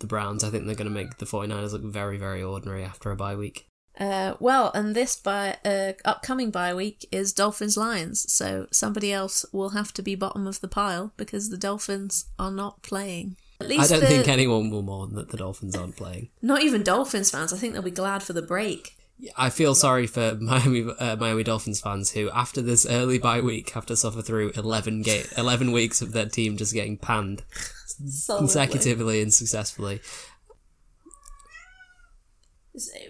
The 0.00 0.08
Browns, 0.08 0.42
I 0.42 0.50
think 0.50 0.66
they're 0.66 0.74
going 0.74 0.88
to 0.88 0.94
make 0.94 1.18
the 1.18 1.26
49ers 1.26 1.72
look 1.72 1.82
very, 1.82 2.18
very 2.18 2.42
ordinary 2.42 2.82
after 2.82 3.12
a 3.12 3.16
bye 3.16 3.36
week. 3.36 3.67
Uh, 3.98 4.34
well, 4.38 4.70
and 4.74 4.94
this 4.94 5.16
by 5.16 5.56
uh, 5.64 5.92
upcoming 6.04 6.50
bye 6.50 6.72
week 6.74 7.06
is 7.10 7.32
Dolphins 7.32 7.76
Lions, 7.76 8.30
so 8.32 8.66
somebody 8.70 9.12
else 9.12 9.44
will 9.52 9.70
have 9.70 9.92
to 9.94 10.02
be 10.02 10.14
bottom 10.14 10.46
of 10.46 10.60
the 10.60 10.68
pile 10.68 11.12
because 11.16 11.50
the 11.50 11.56
Dolphins 11.56 12.26
are 12.38 12.50
not 12.52 12.82
playing. 12.82 13.36
At 13.60 13.66
least 13.68 13.90
I 13.90 13.94
don't 13.94 14.00
the- 14.02 14.06
think 14.06 14.28
anyone 14.28 14.70
will 14.70 14.82
mourn 14.82 15.14
that 15.14 15.30
the 15.30 15.36
Dolphins 15.36 15.74
aren't 15.74 15.96
playing. 15.96 16.28
not 16.40 16.62
even 16.62 16.84
Dolphins 16.84 17.30
fans. 17.32 17.52
I 17.52 17.56
think 17.56 17.72
they'll 17.72 17.82
be 17.82 17.90
glad 17.90 18.22
for 18.22 18.32
the 18.32 18.42
break. 18.42 18.94
I 19.36 19.50
feel 19.50 19.74
sorry 19.74 20.06
for 20.06 20.36
Miami 20.40 20.86
uh, 21.00 21.16
Miami 21.16 21.42
Dolphins 21.42 21.80
fans 21.80 22.12
who, 22.12 22.30
after 22.30 22.62
this 22.62 22.86
early 22.86 23.18
bye 23.18 23.40
week, 23.40 23.70
have 23.70 23.84
to 23.86 23.96
suffer 23.96 24.22
through 24.22 24.52
11, 24.54 25.02
ga- 25.02 25.24
11 25.36 25.72
weeks 25.72 26.00
of 26.00 26.12
their 26.12 26.26
team 26.26 26.56
just 26.56 26.72
getting 26.72 26.96
panned 26.98 27.42
Solidly. 27.84 28.46
consecutively 28.46 29.20
and 29.22 29.34
successfully. 29.34 30.00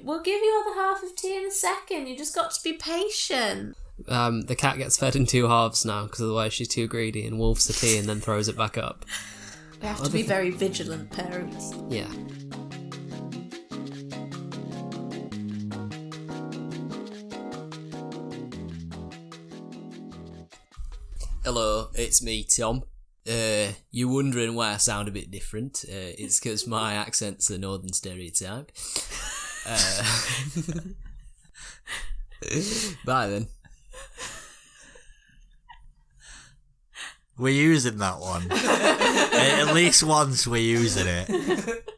We'll 0.02 0.22
give 0.22 0.40
you 0.40 0.64
the 0.66 0.80
half 0.80 1.02
of 1.02 1.14
tea 1.14 1.36
in 1.36 1.46
a 1.46 1.50
second. 1.50 2.06
You 2.06 2.16
just 2.16 2.34
got 2.34 2.50
to 2.52 2.60
be 2.62 2.74
patient. 2.74 3.76
Um, 4.06 4.42
the 4.42 4.56
cat 4.56 4.78
gets 4.78 4.96
fed 4.96 5.16
in 5.16 5.26
two 5.26 5.48
halves 5.48 5.84
now 5.84 6.04
because 6.04 6.22
otherwise 6.22 6.54
she's 6.54 6.68
too 6.68 6.86
greedy 6.86 7.26
and 7.26 7.38
wolfs 7.38 7.66
the 7.66 7.72
tea 7.72 7.98
and 7.98 8.08
then 8.08 8.20
throws 8.20 8.48
it 8.48 8.56
back 8.56 8.78
up. 8.78 9.04
We 9.80 9.88
have 9.88 10.02
to 10.02 10.10
be 10.10 10.22
very 10.22 10.50
vigilant 10.50 11.10
parents. 11.10 11.74
Yeah. 11.88 12.08
Hello, 21.44 21.88
it's 21.94 22.22
me, 22.22 22.44
Tom. 22.44 22.82
Uh, 23.28 23.72
you're 23.90 24.12
wondering 24.12 24.54
why 24.54 24.72
I 24.72 24.76
sound 24.78 25.08
a 25.08 25.10
bit 25.10 25.30
different. 25.30 25.84
Uh, 25.88 26.12
it's 26.16 26.40
because 26.40 26.66
my 26.66 26.94
accent's 26.94 27.50
a 27.50 27.58
northern 27.58 27.92
stereotype. 27.92 28.72
Uh, 29.68 30.02
bye 33.04 33.26
then. 33.28 33.46
We're 37.36 37.54
using 37.54 37.98
that 37.98 38.18
one. 38.18 38.50
At 38.52 39.74
least 39.74 40.02
once 40.02 40.46
we're 40.46 40.56
using 40.62 41.06
it. 41.06 41.84